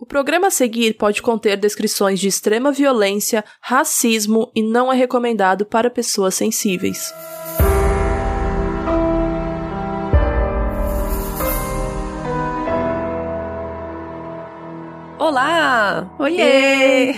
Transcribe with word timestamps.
O 0.00 0.06
programa 0.06 0.46
a 0.46 0.50
seguir 0.50 0.94
pode 0.94 1.20
conter 1.20 1.58
descrições 1.58 2.18
de 2.18 2.26
extrema 2.26 2.72
violência, 2.72 3.44
racismo 3.60 4.50
e 4.54 4.62
não 4.62 4.90
é 4.90 4.96
recomendado 4.96 5.66
para 5.66 5.90
pessoas 5.90 6.34
sensíveis. 6.34 7.12
Olá! 15.30 16.12
Oiê! 16.18 17.14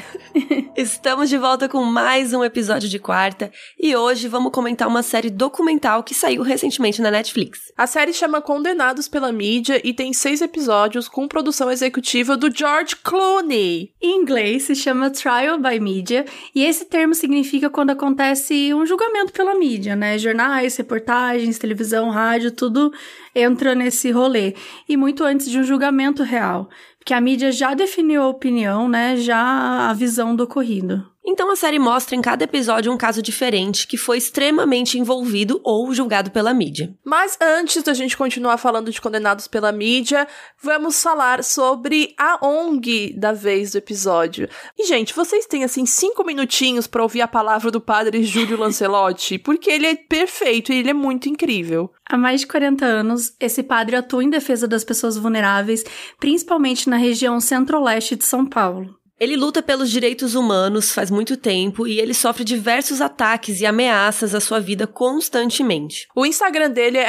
Estamos 0.76 1.30
de 1.30 1.38
volta 1.38 1.66
com 1.66 1.82
mais 1.82 2.34
um 2.34 2.44
episódio 2.44 2.86
de 2.86 2.98
quarta 2.98 3.50
e 3.80 3.96
hoje 3.96 4.28
vamos 4.28 4.52
comentar 4.52 4.86
uma 4.86 5.02
série 5.02 5.30
documental 5.30 6.02
que 6.02 6.14
saiu 6.14 6.42
recentemente 6.42 7.00
na 7.00 7.10
Netflix. 7.10 7.72
A 7.74 7.86
série 7.86 8.12
chama 8.12 8.42
Condenados 8.42 9.08
pela 9.08 9.32
Mídia 9.32 9.80
e 9.82 9.94
tem 9.94 10.12
seis 10.12 10.42
episódios 10.42 11.08
com 11.08 11.26
produção 11.26 11.70
executiva 11.70 12.36
do 12.36 12.54
George 12.54 12.96
Clooney. 12.96 13.94
Em 14.00 14.20
inglês 14.20 14.64
se 14.64 14.74
chama 14.74 15.08
Trial 15.08 15.58
by 15.58 15.80
Media 15.80 16.26
e 16.54 16.66
esse 16.66 16.84
termo 16.84 17.14
significa 17.14 17.70
quando 17.70 17.90
acontece 17.90 18.74
um 18.74 18.84
julgamento 18.84 19.32
pela 19.32 19.54
mídia, 19.54 19.96
né? 19.96 20.18
Jornais, 20.18 20.76
reportagens, 20.76 21.58
televisão, 21.58 22.10
rádio, 22.10 22.50
tudo 22.50 22.92
entra 23.34 23.74
nesse 23.74 24.10
rolê. 24.10 24.54
E 24.86 24.98
muito 24.98 25.24
antes 25.24 25.50
de 25.50 25.58
um 25.58 25.64
julgamento 25.64 26.22
real 26.22 26.68
que 27.04 27.14
a 27.14 27.20
mídia 27.20 27.52
já 27.52 27.74
definiu 27.74 28.22
a 28.22 28.28
opinião, 28.28 28.88
né? 28.88 29.16
Já 29.16 29.90
a 29.90 29.92
visão 29.92 30.34
do 30.34 30.44
ocorrido. 30.44 31.11
Então 31.24 31.52
a 31.52 31.56
série 31.56 31.78
mostra 31.78 32.16
em 32.16 32.20
cada 32.20 32.42
episódio 32.42 32.92
um 32.92 32.96
caso 32.96 33.22
diferente 33.22 33.86
que 33.86 33.96
foi 33.96 34.18
extremamente 34.18 34.98
envolvido 34.98 35.60
ou 35.62 35.94
julgado 35.94 36.32
pela 36.32 36.52
mídia. 36.52 36.92
Mas 37.04 37.38
antes 37.40 37.82
da 37.84 37.94
gente 37.94 38.16
continuar 38.16 38.58
falando 38.58 38.90
de 38.90 39.00
condenados 39.00 39.46
pela 39.46 39.70
mídia, 39.70 40.26
vamos 40.60 41.00
falar 41.00 41.44
sobre 41.44 42.12
a 42.18 42.44
ONG 42.44 43.14
da 43.16 43.32
vez 43.32 43.70
do 43.70 43.78
episódio. 43.78 44.48
E 44.76 44.84
gente, 44.84 45.14
vocês 45.14 45.46
têm 45.46 45.62
assim 45.62 45.86
cinco 45.86 46.24
minutinhos 46.24 46.88
para 46.88 47.02
ouvir 47.02 47.20
a 47.20 47.28
palavra 47.28 47.70
do 47.70 47.80
padre 47.80 48.24
Júlio 48.24 48.58
Lancelotti, 48.60 49.38
porque 49.38 49.70
ele 49.70 49.86
é 49.86 49.94
perfeito 49.94 50.72
e 50.72 50.78
ele 50.78 50.90
é 50.90 50.94
muito 50.94 51.28
incrível. 51.28 51.92
Há 52.04 52.18
mais 52.18 52.40
de 52.40 52.48
40 52.48 52.84
anos, 52.84 53.34
esse 53.38 53.62
padre 53.62 53.94
atua 53.94 54.24
em 54.24 54.30
defesa 54.30 54.66
das 54.66 54.82
pessoas 54.82 55.16
vulneráveis, 55.16 55.84
principalmente 56.18 56.90
na 56.90 56.96
região 56.96 57.40
centro-leste 57.40 58.16
de 58.16 58.24
São 58.24 58.44
Paulo. 58.44 59.01
Ele 59.22 59.36
luta 59.36 59.62
pelos 59.62 59.88
direitos 59.88 60.34
humanos 60.34 60.90
faz 60.90 61.08
muito 61.08 61.36
tempo 61.36 61.86
e 61.86 62.00
ele 62.00 62.12
sofre 62.12 62.42
diversos 62.42 63.00
ataques 63.00 63.60
e 63.60 63.66
ameaças 63.66 64.34
à 64.34 64.40
sua 64.40 64.58
vida 64.58 64.84
constantemente. 64.84 66.08
O 66.12 66.26
Instagram 66.26 66.70
dele 66.70 66.98
é 66.98 67.08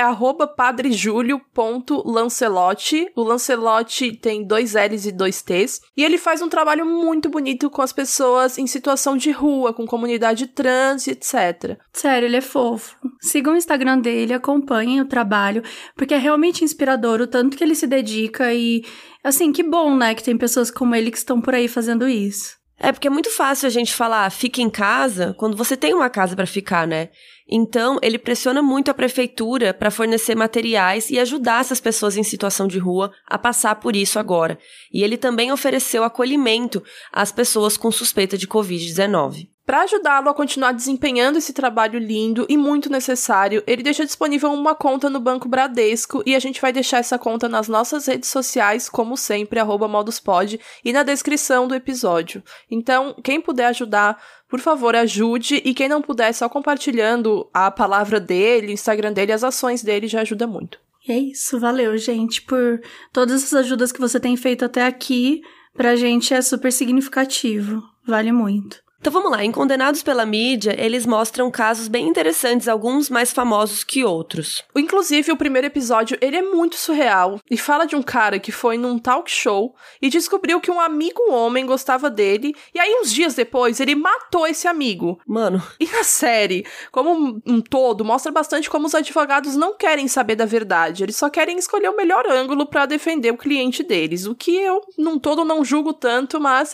padrejulio.lancelotti. 0.55 3.11
O 3.15 3.23
Lancelotti 3.23 4.15
tem 4.15 4.45
dois 4.45 4.75
L's 4.75 5.07
e 5.07 5.11
dois 5.11 5.41
T's. 5.41 5.81
E 5.97 6.03
ele 6.03 6.19
faz 6.19 6.39
um 6.43 6.49
trabalho 6.49 6.85
muito 6.85 7.29
bonito 7.29 7.67
com 7.67 7.81
as 7.81 7.91
pessoas 7.91 8.59
em 8.59 8.67
situação 8.67 9.17
de 9.17 9.31
rua, 9.31 9.73
com 9.73 9.87
comunidade 9.87 10.45
trans, 10.45 11.07
etc. 11.07 11.79
Sério, 11.91 12.27
ele 12.27 12.37
é 12.37 12.41
fofo. 12.41 12.95
Sigam 13.21 13.55
o 13.55 13.57
Instagram 13.57 13.97
dele, 13.97 14.33
acompanhem 14.33 15.01
o 15.01 15.07
trabalho, 15.07 15.63
porque 15.95 16.13
é 16.13 16.19
realmente 16.19 16.63
inspirador 16.63 17.21
o 17.21 17.27
tanto 17.27 17.57
que 17.57 17.63
ele 17.63 17.73
se 17.73 17.87
dedica 17.87 18.53
e 18.53 18.85
Assim, 19.23 19.51
que 19.51 19.63
bom, 19.63 19.95
né, 19.95 20.13
que 20.13 20.23
tem 20.23 20.37
pessoas 20.37 20.69
como 20.69 20.93
ele 20.93 21.09
que 21.09 21.17
estão 21.17 21.39
por 21.39 21.55
aí 21.55 21.67
fazendo 21.67 22.07
isso. 22.07 22.57
É 22.77 22.91
porque 22.91 23.07
é 23.07 23.11
muito 23.11 23.29
fácil 23.29 23.67
a 23.67 23.69
gente 23.69 23.93
falar, 23.93 24.29
fique 24.29 24.61
em 24.61 24.69
casa, 24.69 25.33
quando 25.37 25.55
você 25.55 25.77
tem 25.77 25.93
uma 25.93 26.09
casa 26.09 26.35
para 26.35 26.45
ficar, 26.45 26.85
né? 26.85 27.09
Então, 27.47 27.97
ele 28.01 28.17
pressiona 28.17 28.61
muito 28.61 28.89
a 28.89 28.93
prefeitura 28.93 29.73
para 29.73 29.91
fornecer 29.91 30.35
materiais 30.35 31.09
e 31.09 31.19
ajudar 31.19 31.61
essas 31.61 31.79
pessoas 31.79 32.17
em 32.17 32.23
situação 32.23 32.67
de 32.67 32.79
rua 32.79 33.11
a 33.25 33.37
passar 33.37 33.75
por 33.75 33.95
isso 33.95 34.19
agora. 34.19 34.57
E 34.91 35.03
ele 35.03 35.17
também 35.17 35.51
ofereceu 35.51 36.03
acolhimento 36.03 36.83
às 37.11 37.31
pessoas 37.31 37.77
com 37.77 37.91
suspeita 37.91 38.37
de 38.37 38.47
Covid-19. 38.47 39.52
Para 39.65 39.83
ajudá-lo 39.83 40.27
a 40.29 40.33
continuar 40.33 40.73
desempenhando 40.73 41.37
esse 41.37 41.53
trabalho 41.53 41.97
lindo 41.97 42.45
e 42.49 42.57
muito 42.57 42.89
necessário, 42.89 43.63
ele 43.65 43.81
deixa 43.81 44.05
disponível 44.05 44.51
uma 44.51 44.75
conta 44.75 45.09
no 45.09 45.21
Banco 45.21 45.47
Bradesco 45.47 46.21
e 46.25 46.35
a 46.35 46.39
gente 46.39 46.59
vai 46.59 46.73
deixar 46.73 46.97
essa 46.97 47.17
conta 47.17 47.47
nas 47.47 47.69
nossas 47.69 48.05
redes 48.05 48.29
sociais, 48.29 48.89
como 48.89 49.15
sempre, 49.15 49.63
moduspod, 49.63 50.59
e 50.83 50.91
na 50.91 51.01
descrição 51.01 51.65
do 51.65 51.75
episódio. 51.75 52.43
Então, 52.69 53.15
quem 53.23 53.39
puder 53.39 53.67
ajudar, 53.67 54.21
por 54.49 54.59
favor, 54.59 54.97
ajude, 54.97 55.61
e 55.63 55.73
quem 55.73 55.87
não 55.87 56.01
puder, 56.01 56.33
só 56.33 56.49
compartilhando 56.49 57.49
a 57.53 57.71
palavra 57.71 58.19
dele, 58.19 58.67
o 58.67 58.71
Instagram 58.71 59.13
dele, 59.13 59.31
as 59.31 59.45
ações 59.45 59.81
dele 59.81 60.07
já 60.07 60.21
ajuda 60.21 60.45
muito. 60.45 60.77
É 61.07 61.17
isso, 61.17 61.57
valeu, 61.57 61.97
gente, 61.97 62.41
por 62.41 62.81
todas 63.13 63.43
as 63.43 63.53
ajudas 63.53 63.93
que 63.93 63.99
você 63.99 64.19
tem 64.19 64.35
feito 64.35 64.65
até 64.65 64.85
aqui. 64.85 65.41
Pra 65.73 65.95
gente 65.95 66.33
é 66.33 66.41
super 66.41 66.71
significativo. 66.71 67.81
Vale 68.05 68.31
muito. 68.31 68.82
Então 69.03 69.11
vamos 69.11 69.31
lá, 69.31 69.43
em 69.43 69.51
Condenados 69.51 70.01
pela 70.01 70.25
Mídia, 70.25 70.73
eles 70.79 71.05
mostram 71.05 71.51
casos 71.51 71.89
bem 71.89 72.07
interessantes, 72.07 72.69
alguns 72.69 73.09
mais 73.09 73.33
famosos 73.33 73.83
que 73.83 74.01
outros. 74.01 74.63
Inclusive, 74.73 75.29
o 75.29 75.35
primeiro 75.35 75.67
episódio, 75.67 76.17
ele 76.21 76.37
é 76.37 76.41
muito 76.41 76.77
surreal 76.77 77.37
e 77.51 77.57
fala 77.57 77.83
de 77.83 77.97
um 77.97 78.01
cara 78.01 78.39
que 78.39 78.49
foi 78.49 78.77
num 78.77 78.97
talk 78.97 79.29
show 79.29 79.75
e 80.01 80.09
descobriu 80.09 80.61
que 80.61 80.71
um 80.71 80.79
amigo 80.79 81.21
homem 81.33 81.65
gostava 81.65 82.09
dele 82.09 82.55
e 82.73 82.79
aí 82.79 82.97
uns 83.01 83.11
dias 83.11 83.33
depois 83.33 83.81
ele 83.81 83.93
matou 83.93 84.47
esse 84.47 84.69
amigo. 84.69 85.19
Mano. 85.27 85.61
E 85.81 85.85
na 85.85 86.05
série, 86.05 86.65
como 86.89 87.41
um 87.45 87.59
todo, 87.59 88.05
mostra 88.05 88.31
bastante 88.31 88.69
como 88.69 88.87
os 88.87 88.95
advogados 88.95 89.57
não 89.57 89.75
querem 89.75 90.07
saber 90.07 90.37
da 90.37 90.45
verdade, 90.45 91.03
eles 91.03 91.17
só 91.17 91.29
querem 91.29 91.57
escolher 91.57 91.89
o 91.89 91.97
melhor 91.97 92.25
ângulo 92.25 92.65
para 92.65 92.85
defender 92.85 93.31
o 93.31 93.37
cliente 93.37 93.83
deles, 93.83 94.25
o 94.25 94.33
que 94.33 94.55
eu 94.55 94.79
num 94.97 95.19
todo 95.19 95.43
não 95.43 95.65
julgo 95.65 95.91
tanto, 95.91 96.39
mas 96.39 96.73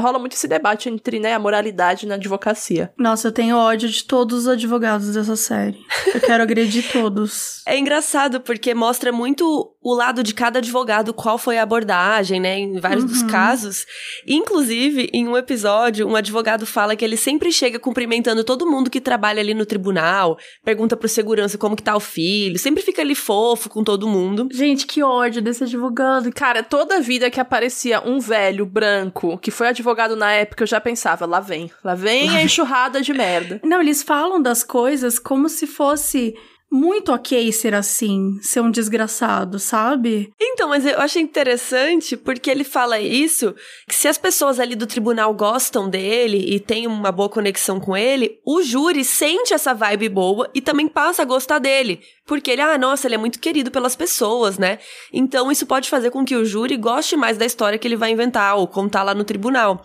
rola 0.00 0.18
muito 0.18 0.32
esse 0.32 0.48
debate 0.48 0.88
entre, 0.88 1.20
né, 1.20 1.34
a 1.34 1.38
moralidade 1.38 1.67
moralidade 1.68 2.06
na 2.06 2.14
advocacia. 2.14 2.92
Nossa, 2.96 3.28
eu 3.28 3.32
tenho 3.32 3.56
ódio 3.56 3.88
de 3.88 4.04
todos 4.04 4.40
os 4.40 4.48
advogados 4.48 5.12
dessa 5.12 5.36
série. 5.36 5.78
Eu 6.14 6.20
quero 6.20 6.42
agredir 6.42 6.90
todos. 6.90 7.58
É 7.68 7.78
engraçado 7.78 8.40
porque 8.40 8.72
mostra 8.72 9.12
muito 9.12 9.76
o 9.88 9.94
lado 9.94 10.22
de 10.22 10.34
cada 10.34 10.58
advogado, 10.58 11.14
qual 11.14 11.38
foi 11.38 11.58
a 11.58 11.62
abordagem, 11.62 12.38
né, 12.38 12.58
em 12.58 12.78
vários 12.78 13.04
uhum. 13.04 13.10
dos 13.10 13.22
casos. 13.22 13.86
Inclusive, 14.26 15.08
em 15.12 15.26
um 15.26 15.36
episódio, 15.36 16.06
um 16.06 16.14
advogado 16.14 16.66
fala 16.66 16.94
que 16.94 17.04
ele 17.04 17.16
sempre 17.16 17.50
chega 17.50 17.78
cumprimentando 17.78 18.44
todo 18.44 18.68
mundo 18.68 18.90
que 18.90 19.00
trabalha 19.00 19.40
ali 19.40 19.54
no 19.54 19.64
tribunal, 19.64 20.38
pergunta 20.64 20.96
pro 20.96 21.08
segurança 21.08 21.56
como 21.56 21.76
que 21.76 21.82
tá 21.82 21.96
o 21.96 22.00
filho, 22.00 22.58
sempre 22.58 22.82
fica 22.82 23.00
ali 23.00 23.14
fofo 23.14 23.70
com 23.70 23.82
todo 23.82 24.08
mundo. 24.08 24.48
Gente, 24.52 24.86
que 24.86 25.02
ódio 25.02 25.40
desse 25.40 25.64
advogado. 25.64 26.30
Cara, 26.32 26.62
toda 26.62 27.00
vida 27.00 27.30
que 27.30 27.40
aparecia 27.40 28.02
um 28.06 28.20
velho 28.20 28.66
branco 28.66 29.38
que 29.38 29.50
foi 29.50 29.68
advogado 29.68 30.16
na 30.16 30.32
época, 30.32 30.64
eu 30.64 30.66
já 30.66 30.80
pensava, 30.80 31.24
lá 31.24 31.40
vem, 31.40 31.70
lá 31.82 31.94
vem 31.94 32.36
a 32.36 32.42
enxurrada 32.44 33.00
de 33.00 33.12
merda. 33.12 33.60
Não, 33.64 33.80
eles 33.80 34.02
falam 34.02 34.40
das 34.40 34.62
coisas 34.62 35.18
como 35.18 35.48
se 35.48 35.66
fosse 35.66 36.34
muito 36.70 37.12
ok 37.12 37.50
ser 37.50 37.74
assim, 37.74 38.38
ser 38.42 38.60
um 38.60 38.70
desgraçado, 38.70 39.58
sabe? 39.58 40.32
Então, 40.40 40.68
mas 40.68 40.84
eu 40.84 40.98
achei 40.98 41.22
interessante 41.22 42.16
porque 42.16 42.50
ele 42.50 42.64
fala 42.64 43.00
isso, 43.00 43.54
que 43.88 43.94
se 43.94 44.06
as 44.06 44.18
pessoas 44.18 44.60
ali 44.60 44.74
do 44.74 44.86
tribunal 44.86 45.32
gostam 45.32 45.88
dele 45.88 46.54
e 46.54 46.60
têm 46.60 46.86
uma 46.86 47.10
boa 47.10 47.28
conexão 47.28 47.80
com 47.80 47.96
ele, 47.96 48.38
o 48.44 48.62
júri 48.62 49.04
sente 49.04 49.54
essa 49.54 49.72
vibe 49.72 50.08
boa 50.08 50.50
e 50.54 50.60
também 50.60 50.88
passa 50.88 51.22
a 51.22 51.24
gostar 51.24 51.58
dele. 51.58 52.00
Porque 52.26 52.50
ele, 52.50 52.60
ah, 52.60 52.76
nossa, 52.76 53.06
ele 53.06 53.14
é 53.14 53.18
muito 53.18 53.40
querido 53.40 53.70
pelas 53.70 53.96
pessoas, 53.96 54.58
né? 54.58 54.78
Então 55.10 55.50
isso 55.50 55.64
pode 55.64 55.88
fazer 55.88 56.10
com 56.10 56.24
que 56.24 56.36
o 56.36 56.44
júri 56.44 56.76
goste 56.76 57.16
mais 57.16 57.38
da 57.38 57.46
história 57.46 57.78
que 57.78 57.88
ele 57.88 57.96
vai 57.96 58.10
inventar 58.10 58.56
ou 58.56 58.68
contar 58.68 59.02
lá 59.02 59.14
no 59.14 59.24
tribunal. 59.24 59.82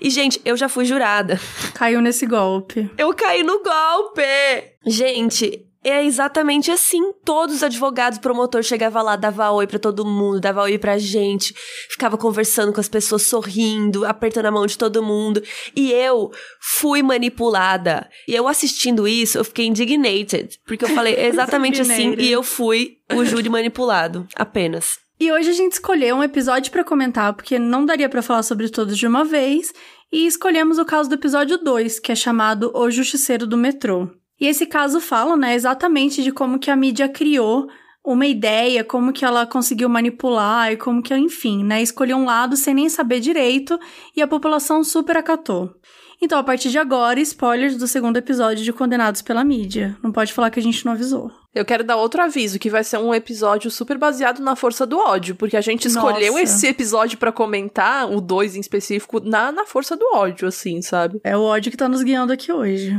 E, 0.00 0.10
gente, 0.10 0.38
eu 0.44 0.56
já 0.56 0.68
fui 0.68 0.84
jurada. 0.84 1.40
Caiu 1.72 2.02
nesse 2.02 2.26
golpe. 2.26 2.90
Eu 2.98 3.14
caí 3.14 3.42
no 3.42 3.62
golpe! 3.62 4.22
Gente, 4.86 5.65
é 5.88 6.04
exatamente 6.04 6.70
assim. 6.70 7.12
Todos 7.24 7.56
os 7.56 7.62
advogados, 7.62 8.18
promotor 8.18 8.62
chegava 8.62 9.00
lá, 9.02 9.16
dava 9.16 9.50
oi 9.50 9.66
para 9.66 9.78
todo 9.78 10.04
mundo, 10.04 10.40
dava 10.40 10.62
oi 10.62 10.78
pra 10.78 10.98
gente, 10.98 11.54
ficava 11.90 12.16
conversando 12.18 12.72
com 12.72 12.80
as 12.80 12.88
pessoas, 12.88 13.22
sorrindo, 13.22 14.04
apertando 14.04 14.46
a 14.46 14.50
mão 14.50 14.66
de 14.66 14.76
todo 14.76 15.02
mundo. 15.02 15.42
E 15.74 15.92
eu 15.92 16.30
fui 16.60 17.02
manipulada. 17.02 18.08
E 18.26 18.34
eu 18.34 18.48
assistindo 18.48 19.06
isso, 19.06 19.38
eu 19.38 19.44
fiquei 19.44 19.66
indignated, 19.66 20.58
porque 20.66 20.84
eu 20.84 20.88
falei 20.88 21.14
exatamente 21.26 21.80
assim 21.80 22.14
e 22.18 22.30
eu 22.30 22.42
fui 22.42 22.98
o 23.12 23.24
júri 23.24 23.48
manipulado, 23.48 24.26
apenas. 24.34 24.98
E 25.18 25.32
hoje 25.32 25.48
a 25.48 25.54
gente 25.54 25.72
escolheu 25.72 26.16
um 26.16 26.22
episódio 26.22 26.70
para 26.70 26.84
comentar, 26.84 27.32
porque 27.32 27.58
não 27.58 27.86
daria 27.86 28.08
para 28.08 28.20
falar 28.20 28.42
sobre 28.42 28.68
todos 28.68 28.98
de 28.98 29.06
uma 29.06 29.24
vez, 29.24 29.72
e 30.12 30.26
escolhemos 30.26 30.78
o 30.78 30.84
caso 30.84 31.08
do 31.08 31.14
episódio 31.14 31.56
2, 31.58 32.00
que 32.00 32.12
é 32.12 32.14
chamado 32.14 32.70
O 32.74 32.90
Justiceiro 32.90 33.46
do 33.46 33.56
Metrô. 33.56 34.10
E 34.40 34.46
esse 34.46 34.66
caso 34.66 35.00
fala, 35.00 35.36
né, 35.36 35.54
exatamente 35.54 36.22
de 36.22 36.30
como 36.30 36.58
que 36.58 36.70
a 36.70 36.76
mídia 36.76 37.08
criou 37.08 37.68
uma 38.04 38.26
ideia, 38.26 38.84
como 38.84 39.12
que 39.12 39.24
ela 39.24 39.46
conseguiu 39.46 39.88
manipular 39.88 40.70
e 40.72 40.76
como 40.76 41.02
que, 41.02 41.14
enfim, 41.16 41.64
né, 41.64 41.82
escolheu 41.82 42.16
um 42.16 42.24
lado 42.24 42.56
sem 42.56 42.74
nem 42.74 42.88
saber 42.88 43.18
direito 43.18 43.78
e 44.14 44.22
a 44.22 44.28
população 44.28 44.84
super 44.84 45.16
acatou. 45.16 45.74
Então, 46.22 46.38
a 46.38 46.44
partir 46.44 46.70
de 46.70 46.78
agora, 46.78 47.20
spoilers 47.20 47.76
do 47.76 47.86
segundo 47.86 48.16
episódio 48.16 48.64
de 48.64 48.72
Condenados 48.72 49.20
pela 49.20 49.44
Mídia. 49.44 49.98
Não 50.02 50.12
pode 50.12 50.32
falar 50.32 50.50
que 50.50 50.58
a 50.58 50.62
gente 50.62 50.84
não 50.84 50.92
avisou. 50.92 51.30
Eu 51.56 51.64
quero 51.64 51.82
dar 51.82 51.96
outro 51.96 52.22
aviso, 52.22 52.58
que 52.58 52.68
vai 52.68 52.84
ser 52.84 52.98
um 52.98 53.14
episódio 53.14 53.70
super 53.70 53.96
baseado 53.96 54.40
na 54.40 54.54
força 54.54 54.84
do 54.84 54.98
ódio, 54.98 55.34
porque 55.34 55.56
a 55.56 55.62
gente 55.62 55.88
escolheu 55.88 56.34
Nossa. 56.34 56.44
esse 56.44 56.66
episódio 56.66 57.16
pra 57.16 57.32
comentar, 57.32 58.12
o 58.12 58.20
2 58.20 58.56
em 58.56 58.60
específico, 58.60 59.20
na, 59.20 59.50
na 59.50 59.64
força 59.64 59.96
do 59.96 60.06
ódio, 60.12 60.46
assim, 60.46 60.82
sabe? 60.82 61.18
É 61.24 61.34
o 61.34 61.40
ódio 61.40 61.70
que 61.70 61.76
tá 61.78 61.88
nos 61.88 62.02
guiando 62.02 62.30
aqui 62.30 62.52
hoje. 62.52 62.94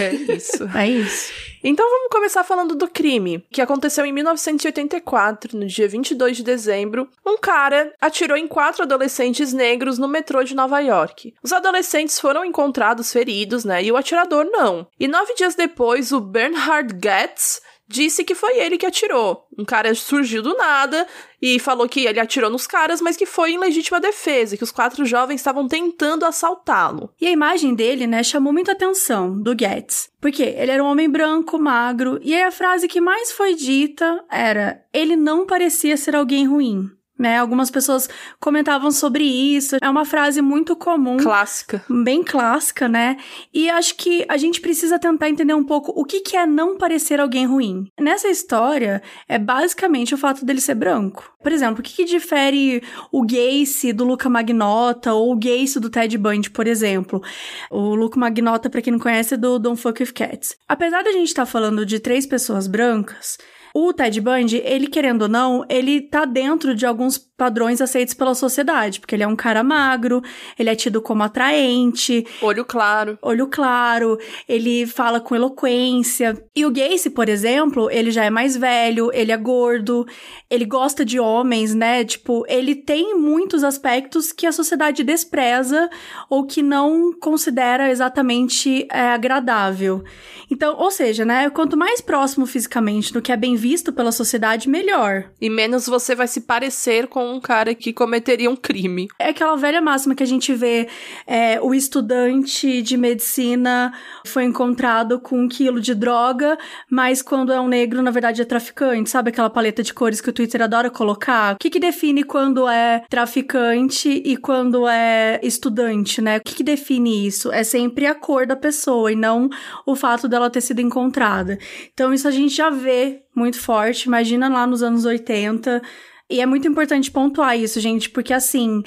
É 0.00 0.14
isso. 0.14 0.68
É 0.78 0.88
isso. 0.88 1.32
Então 1.62 1.88
vamos 1.90 2.08
começar 2.10 2.44
falando 2.44 2.74
do 2.74 2.86
crime, 2.86 3.44
que 3.50 3.60
aconteceu 3.60 4.06
em 4.06 4.12
1984, 4.12 5.58
no 5.58 5.66
dia 5.66 5.88
22 5.88 6.36
de 6.36 6.44
dezembro. 6.44 7.08
Um 7.26 7.36
cara 7.36 7.92
atirou 8.00 8.36
em 8.36 8.46
quatro 8.46 8.84
adolescentes 8.84 9.52
negros 9.52 9.98
no 9.98 10.06
metrô 10.06 10.44
de 10.44 10.54
Nova 10.54 10.78
York. 10.80 11.34
Os 11.42 11.52
adolescentes 11.52 12.20
foram 12.20 12.44
encontrados 12.44 13.12
feridos, 13.12 13.64
né? 13.64 13.82
E 13.82 13.90
o 13.90 13.96
atirador 13.96 14.44
não. 14.44 14.86
E 15.00 15.08
nove 15.08 15.34
dias 15.34 15.54
depois, 15.56 16.12
o 16.12 16.20
Bernhard 16.20 16.94
Goetz 16.94 17.60
disse 17.88 18.22
que 18.22 18.34
foi 18.34 18.58
ele 18.58 18.76
que 18.76 18.86
atirou. 18.86 19.46
Um 19.56 19.64
cara 19.64 19.94
surgiu 19.94 20.42
do 20.42 20.54
nada 20.54 21.06
e 21.40 21.58
falou 21.58 21.88
que 21.88 22.04
ele 22.04 22.20
atirou 22.20 22.50
nos 22.50 22.66
caras, 22.66 23.00
mas 23.00 23.16
que 23.16 23.24
foi 23.24 23.52
em 23.52 23.58
legítima 23.58 24.00
defesa, 24.00 24.56
que 24.56 24.62
os 24.62 24.70
quatro 24.70 25.06
jovens 25.06 25.36
estavam 25.36 25.66
tentando 25.66 26.26
assaltá-lo. 26.26 27.10
E 27.20 27.26
a 27.26 27.30
imagem 27.30 27.74
dele, 27.74 28.06
né, 28.06 28.22
chamou 28.22 28.52
muita 28.52 28.72
atenção 28.72 29.40
do 29.40 29.56
Getz. 29.58 30.10
Porque 30.20 30.42
ele 30.42 30.70
era 30.70 30.82
um 30.82 30.88
homem 30.88 31.08
branco, 31.08 31.58
magro, 31.58 32.20
e 32.22 32.34
aí 32.34 32.42
a 32.42 32.50
frase 32.50 32.88
que 32.88 33.00
mais 33.00 33.32
foi 33.32 33.54
dita 33.54 34.24
era: 34.30 34.84
ele 34.92 35.16
não 35.16 35.46
parecia 35.46 35.96
ser 35.96 36.14
alguém 36.14 36.46
ruim. 36.46 36.90
Né? 37.18 37.38
Algumas 37.38 37.70
pessoas 37.70 38.08
comentavam 38.38 38.90
sobre 38.90 39.24
isso. 39.24 39.76
É 39.82 39.90
uma 39.90 40.04
frase 40.04 40.40
muito 40.40 40.76
comum. 40.76 41.16
Clássica. 41.16 41.84
Bem 41.88 42.22
clássica, 42.22 42.88
né? 42.88 43.16
E 43.52 43.68
acho 43.68 43.96
que 43.96 44.24
a 44.28 44.36
gente 44.36 44.60
precisa 44.60 44.98
tentar 44.98 45.28
entender 45.28 45.54
um 45.54 45.64
pouco 45.64 45.92
o 45.96 46.04
que, 46.04 46.20
que 46.20 46.36
é 46.36 46.46
não 46.46 46.76
parecer 46.78 47.20
alguém 47.20 47.46
ruim. 47.46 47.90
Nessa 47.98 48.28
história, 48.28 49.02
é 49.28 49.38
basicamente 49.38 50.14
o 50.14 50.18
fato 50.18 50.44
dele 50.44 50.60
ser 50.60 50.74
branco. 50.74 51.32
Por 51.42 51.52
exemplo, 51.52 51.80
o 51.80 51.82
que, 51.82 51.94
que 51.94 52.04
difere 52.04 52.82
o 53.12 53.24
Gacy 53.24 53.92
do 53.92 54.04
Luca 54.04 54.28
Magnota 54.28 55.14
ou 55.14 55.32
o 55.32 55.36
Gacy 55.36 55.80
do 55.80 55.88
Ted 55.88 56.16
Bundy, 56.18 56.50
por 56.50 56.66
exemplo? 56.66 57.22
O 57.70 57.94
Luca 57.94 58.18
Magnota, 58.18 58.68
pra 58.68 58.82
quem 58.82 58.92
não 58.92 59.00
conhece, 59.00 59.34
é 59.34 59.36
do 59.36 59.58
Don't 59.58 59.80
Fuck 59.80 60.02
With 60.02 60.12
Cats. 60.12 60.56
Apesar 60.68 61.02
da 61.02 61.12
gente 61.12 61.28
estar 61.28 61.46
tá 61.46 61.50
falando 61.50 61.86
de 61.86 62.00
três 62.00 62.26
pessoas 62.26 62.66
brancas, 62.66 63.38
o 63.86 63.92
Ted 63.92 64.20
Bundy, 64.20 64.56
ele 64.64 64.88
querendo 64.88 65.22
ou 65.22 65.28
não, 65.28 65.64
ele 65.68 66.00
tá 66.00 66.24
dentro 66.24 66.74
de 66.74 66.84
alguns 66.84 67.27
padrões 67.38 67.80
aceitos 67.80 68.14
pela 68.14 68.34
sociedade, 68.34 68.98
porque 68.98 69.14
ele 69.14 69.22
é 69.22 69.26
um 69.26 69.36
cara 69.36 69.62
magro, 69.62 70.20
ele 70.58 70.68
é 70.68 70.74
tido 70.74 71.00
como 71.00 71.22
atraente, 71.22 72.26
Olho 72.42 72.64
claro. 72.64 73.16
olho 73.22 73.46
claro, 73.46 74.18
ele 74.48 74.84
fala 74.88 75.20
com 75.20 75.36
eloquência. 75.36 76.36
E 76.54 76.66
o 76.66 76.72
Gacy, 76.72 77.10
por 77.10 77.28
exemplo, 77.28 77.88
ele 77.92 78.10
já 78.10 78.24
é 78.24 78.30
mais 78.30 78.56
velho, 78.56 79.12
ele 79.14 79.30
é 79.30 79.36
gordo, 79.36 80.04
ele 80.50 80.64
gosta 80.64 81.04
de 81.04 81.20
homens, 81.20 81.76
né? 81.76 82.04
Tipo, 82.04 82.44
ele 82.48 82.74
tem 82.74 83.16
muitos 83.16 83.62
aspectos 83.62 84.32
que 84.32 84.44
a 84.44 84.50
sociedade 84.50 85.04
despreza 85.04 85.88
ou 86.28 86.44
que 86.44 86.60
não 86.60 87.12
considera 87.20 87.88
exatamente 87.88 88.88
é, 88.90 89.10
agradável. 89.10 90.02
Então, 90.50 90.76
ou 90.76 90.90
seja, 90.90 91.24
né? 91.24 91.48
Quanto 91.50 91.76
mais 91.76 92.00
próximo 92.00 92.46
fisicamente 92.46 93.12
do 93.12 93.22
que 93.22 93.30
é 93.30 93.36
bem 93.36 93.54
visto 93.54 93.92
pela 93.92 94.10
sociedade, 94.10 94.68
melhor. 94.68 95.30
E 95.40 95.48
menos 95.48 95.86
você 95.86 96.16
vai 96.16 96.26
se 96.26 96.40
parecer 96.40 97.06
com 97.06 97.27
um 97.32 97.40
cara 97.40 97.74
que 97.74 97.92
cometeria 97.92 98.50
um 98.50 98.56
crime. 98.56 99.08
É 99.18 99.28
aquela 99.28 99.56
velha 99.56 99.80
máxima 99.80 100.14
que 100.14 100.22
a 100.22 100.26
gente 100.26 100.52
vê: 100.54 100.88
é, 101.26 101.60
o 101.60 101.74
estudante 101.74 102.82
de 102.82 102.96
medicina 102.96 103.92
foi 104.26 104.44
encontrado 104.44 105.20
com 105.20 105.40
um 105.40 105.48
quilo 105.48 105.80
de 105.80 105.94
droga, 105.94 106.58
mas 106.90 107.22
quando 107.22 107.52
é 107.52 107.60
um 107.60 107.68
negro, 107.68 108.02
na 108.02 108.10
verdade 108.10 108.42
é 108.42 108.44
traficante. 108.44 109.10
Sabe 109.10 109.30
aquela 109.30 109.50
paleta 109.50 109.82
de 109.82 109.94
cores 109.94 110.20
que 110.20 110.30
o 110.30 110.32
Twitter 110.32 110.62
adora 110.62 110.90
colocar? 110.90 111.54
O 111.54 111.58
que, 111.58 111.70
que 111.70 111.80
define 111.80 112.24
quando 112.24 112.68
é 112.68 113.04
traficante 113.08 114.08
e 114.08 114.36
quando 114.36 114.86
é 114.88 115.40
estudante, 115.42 116.20
né? 116.20 116.38
O 116.38 116.40
que, 116.40 116.54
que 116.54 116.64
define 116.64 117.26
isso? 117.26 117.52
É 117.52 117.62
sempre 117.62 118.06
a 118.06 118.14
cor 118.14 118.46
da 118.46 118.56
pessoa 118.56 119.12
e 119.12 119.16
não 119.16 119.48
o 119.86 119.94
fato 119.94 120.28
dela 120.28 120.50
ter 120.50 120.60
sido 120.60 120.80
encontrada. 120.80 121.58
Então, 121.92 122.12
isso 122.12 122.26
a 122.26 122.30
gente 122.30 122.54
já 122.54 122.70
vê 122.70 123.22
muito 123.34 123.60
forte. 123.60 124.04
Imagina 124.04 124.48
lá 124.48 124.66
nos 124.66 124.82
anos 124.82 125.04
80. 125.04 125.82
E 126.30 126.40
é 126.40 126.46
muito 126.46 126.68
importante 126.68 127.10
pontuar 127.10 127.56
isso, 127.58 127.80
gente, 127.80 128.10
porque 128.10 128.34
assim, 128.34 128.82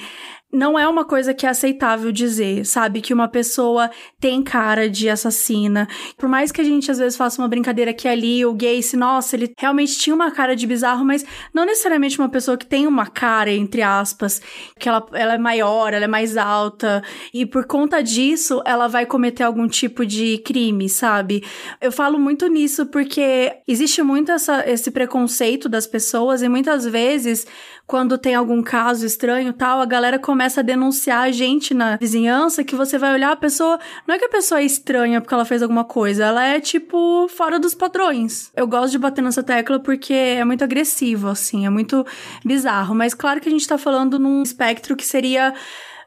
não 0.52 0.78
é 0.78 0.86
uma 0.86 1.04
coisa 1.04 1.32
que 1.32 1.46
é 1.46 1.48
aceitável 1.48 2.12
dizer, 2.12 2.66
sabe? 2.66 3.00
Que 3.00 3.14
uma 3.14 3.26
pessoa 3.26 3.90
tem 4.20 4.42
cara 4.42 4.88
de 4.88 5.08
assassina. 5.08 5.88
Por 6.18 6.28
mais 6.28 6.52
que 6.52 6.60
a 6.60 6.64
gente 6.64 6.90
às 6.90 6.98
vezes 6.98 7.16
faça 7.16 7.40
uma 7.40 7.48
brincadeira 7.48 7.90
aqui 7.90 8.06
e 8.06 8.10
ali, 8.10 8.44
o 8.44 8.52
Gacy, 8.52 8.96
nossa, 8.96 9.34
ele 9.34 9.52
realmente 9.58 9.98
tinha 9.98 10.14
uma 10.14 10.30
cara 10.30 10.54
de 10.54 10.66
bizarro, 10.66 11.04
mas 11.04 11.24
não 11.54 11.64
necessariamente 11.64 12.18
uma 12.18 12.28
pessoa 12.28 12.58
que 12.58 12.66
tem 12.66 12.86
uma 12.86 13.06
cara, 13.06 13.50
entre 13.50 13.80
aspas, 13.80 14.42
que 14.78 14.88
ela, 14.88 15.06
ela 15.12 15.34
é 15.34 15.38
maior, 15.38 15.94
ela 15.94 16.04
é 16.04 16.08
mais 16.08 16.36
alta, 16.36 17.02
e 17.32 17.46
por 17.46 17.64
conta 17.66 18.02
disso 18.02 18.62
ela 18.66 18.88
vai 18.88 19.06
cometer 19.06 19.44
algum 19.44 19.66
tipo 19.66 20.04
de 20.04 20.38
crime, 20.38 20.88
sabe? 20.88 21.42
Eu 21.80 21.90
falo 21.90 22.18
muito 22.18 22.46
nisso 22.46 22.86
porque 22.86 23.52
existe 23.66 24.02
muito 24.02 24.30
essa, 24.30 24.68
esse 24.68 24.90
preconceito 24.90 25.68
das 25.68 25.86
pessoas 25.86 26.42
e 26.42 26.48
muitas 26.48 26.84
vezes 26.84 27.46
quando 27.86 28.16
tem 28.16 28.34
algum 28.34 28.62
caso 28.62 29.04
estranho 29.04 29.52
tal, 29.52 29.80
a 29.80 29.86
galera 29.86 30.18
começa 30.18 30.60
a 30.60 30.62
denunciar 30.62 31.24
a 31.24 31.30
gente 31.30 31.74
na 31.74 31.96
vizinhança 31.96 32.64
que 32.64 32.74
você 32.74 32.96
vai 32.96 33.12
olhar 33.12 33.32
a 33.32 33.36
pessoa. 33.36 33.78
Não 34.06 34.14
é 34.14 34.18
que 34.18 34.24
a 34.24 34.30
pessoa 34.30 34.60
é 34.60 34.64
estranha 34.64 35.20
porque 35.20 35.34
ela 35.34 35.44
fez 35.44 35.62
alguma 35.62 35.84
coisa, 35.84 36.24
ela 36.24 36.44
é 36.44 36.60
tipo 36.60 37.28
fora 37.28 37.58
dos 37.58 37.74
padrões. 37.74 38.50
Eu 38.56 38.66
gosto 38.66 38.92
de 38.92 38.98
bater 38.98 39.22
nessa 39.22 39.42
tecla 39.42 39.78
porque 39.78 40.14
é 40.14 40.44
muito 40.44 40.64
agressivo, 40.64 41.28
assim, 41.28 41.66
é 41.66 41.70
muito 41.70 42.06
bizarro. 42.44 42.94
Mas 42.94 43.14
claro 43.14 43.40
que 43.40 43.48
a 43.48 43.52
gente 43.52 43.66
tá 43.66 43.76
falando 43.76 44.18
num 44.18 44.42
espectro 44.42 44.96
que 44.96 45.04
seria 45.04 45.52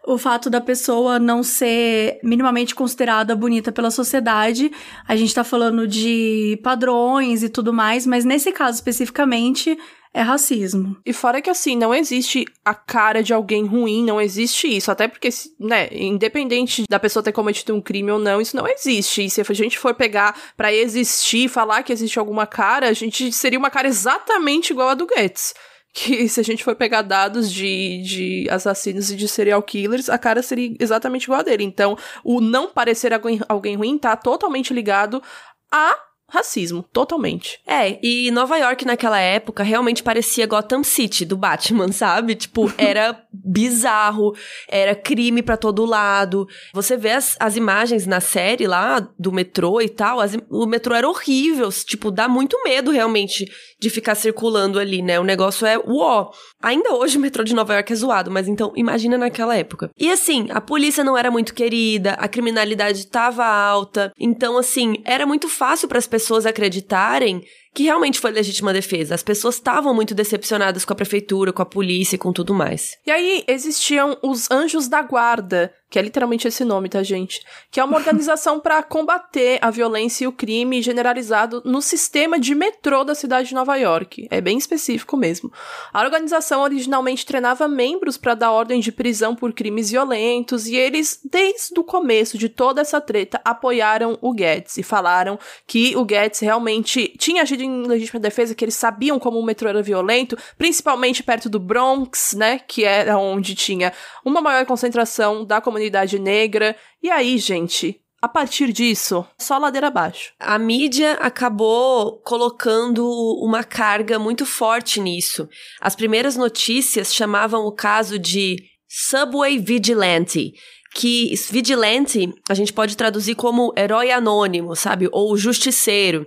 o 0.07 0.18
fato 0.18 0.50
da 0.50 0.62
pessoa 0.62 1.18
não 1.18 1.42
ser 1.42 2.19
minimamente 2.24 2.75
considerada 2.75 3.36
bonita 3.36 3.72
pela 3.72 3.89
sociedade. 3.89 4.72
A 5.07 5.16
gente 5.16 5.33
tá 5.33 5.44
falando 5.44 5.88
de 5.88 6.60
padrões 6.63 7.44
e 7.44 7.50
tudo 7.50 7.74
mais, 7.74 8.06
mas 8.06 8.24
nesse 8.24 8.51
caso 8.51 8.75
especificamente 8.75 9.77
é 10.15 10.21
racismo. 10.21 10.95
E 11.06 11.12
fora 11.12 11.41
que 11.41 11.50
assim, 11.50 11.75
não 11.75 11.94
existe 11.94 12.45
a 12.63 12.73
cara 12.73 13.21
de 13.21 13.33
alguém 13.33 13.65
ruim, 13.65 14.01
não 14.01 14.21
existe 14.21 14.65
isso. 14.65 14.89
Até 14.89 15.09
porque, 15.09 15.27
né, 15.59 15.89
independente 15.91 16.85
da 16.89 16.97
pessoa 16.97 17.21
ter 17.21 17.33
cometido 17.33 17.75
um 17.75 17.81
crime 17.81 18.09
ou 18.12 18.17
não, 18.17 18.39
isso 18.39 18.56
não 18.56 18.65
existe. 18.65 19.25
E 19.25 19.29
se 19.29 19.41
a 19.41 19.53
gente 19.53 19.77
for 19.77 19.94
pegar 19.94 20.33
pra 20.56 20.73
existir, 20.73 21.50
falar 21.50 21.83
que 21.83 21.91
existe 21.91 22.17
alguma 22.17 22.47
cara, 22.47 22.88
a 22.88 22.94
gente 22.94 23.29
seria 23.33 23.59
uma 23.59 23.69
cara 23.69 23.89
exatamente 23.89 24.71
igual 24.71 24.88
a 24.88 24.94
do 24.94 25.06
Goetz. 25.06 25.53
Que 25.94 26.27
se 26.29 26.39
a 26.39 26.44
gente 26.44 26.63
for 26.63 26.77
pegar 26.77 27.01
dados 27.01 27.51
de, 27.51 28.01
de 28.01 28.47
assassinos 28.50 29.12
e 29.12 29.17
de 29.17 29.27
serial 29.27 29.62
killers, 29.62 30.07
a 30.07 30.17
cara 30.17 30.41
seria 30.41 30.73
exatamente 30.79 31.25
igual 31.25 31.41
a 31.41 31.44
dele. 31.44 31.65
Então, 31.65 31.98
o 32.24 32.39
não 32.39 32.69
parecer 32.69 33.13
alguém, 33.13 33.41
alguém 33.50 33.75
ruim 33.75 33.98
tá 33.98 34.15
totalmente 34.15 34.74
ligado 34.74 35.22
a 35.69 36.04
racismo, 36.29 36.84
totalmente. 36.91 37.60
É, 37.65 38.00
e 38.03 38.32
Nova 38.32 38.58
York 38.58 38.86
naquela 38.86 39.20
época 39.20 39.63
realmente 39.63 40.03
parecia 40.03 40.48
Gotham 40.48 40.84
City 40.84 41.25
do 41.25 41.38
Batman, 41.38 41.91
sabe? 41.94 42.36
Tipo, 42.36 42.72
era 42.77 43.22
bizarro, 43.32 44.36
era 44.67 44.96
crime 44.96 45.41
pra 45.41 45.58
todo 45.58 45.86
lado. 45.86 46.48
Você 46.74 46.98
vê 46.98 47.12
as, 47.12 47.36
as 47.39 47.55
imagens 47.55 48.05
na 48.05 48.20
série 48.20 48.67
lá 48.67 49.08
do 49.17 49.32
metrô 49.32 49.82
e 49.82 49.89
tal, 49.89 50.20
as, 50.20 50.38
o 50.50 50.65
metrô 50.65 50.96
era 50.96 51.08
horrível, 51.08 51.70
tipo, 51.72 52.12
dá 52.12 52.27
muito 52.27 52.62
medo 52.63 52.91
realmente 52.91 53.46
de 53.79 53.89
ficar 53.89 54.15
circulando 54.15 54.79
ali, 54.79 55.01
né? 55.01 55.20
O 55.20 55.24
negócio 55.24 55.67
é 55.67 55.77
uó. 55.77 56.32
Ainda 56.62 56.94
hoje 56.94 57.17
o 57.17 57.22
metrô 57.22 57.44
de 57.44 57.53
Nova 57.53 57.74
York 57.74 57.91
é 57.91 57.96
zoado, 57.96 58.32
mas 58.32 58.48
então 58.48 58.74
imagina 58.75 59.17
naquela 59.17 59.55
época. 59.55 59.91
E 59.98 60.12
assim, 60.12 60.48
a 60.50 60.60
polícia 60.60 61.03
não 61.03 61.17
era 61.17 61.29
muito 61.29 61.53
querida, 61.53 62.13
a 62.13 62.27
criminalidade 62.27 63.08
tava 63.08 63.46
alta, 63.46 64.12
então 64.20 64.58
assim, 64.58 64.96
era 65.05 65.25
muito 65.25 65.48
fácil 65.48 65.88
para 65.88 66.00
as 66.00 66.08
pessoas 66.15 66.45
acreditarem 66.45 67.43
que 67.75 67.84
realmente 67.84 68.22
foi 68.22 68.32
legítima 68.32 68.72
defesa. 68.72 69.13
As 69.13 69.22
pessoas 69.22 69.55
estavam 69.55 69.94
muito 69.94 70.15
decepcionadas 70.15 70.86
com 70.86 70.94
a 70.94 70.96
prefeitura, 70.96 71.51
com 71.51 71.62
a 71.62 71.65
polícia 71.65 72.15
e 72.15 72.17
com 72.17 72.32
tudo 72.32 72.53
mais. 72.53 72.98
E 73.05 73.12
aí 73.12 73.44
existiam 73.50 74.17
os 74.24 74.50
Anjos 74.50 74.88
da 74.88 75.01
Guarda, 75.01 75.74
que 75.89 76.00
é 76.00 76.01
literalmente 76.01 76.48
esse 76.48 76.63
nome, 76.63 76.88
tá, 76.88 77.03
gente? 77.03 77.41
Que 77.70 77.82
é 77.82 77.84
uma 77.84 77.98
organização 78.00 78.62
para 78.62 78.82
combater 78.82 79.60
a 79.62 79.70
violência 79.70 80.24
e 80.24 80.27
o 80.27 80.32
crime 80.32 80.82
generalizado 80.82 81.62
no 81.65 81.82
sistema 81.82 82.39
de 82.39 82.55
metrô 82.55 83.03
da 83.03 83.13
cidade 83.13 83.50
de 83.50 83.53
Nova 83.53 83.75
York. 83.75 84.27
É 84.32 84.39
bem 84.39 84.58
específico 84.58 85.17
mesmo. 85.17 85.51
A 85.91 86.01
organização 86.01 86.62
originalmente 86.62 87.25
treinava 87.25 87.67
membros 87.67 88.15
para 88.15 88.36
dar 88.36 88.51
ordem 88.51 88.79
de 88.79 88.91
prisão 88.91 89.36
por 89.36 89.51
crimes 89.51 89.91
violentos 89.91 90.65
e 90.65 90.77
eles, 90.77 91.20
desde 91.29 91.77
o 91.77 91.84
começo 91.84 92.38
de 92.38 92.48
toda 92.48 92.79
essa 92.79 93.01
treta, 93.01 93.41
apoiaram 93.44 94.17
o 94.22 94.32
Guedes 94.32 94.77
e 94.77 94.84
falaram 94.84 95.38
que 95.67 95.94
o 95.98 96.05
Guedes 96.05 96.39
realmente 96.39 97.13
tinha 97.17 97.41
agido 97.41 97.64
em 97.65 97.86
legítima 97.86 98.19
defesa, 98.19 98.55
que 98.55 98.63
eles 98.63 98.75
sabiam 98.75 99.19
como 99.19 99.39
o 99.39 99.45
metrô 99.45 99.69
era 99.69 99.81
violento, 99.81 100.38
principalmente 100.57 101.24
perto 101.24 101.50
do 101.50 101.60
Bronx, 101.60 102.34
né, 102.34 102.60
que 102.60 102.84
era 102.84 103.17
onde 103.17 103.55
tinha 103.55 103.91
uma 104.24 104.41
maior 104.41 104.65
concentração 104.65 105.43
da 105.45 105.60
comunidade 105.60 106.17
negra. 106.19 106.75
E 107.01 107.10
aí, 107.10 107.38
gente, 107.38 108.01
a 108.22 108.27
partir 108.27 108.74
disso, 108.74 109.24
só 109.38 109.57
ladeira 109.57 109.88
abaixo. 109.88 110.34
A 110.39 110.57
mídia 110.57 111.13
acabou 111.13 112.17
colocando 112.22 113.05
uma 113.39 113.63
carga 113.63 114.17
muito 114.17 114.45
forte 114.45 115.00
nisso. 115.00 115.48
As 115.79 115.95
primeiras 115.95 116.36
notícias 116.36 117.13
chamavam 117.13 117.65
o 117.65 117.72
caso 117.72 118.17
de 118.17 118.57
Subway 118.88 119.60
Vigilante, 119.60 120.53
que 120.95 121.36
vigilante 121.51 122.34
a 122.50 122.53
gente 122.53 122.72
pode 122.72 122.95
traduzir 122.95 123.36
como 123.36 123.74
herói 123.77 124.10
anônimo, 124.10 124.75
sabe? 124.75 125.10
Ou 125.12 125.38
justiceiro. 125.38 126.25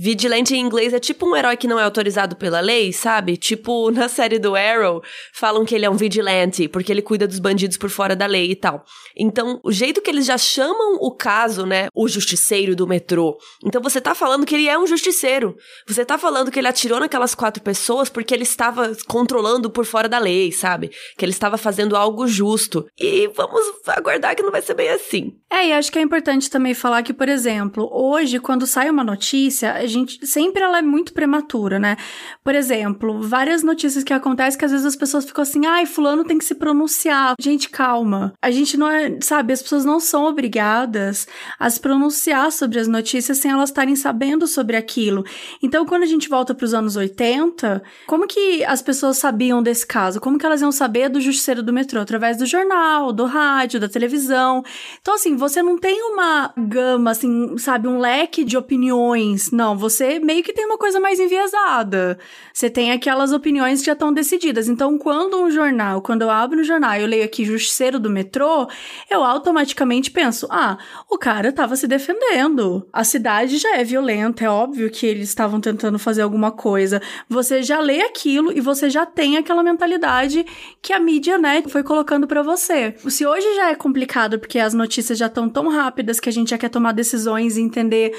Vigilante 0.00 0.54
em 0.54 0.60
inglês 0.60 0.94
é 0.94 1.00
tipo 1.00 1.26
um 1.26 1.34
herói 1.34 1.56
que 1.56 1.66
não 1.66 1.78
é 1.78 1.82
autorizado 1.82 2.36
pela 2.36 2.60
lei, 2.60 2.92
sabe? 2.92 3.36
Tipo, 3.36 3.90
na 3.92 4.08
série 4.08 4.38
do 4.38 4.54
Arrow, 4.54 5.02
falam 5.32 5.64
que 5.64 5.74
ele 5.74 5.84
é 5.84 5.90
um 5.90 5.96
vigilante, 5.96 6.68
porque 6.68 6.92
ele 6.92 7.02
cuida 7.02 7.26
dos 7.26 7.40
bandidos 7.40 7.76
por 7.76 7.90
fora 7.90 8.14
da 8.14 8.24
lei 8.24 8.52
e 8.52 8.54
tal. 8.54 8.84
Então, 9.16 9.58
o 9.64 9.72
jeito 9.72 10.00
que 10.00 10.08
eles 10.08 10.24
já 10.24 10.38
chamam 10.38 10.94
o 11.00 11.10
caso, 11.10 11.66
né? 11.66 11.88
O 11.92 12.06
justiceiro 12.06 12.76
do 12.76 12.86
metrô. 12.86 13.36
Então, 13.64 13.82
você 13.82 14.00
tá 14.00 14.14
falando 14.14 14.46
que 14.46 14.54
ele 14.54 14.68
é 14.68 14.78
um 14.78 14.86
justiceiro. 14.86 15.56
Você 15.86 16.04
tá 16.04 16.16
falando 16.16 16.52
que 16.52 16.60
ele 16.60 16.68
atirou 16.68 17.00
naquelas 17.00 17.34
quatro 17.34 17.60
pessoas 17.60 18.08
porque 18.08 18.32
ele 18.32 18.44
estava 18.44 18.92
controlando 19.08 19.68
por 19.68 19.84
fora 19.84 20.08
da 20.08 20.18
lei, 20.18 20.52
sabe? 20.52 20.92
Que 21.16 21.24
ele 21.24 21.32
estava 21.32 21.58
fazendo 21.58 21.96
algo 21.96 22.28
justo. 22.28 22.86
E 22.96 23.26
vamos 23.34 23.60
aguardar 23.88 24.36
que 24.36 24.42
não 24.42 24.52
vai 24.52 24.62
ser 24.62 24.74
bem 24.74 24.90
assim. 24.90 25.36
É, 25.50 25.68
e 25.68 25.72
acho 25.72 25.90
que 25.90 25.98
é 25.98 26.02
importante 26.02 26.48
também 26.48 26.74
falar 26.74 27.02
que, 27.02 27.12
por 27.12 27.28
exemplo, 27.28 27.88
hoje, 27.90 28.38
quando 28.38 28.66
sai 28.66 28.88
uma 28.88 29.02
notícia, 29.02 29.87
gente 29.88 30.24
sempre 30.24 30.62
ela 30.62 30.78
é 30.78 30.82
muito 30.82 31.12
prematura, 31.12 31.78
né? 31.78 31.96
Por 32.44 32.54
exemplo, 32.54 33.20
várias 33.20 33.64
notícias 33.64 34.04
que 34.04 34.12
acontecem 34.12 34.58
que 34.58 34.64
às 34.64 34.70
vezes 34.70 34.86
as 34.86 34.96
pessoas 34.96 35.24
ficam 35.24 35.42
assim, 35.42 35.66
ai, 35.66 35.84
fulano 35.86 36.24
tem 36.24 36.38
que 36.38 36.44
se 36.44 36.54
pronunciar. 36.54 37.34
Gente, 37.40 37.68
calma. 37.68 38.32
A 38.40 38.50
gente 38.50 38.76
não 38.76 38.88
é, 38.88 39.18
sabe, 39.20 39.52
as 39.52 39.62
pessoas 39.62 39.84
não 39.84 39.98
são 39.98 40.24
obrigadas 40.24 41.26
a 41.58 41.68
se 41.68 41.80
pronunciar 41.80 42.52
sobre 42.52 42.78
as 42.78 42.86
notícias 42.86 43.38
sem 43.38 43.50
elas 43.50 43.70
estarem 43.70 43.96
sabendo 43.96 44.46
sobre 44.46 44.76
aquilo. 44.76 45.24
Então, 45.62 45.84
quando 45.86 46.02
a 46.02 46.06
gente 46.06 46.28
volta 46.28 46.54
para 46.54 46.64
os 46.64 46.74
anos 46.74 46.96
80, 46.96 47.82
como 48.06 48.26
que 48.26 48.64
as 48.64 48.82
pessoas 48.82 49.18
sabiam 49.18 49.62
desse 49.62 49.86
caso? 49.86 50.20
Como 50.20 50.38
que 50.38 50.46
elas 50.46 50.60
iam 50.60 50.72
saber 50.72 51.08
do 51.08 51.20
justiceiro 51.20 51.62
do 51.62 51.72
metrô? 51.72 52.00
Através 52.00 52.36
do 52.36 52.46
jornal, 52.46 53.12
do 53.12 53.24
rádio, 53.24 53.80
da 53.80 53.88
televisão. 53.88 54.62
Então, 55.00 55.14
assim, 55.14 55.36
você 55.36 55.62
não 55.62 55.78
tem 55.78 56.02
uma 56.12 56.52
gama, 56.56 57.10
assim, 57.10 57.56
sabe, 57.58 57.88
um 57.88 57.98
leque 57.98 58.44
de 58.44 58.56
opiniões. 58.56 59.50
Não, 59.50 59.76
você 59.78 60.18
meio 60.18 60.42
que 60.42 60.52
tem 60.52 60.66
uma 60.66 60.76
coisa 60.76 61.00
mais 61.00 61.18
enviesada. 61.20 62.18
Você 62.52 62.68
tem 62.68 62.92
aquelas 62.92 63.32
opiniões 63.32 63.80
que 63.80 63.86
já 63.86 63.92
estão 63.92 64.12
decididas. 64.12 64.68
Então, 64.68 64.98
quando 64.98 65.40
um 65.40 65.50
jornal, 65.50 66.02
quando 66.02 66.22
eu 66.22 66.30
abro 66.30 66.60
um 66.60 66.64
jornal 66.64 66.96
e 66.96 67.02
eu 67.02 67.06
leio 67.06 67.24
aqui 67.24 67.44
Justiceiro 67.44 67.98
do 67.98 68.10
Metrô, 68.10 68.68
eu 69.08 69.24
automaticamente 69.24 70.10
penso: 70.10 70.46
ah, 70.50 70.76
o 71.08 71.16
cara 71.16 71.48
estava 71.48 71.76
se 71.76 71.86
defendendo. 71.86 72.86
A 72.92 73.04
cidade 73.04 73.58
já 73.58 73.76
é 73.76 73.84
violenta, 73.84 74.44
é 74.44 74.48
óbvio 74.48 74.90
que 74.90 75.06
eles 75.06 75.28
estavam 75.28 75.60
tentando 75.60 75.98
fazer 75.98 76.22
alguma 76.22 76.50
coisa. 76.50 77.00
Você 77.28 77.62
já 77.62 77.80
lê 77.80 78.02
aquilo 78.02 78.52
e 78.52 78.60
você 78.60 78.90
já 78.90 79.06
tem 79.06 79.36
aquela 79.36 79.62
mentalidade 79.62 80.44
que 80.82 80.92
a 80.92 81.00
mídia, 81.00 81.38
né, 81.38 81.62
foi 81.68 81.82
colocando 81.82 82.26
para 82.26 82.42
você. 82.42 82.94
Se 83.08 83.26
hoje 83.26 83.54
já 83.54 83.70
é 83.70 83.74
complicado 83.74 84.38
porque 84.38 84.58
as 84.58 84.74
notícias 84.74 85.18
já 85.18 85.26
estão 85.26 85.48
tão 85.48 85.68
rápidas 85.68 86.18
que 86.18 86.28
a 86.28 86.32
gente 86.32 86.50
já 86.50 86.58
quer 86.58 86.68
tomar 86.68 86.92
decisões 86.92 87.56
e 87.56 87.60
entender 87.60 88.12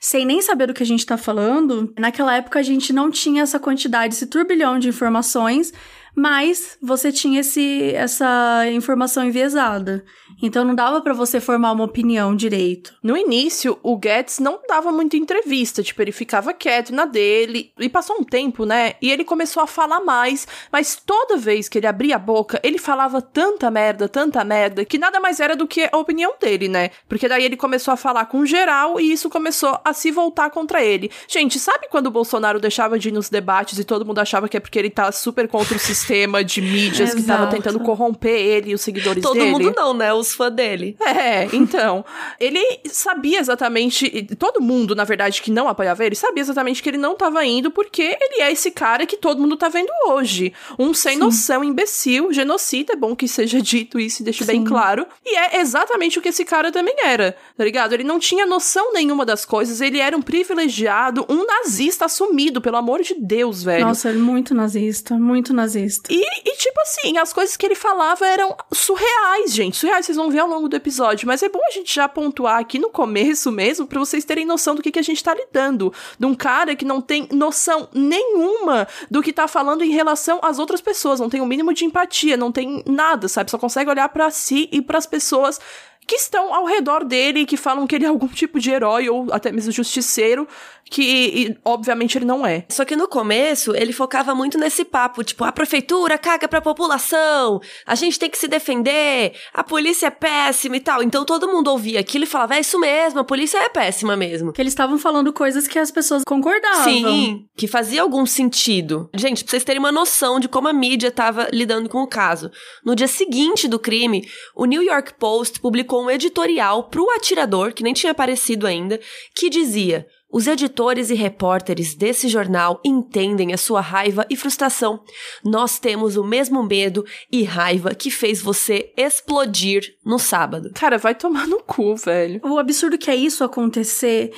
sem 0.00 0.24
nem 0.24 0.40
saber 0.40 0.66
do 0.66 0.74
que 0.74 0.82
a 0.82 0.86
gente 0.86 1.00
está 1.00 1.18
falando, 1.18 1.92
naquela 1.98 2.34
época 2.34 2.58
a 2.58 2.62
gente 2.62 2.90
não 2.90 3.10
tinha 3.10 3.42
essa 3.42 3.60
quantidade, 3.60 4.14
esse 4.14 4.26
turbilhão 4.26 4.78
de 4.78 4.88
informações 4.88 5.72
mas 6.14 6.76
você 6.82 7.12
tinha 7.12 7.40
esse, 7.40 7.92
essa 7.94 8.64
informação 8.72 9.24
enviesada. 9.24 10.04
Então 10.42 10.64
não 10.64 10.74
dava 10.74 11.00
para 11.00 11.12
você 11.12 11.40
formar 11.40 11.72
uma 11.72 11.84
opinião 11.84 12.34
direito. 12.34 12.94
No 13.02 13.16
início, 13.16 13.78
o 13.82 13.96
Guedes 13.96 14.38
não 14.38 14.60
dava 14.66 14.90
muita 14.90 15.16
entrevista, 15.16 15.82
tipo, 15.82 16.00
ele 16.00 16.12
ficava 16.12 16.52
quieto 16.52 16.94
na 16.94 17.04
dele, 17.04 17.72
e 17.78 17.88
passou 17.88 18.16
um 18.18 18.24
tempo, 18.24 18.64
né? 18.64 18.94
E 19.02 19.10
ele 19.10 19.24
começou 19.24 19.62
a 19.62 19.66
falar 19.66 20.00
mais, 20.00 20.46
mas 20.72 20.96
toda 20.96 21.36
vez 21.36 21.68
que 21.68 21.78
ele 21.78 21.86
abria 21.86 22.16
a 22.16 22.18
boca, 22.18 22.60
ele 22.62 22.78
falava 22.78 23.20
tanta 23.20 23.70
merda, 23.70 24.08
tanta 24.08 24.42
merda, 24.44 24.84
que 24.84 24.98
nada 24.98 25.20
mais 25.20 25.40
era 25.40 25.54
do 25.54 25.66
que 25.66 25.88
a 25.90 25.96
opinião 25.96 26.34
dele, 26.40 26.68
né? 26.68 26.90
Porque 27.08 27.28
daí 27.28 27.44
ele 27.44 27.56
começou 27.56 27.92
a 27.92 27.96
falar 27.96 28.26
com 28.26 28.44
geral 28.46 29.00
e 29.00 29.12
isso 29.12 29.28
começou 29.28 29.78
a 29.84 29.92
se 29.92 30.10
voltar 30.10 30.50
contra 30.50 30.82
ele. 30.82 31.10
Gente, 31.28 31.58
sabe 31.58 31.88
quando 31.88 32.06
o 32.06 32.10
Bolsonaro 32.10 32.58
deixava 32.58 32.98
de 32.98 33.08
ir 33.08 33.12
nos 33.12 33.28
debates 33.28 33.78
e 33.78 33.84
todo 33.84 34.06
mundo 34.06 34.18
achava 34.18 34.48
que 34.48 34.56
é 34.56 34.60
porque 34.60 34.78
ele 34.78 34.90
tá 34.90 35.10
super 35.12 35.48
contra 35.48 35.76
o 35.76 35.80
sistema? 35.80 35.99
sistema 36.00 36.42
de 36.42 36.60
mídias 36.60 37.14
que 37.14 37.22
tava 37.22 37.46
tentando 37.48 37.80
corromper 37.80 38.34
ele 38.34 38.70
e 38.70 38.74
os 38.74 38.80
seguidores 38.80 39.22
Todo 39.22 39.34
dele. 39.34 39.52
Todo 39.52 39.62
mundo 39.62 39.74
não, 39.76 39.94
né? 39.94 40.12
Os 40.12 40.32
fãs 40.32 40.52
dele. 40.52 40.96
É, 41.00 41.48
então. 41.52 42.04
ele 42.38 42.60
sabia 42.86 43.38
exatamente. 43.38 44.26
Todo 44.38 44.60
mundo, 44.60 44.94
na 44.94 45.04
verdade, 45.04 45.42
que 45.42 45.50
não 45.50 45.68
apoiava 45.68 46.04
ele, 46.04 46.14
sabia 46.14 46.40
exatamente 46.40 46.82
que 46.82 46.88
ele 46.88 46.98
não 46.98 47.14
tava 47.14 47.44
indo 47.44 47.70
porque 47.70 48.02
ele 48.02 48.42
é 48.42 48.50
esse 48.50 48.70
cara 48.70 49.06
que 49.06 49.16
todo 49.16 49.40
mundo 49.40 49.56
tá 49.56 49.68
vendo 49.68 49.90
hoje. 50.08 50.52
Um 50.78 50.94
sem 50.94 51.14
Sim. 51.14 51.18
noção, 51.18 51.64
imbecil, 51.64 52.32
genocida. 52.32 52.92
É 52.94 52.96
bom 52.96 53.14
que 53.14 53.28
seja 53.28 53.60
dito 53.62 53.98
isso 53.98 54.22
e 54.22 54.24
deixe 54.24 54.44
Sim. 54.44 54.52
bem 54.52 54.64
claro. 54.64 55.06
E 55.24 55.36
é 55.36 55.60
exatamente 55.60 56.18
o 56.18 56.22
que 56.22 56.28
esse 56.28 56.44
cara 56.44 56.72
também 56.72 56.94
era, 57.04 57.36
tá 57.56 57.64
ligado? 57.64 57.92
Ele 57.92 58.04
não 58.04 58.18
tinha 58.18 58.46
noção 58.46 58.92
nenhuma 58.92 59.26
das 59.26 59.44
coisas, 59.44 59.80
ele 59.80 59.98
era 59.98 60.16
um 60.16 60.22
privilegiado, 60.22 61.26
um 61.28 61.44
nazista 61.44 62.06
assumido, 62.06 62.60
pelo 62.60 62.76
amor 62.76 63.02
de 63.02 63.14
Deus, 63.14 63.62
velho. 63.62 63.86
Nossa, 63.86 64.08
ele 64.08 64.18
é 64.18 64.22
muito 64.22 64.54
nazista, 64.54 65.16
muito 65.18 65.52
nazista. 65.52 65.89
E, 66.08 66.22
e, 66.44 66.56
tipo 66.56 66.80
assim, 66.80 67.18
as 67.18 67.32
coisas 67.32 67.56
que 67.56 67.66
ele 67.66 67.74
falava 67.74 68.26
eram 68.26 68.56
surreais, 68.72 69.52
gente. 69.52 69.76
Surreais, 69.76 70.06
vocês 70.06 70.16
vão 70.16 70.30
ver 70.30 70.40
ao 70.40 70.48
longo 70.48 70.68
do 70.68 70.76
episódio. 70.76 71.26
Mas 71.26 71.42
é 71.42 71.48
bom 71.48 71.60
a 71.66 71.70
gente 71.70 71.94
já 71.94 72.08
pontuar 72.08 72.58
aqui 72.58 72.78
no 72.78 72.90
começo 72.90 73.50
mesmo, 73.50 73.86
para 73.86 73.98
vocês 73.98 74.24
terem 74.24 74.44
noção 74.44 74.74
do 74.74 74.82
que, 74.82 74.90
que 74.90 74.98
a 74.98 75.02
gente 75.02 75.22
tá 75.22 75.34
lidando. 75.34 75.92
De 76.18 76.26
um 76.26 76.34
cara 76.34 76.76
que 76.76 76.84
não 76.84 77.00
tem 77.00 77.28
noção 77.32 77.88
nenhuma 77.92 78.86
do 79.10 79.22
que 79.22 79.32
tá 79.32 79.48
falando 79.48 79.82
em 79.82 79.90
relação 79.90 80.40
às 80.42 80.58
outras 80.58 80.80
pessoas. 80.80 81.20
Não 81.20 81.30
tem 81.30 81.40
o 81.40 81.44
um 81.44 81.46
mínimo 81.46 81.72
de 81.72 81.84
empatia, 81.84 82.36
não 82.36 82.52
tem 82.52 82.82
nada, 82.86 83.28
sabe? 83.28 83.50
Só 83.50 83.58
consegue 83.58 83.90
olhar 83.90 84.08
para 84.08 84.30
si 84.30 84.68
e 84.72 84.80
para 84.82 84.98
as 84.98 85.06
pessoas 85.06 85.60
que 86.10 86.16
estão 86.16 86.52
ao 86.52 86.64
redor 86.64 87.04
dele, 87.04 87.46
que 87.46 87.56
falam 87.56 87.86
que 87.86 87.94
ele 87.94 88.04
é 88.04 88.08
algum 88.08 88.26
tipo 88.26 88.58
de 88.58 88.68
herói 88.68 89.08
ou 89.08 89.28
até 89.30 89.52
mesmo 89.52 89.70
justiceiro, 89.70 90.44
que 90.90 91.02
e, 91.02 91.56
obviamente 91.64 92.18
ele 92.18 92.24
não 92.24 92.44
é. 92.44 92.64
Só 92.68 92.84
que 92.84 92.96
no 92.96 93.06
começo 93.06 93.76
ele 93.76 93.92
focava 93.92 94.34
muito 94.34 94.58
nesse 94.58 94.84
papo, 94.84 95.22
tipo, 95.22 95.44
a 95.44 95.52
prefeitura 95.52 96.18
caga 96.18 96.48
pra 96.48 96.60
população, 96.60 97.60
a 97.86 97.94
gente 97.94 98.18
tem 98.18 98.28
que 98.28 98.36
se 98.36 98.48
defender, 98.48 99.34
a 99.54 99.62
polícia 99.62 100.08
é 100.08 100.10
péssima 100.10 100.76
e 100.76 100.80
tal. 100.80 101.00
Então 101.00 101.24
todo 101.24 101.46
mundo 101.46 101.70
ouvia 101.70 102.00
aquilo 102.00 102.24
e 102.24 102.26
falava, 102.26 102.56
é 102.56 102.60
isso 102.60 102.80
mesmo, 102.80 103.20
a 103.20 103.24
polícia 103.24 103.58
é 103.58 103.68
péssima 103.68 104.16
mesmo. 104.16 104.52
Que 104.52 104.60
eles 104.60 104.72
estavam 104.72 104.98
falando 104.98 105.32
coisas 105.32 105.68
que 105.68 105.78
as 105.78 105.92
pessoas 105.92 106.24
concordavam. 106.26 106.82
Sim, 106.82 107.46
que 107.56 107.68
fazia 107.68 108.02
algum 108.02 108.26
sentido. 108.26 109.08
Gente, 109.14 109.44
pra 109.44 109.50
vocês 109.52 109.62
terem 109.62 109.78
uma 109.78 109.92
noção 109.92 110.40
de 110.40 110.48
como 110.48 110.66
a 110.66 110.72
mídia 110.72 111.12
tava 111.12 111.48
lidando 111.52 111.88
com 111.88 112.02
o 112.02 112.08
caso. 112.08 112.50
No 112.84 112.96
dia 112.96 113.06
seguinte 113.06 113.68
do 113.68 113.78
crime, 113.78 114.28
o 114.56 114.64
New 114.64 114.82
York 114.82 115.14
Post 115.14 115.60
publicou 115.60 115.99
um 116.00 116.10
editorial 116.10 116.84
pro 116.84 117.10
atirador, 117.10 117.72
que 117.72 117.82
nem 117.82 117.92
tinha 117.92 118.12
aparecido 118.12 118.66
ainda, 118.66 119.00
que 119.34 119.50
dizia: 119.50 120.06
os 120.32 120.46
editores 120.46 121.10
e 121.10 121.14
repórteres 121.14 121.94
desse 121.94 122.28
jornal 122.28 122.80
entendem 122.84 123.52
a 123.52 123.56
sua 123.56 123.80
raiva 123.80 124.24
e 124.30 124.36
frustração. 124.36 125.02
Nós 125.44 125.80
temos 125.80 126.16
o 126.16 126.22
mesmo 126.22 126.62
medo 126.62 127.04
e 127.32 127.42
raiva 127.42 127.94
que 127.94 128.10
fez 128.10 128.40
você 128.40 128.92
explodir 128.96 129.96
no 130.04 130.18
sábado. 130.18 130.70
Cara, 130.72 130.98
vai 130.98 131.16
tomar 131.16 131.48
no 131.48 131.60
cu, 131.60 131.96
velho. 131.96 132.40
O 132.44 132.58
absurdo 132.58 132.96
que 132.96 133.10
é 133.10 133.16
isso 133.16 133.42
acontecer 133.42 134.32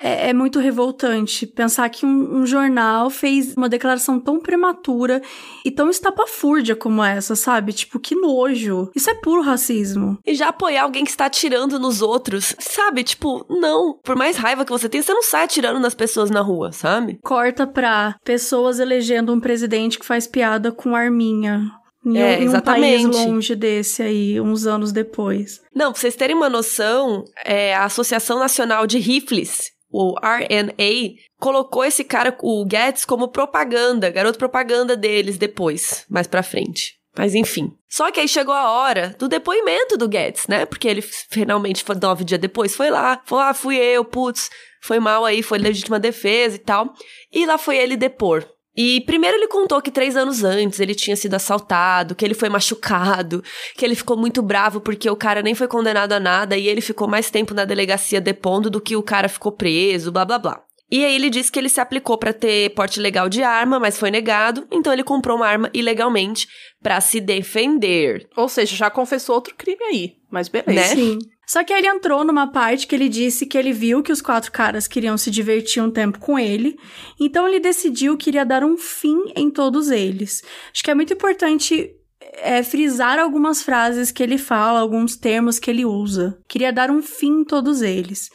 é, 0.00 0.30
é 0.30 0.32
muito 0.32 0.60
revoltante 0.60 1.46
pensar 1.46 1.88
que 1.88 2.06
um, 2.06 2.38
um, 2.38 2.46
jornal 2.46 3.10
fez 3.10 3.56
uma 3.56 3.68
declaração 3.68 4.20
tão 4.20 4.38
prematura 4.38 5.20
e 5.64 5.70
tão 5.70 5.90
estapafúrdia 5.90 6.76
como 6.76 7.02
essa, 7.02 7.34
sabe? 7.34 7.72
Tipo, 7.72 7.98
que 7.98 8.14
nojo. 8.14 8.90
Isso 8.94 9.10
é 9.10 9.14
puro 9.14 9.42
racismo. 9.42 10.18
E 10.24 10.34
já 10.34 10.48
apoiar 10.48 10.84
alguém 10.84 11.04
que 11.04 11.10
está 11.10 11.26
atirando 11.26 11.78
nos 11.78 12.00
outros, 12.00 12.54
sabe? 12.58 13.02
Tipo, 13.02 13.44
não. 13.48 13.98
Por 14.04 14.16
mais 14.16 14.36
raiva 14.36 14.64
que 14.64 14.70
você 14.70 14.88
tenha, 14.88 15.02
você 15.02 15.12
não 15.12 15.22
sai 15.22 15.44
atirando 15.44 15.80
nas 15.80 15.94
pessoas 15.94 16.30
na 16.30 16.40
rua, 16.40 16.70
sabe? 16.70 17.18
Corta 17.22 17.66
pra 17.66 18.16
pessoas 18.24 18.78
elegendo 18.78 19.32
um 19.32 19.40
presidente 19.40 19.98
que 19.98 20.06
faz 20.06 20.26
piada 20.26 20.70
com 20.70 20.94
arminha. 20.94 21.72
Em, 22.06 22.16
é, 22.16 22.40
em 22.40 22.48
um 22.48 22.60
país 22.60 23.04
longe 23.04 23.56
desse 23.56 24.02
aí, 24.02 24.40
uns 24.40 24.66
anos 24.66 24.92
depois. 24.92 25.60
Não, 25.74 25.90
pra 25.90 26.00
vocês 26.00 26.14
terem 26.14 26.36
uma 26.36 26.48
noção, 26.48 27.24
é, 27.44 27.74
a 27.74 27.84
Associação 27.84 28.38
Nacional 28.38 28.86
de 28.86 28.98
Rifles 28.98 29.72
o 29.90 30.14
RNA, 30.20 31.14
colocou 31.38 31.84
esse 31.84 32.04
cara, 32.04 32.36
o 32.42 32.64
Guedes, 32.64 33.04
como 33.04 33.28
propaganda, 33.28 34.10
garoto 34.10 34.38
propaganda 34.38 34.96
deles 34.96 35.38
depois, 35.38 36.04
mais 36.08 36.26
pra 36.26 36.42
frente. 36.42 36.98
Mas 37.16 37.34
enfim. 37.34 37.72
Só 37.88 38.10
que 38.12 38.20
aí 38.20 38.28
chegou 38.28 38.54
a 38.54 38.70
hora 38.70 39.14
do 39.18 39.28
depoimento 39.28 39.96
do 39.96 40.08
Guedes, 40.08 40.46
né? 40.46 40.64
Porque 40.66 40.86
ele 40.86 41.02
finalmente, 41.02 41.84
nove 42.00 42.22
dias 42.22 42.40
depois, 42.40 42.76
foi 42.76 42.90
lá, 42.90 43.20
falou: 43.24 43.44
ah, 43.44 43.54
fui 43.54 43.76
eu, 43.76 44.04
putz, 44.04 44.50
foi 44.80 45.00
mal 45.00 45.24
aí, 45.24 45.42
foi 45.42 45.58
legítima 45.58 45.98
defesa 45.98 46.56
e 46.56 46.60
tal. 46.60 46.92
E 47.32 47.44
lá 47.44 47.58
foi 47.58 47.76
ele 47.76 47.96
depor. 47.96 48.46
E 48.80 49.00
primeiro 49.00 49.36
ele 49.36 49.48
contou 49.48 49.82
que 49.82 49.90
três 49.90 50.16
anos 50.16 50.44
antes 50.44 50.78
ele 50.78 50.94
tinha 50.94 51.16
sido 51.16 51.34
assaltado, 51.34 52.14
que 52.14 52.24
ele 52.24 52.32
foi 52.32 52.48
machucado, 52.48 53.42
que 53.76 53.84
ele 53.84 53.96
ficou 53.96 54.16
muito 54.16 54.40
bravo 54.40 54.80
porque 54.80 55.10
o 55.10 55.16
cara 55.16 55.42
nem 55.42 55.52
foi 55.52 55.66
condenado 55.66 56.12
a 56.12 56.20
nada 56.20 56.56
e 56.56 56.68
ele 56.68 56.80
ficou 56.80 57.08
mais 57.08 57.28
tempo 57.28 57.52
na 57.52 57.64
delegacia 57.64 58.20
depondo 58.20 58.70
do 58.70 58.80
que 58.80 58.94
o 58.94 59.02
cara 59.02 59.28
ficou 59.28 59.50
preso, 59.50 60.12
blá 60.12 60.24
blá 60.24 60.38
blá. 60.38 60.62
E 60.88 61.04
aí 61.04 61.12
ele 61.12 61.28
disse 61.28 61.50
que 61.50 61.58
ele 61.58 61.68
se 61.68 61.80
aplicou 61.80 62.16
para 62.16 62.32
ter 62.32 62.70
porte 62.70 63.00
legal 63.00 63.28
de 63.28 63.42
arma, 63.42 63.80
mas 63.80 63.98
foi 63.98 64.12
negado, 64.12 64.64
então 64.70 64.92
ele 64.92 65.02
comprou 65.02 65.36
uma 65.36 65.48
arma 65.48 65.68
ilegalmente 65.74 66.46
para 66.80 67.00
se 67.00 67.20
defender. 67.20 68.28
Ou 68.36 68.48
seja, 68.48 68.76
já 68.76 68.88
confessou 68.88 69.34
outro 69.34 69.56
crime 69.56 69.82
aí, 69.82 70.12
mas 70.30 70.48
beleza. 70.48 70.72
Né? 70.72 70.84
Sim. 70.84 71.18
Só 71.48 71.64
que 71.64 71.72
ele 71.72 71.88
entrou 71.88 72.24
numa 72.24 72.46
parte 72.46 72.86
que 72.86 72.94
ele 72.94 73.08
disse 73.08 73.46
que 73.46 73.56
ele 73.56 73.72
viu 73.72 74.02
que 74.02 74.12
os 74.12 74.20
quatro 74.20 74.52
caras 74.52 74.86
queriam 74.86 75.16
se 75.16 75.30
divertir 75.30 75.82
um 75.82 75.90
tempo 75.90 76.18
com 76.18 76.38
ele, 76.38 76.78
então 77.18 77.48
ele 77.48 77.58
decidiu 77.58 78.18
que 78.18 78.28
iria 78.28 78.44
dar 78.44 78.62
um 78.62 78.76
fim 78.76 79.32
em 79.34 79.50
todos 79.50 79.90
eles. 79.90 80.42
Acho 80.70 80.84
que 80.84 80.90
é 80.90 80.94
muito 80.94 81.14
importante 81.14 81.90
é, 82.20 82.62
frisar 82.62 83.18
algumas 83.18 83.62
frases 83.62 84.12
que 84.12 84.22
ele 84.22 84.36
fala, 84.36 84.80
alguns 84.80 85.16
termos 85.16 85.58
que 85.58 85.70
ele 85.70 85.86
usa. 85.86 86.38
Queria 86.46 86.70
dar 86.70 86.90
um 86.90 87.00
fim 87.00 87.40
em 87.40 87.44
todos 87.44 87.80
eles. 87.80 88.28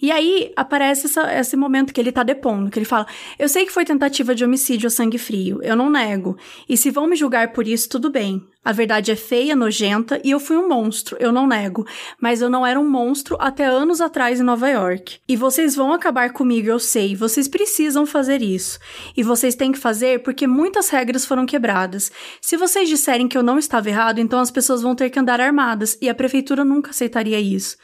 E 0.00 0.12
aí 0.12 0.52
aparece 0.54 1.06
essa, 1.06 1.32
esse 1.34 1.56
momento 1.56 1.92
que 1.92 2.00
ele 2.00 2.12
tá 2.12 2.22
depondo, 2.22 2.70
que 2.70 2.78
ele 2.78 2.86
fala: 2.86 3.06
Eu 3.38 3.48
sei 3.48 3.66
que 3.66 3.72
foi 3.72 3.84
tentativa 3.84 4.34
de 4.34 4.44
homicídio 4.44 4.86
a 4.86 4.90
sangue 4.90 5.18
frio, 5.18 5.60
eu 5.62 5.74
não 5.74 5.90
nego. 5.90 6.36
E 6.68 6.76
se 6.76 6.90
vão 6.90 7.06
me 7.06 7.16
julgar 7.16 7.52
por 7.52 7.66
isso, 7.66 7.88
tudo 7.88 8.10
bem. 8.10 8.46
A 8.64 8.72
verdade 8.72 9.10
é 9.10 9.16
feia, 9.16 9.56
nojenta 9.56 10.20
e 10.22 10.30
eu 10.30 10.38
fui 10.38 10.56
um 10.56 10.68
monstro, 10.68 11.16
eu 11.18 11.32
não 11.32 11.46
nego. 11.46 11.86
Mas 12.20 12.42
eu 12.42 12.50
não 12.50 12.66
era 12.66 12.78
um 12.78 12.88
monstro 12.88 13.36
até 13.40 13.64
anos 13.64 14.00
atrás 14.00 14.40
em 14.40 14.44
Nova 14.44 14.68
York. 14.68 15.20
E 15.26 15.36
vocês 15.36 15.74
vão 15.74 15.92
acabar 15.92 16.32
comigo, 16.32 16.68
eu 16.68 16.78
sei. 16.78 17.16
Vocês 17.16 17.48
precisam 17.48 18.04
fazer 18.04 18.42
isso. 18.42 18.78
E 19.16 19.22
vocês 19.22 19.54
têm 19.54 19.72
que 19.72 19.78
fazer 19.78 20.22
porque 20.22 20.46
muitas 20.46 20.90
regras 20.90 21.24
foram 21.24 21.46
quebradas. 21.46 22.12
Se 22.42 22.56
vocês 22.56 22.88
disserem 22.88 23.26
que 23.26 23.38
eu 23.38 23.42
não 23.42 23.58
estava 23.58 23.88
errado, 23.88 24.18
então 24.18 24.38
as 24.38 24.50
pessoas 24.50 24.82
vão 24.82 24.94
ter 24.94 25.08
que 25.08 25.18
andar 25.18 25.40
armadas 25.40 25.96
e 26.02 26.08
a 26.08 26.14
prefeitura 26.14 26.64
nunca 26.64 26.90
aceitaria 26.90 27.40
isso. 27.40 27.76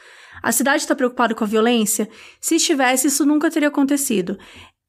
A 0.45 0.51
cidade 0.51 0.83
está 0.83 0.93
preocupada 0.93 1.33
com 1.33 1.43
a 1.43 1.47
violência? 1.47 2.07
Se 2.39 2.57
estivesse, 2.57 3.07
isso 3.07 3.25
nunca 3.25 3.49
teria 3.49 3.69
acontecido. 3.69 4.37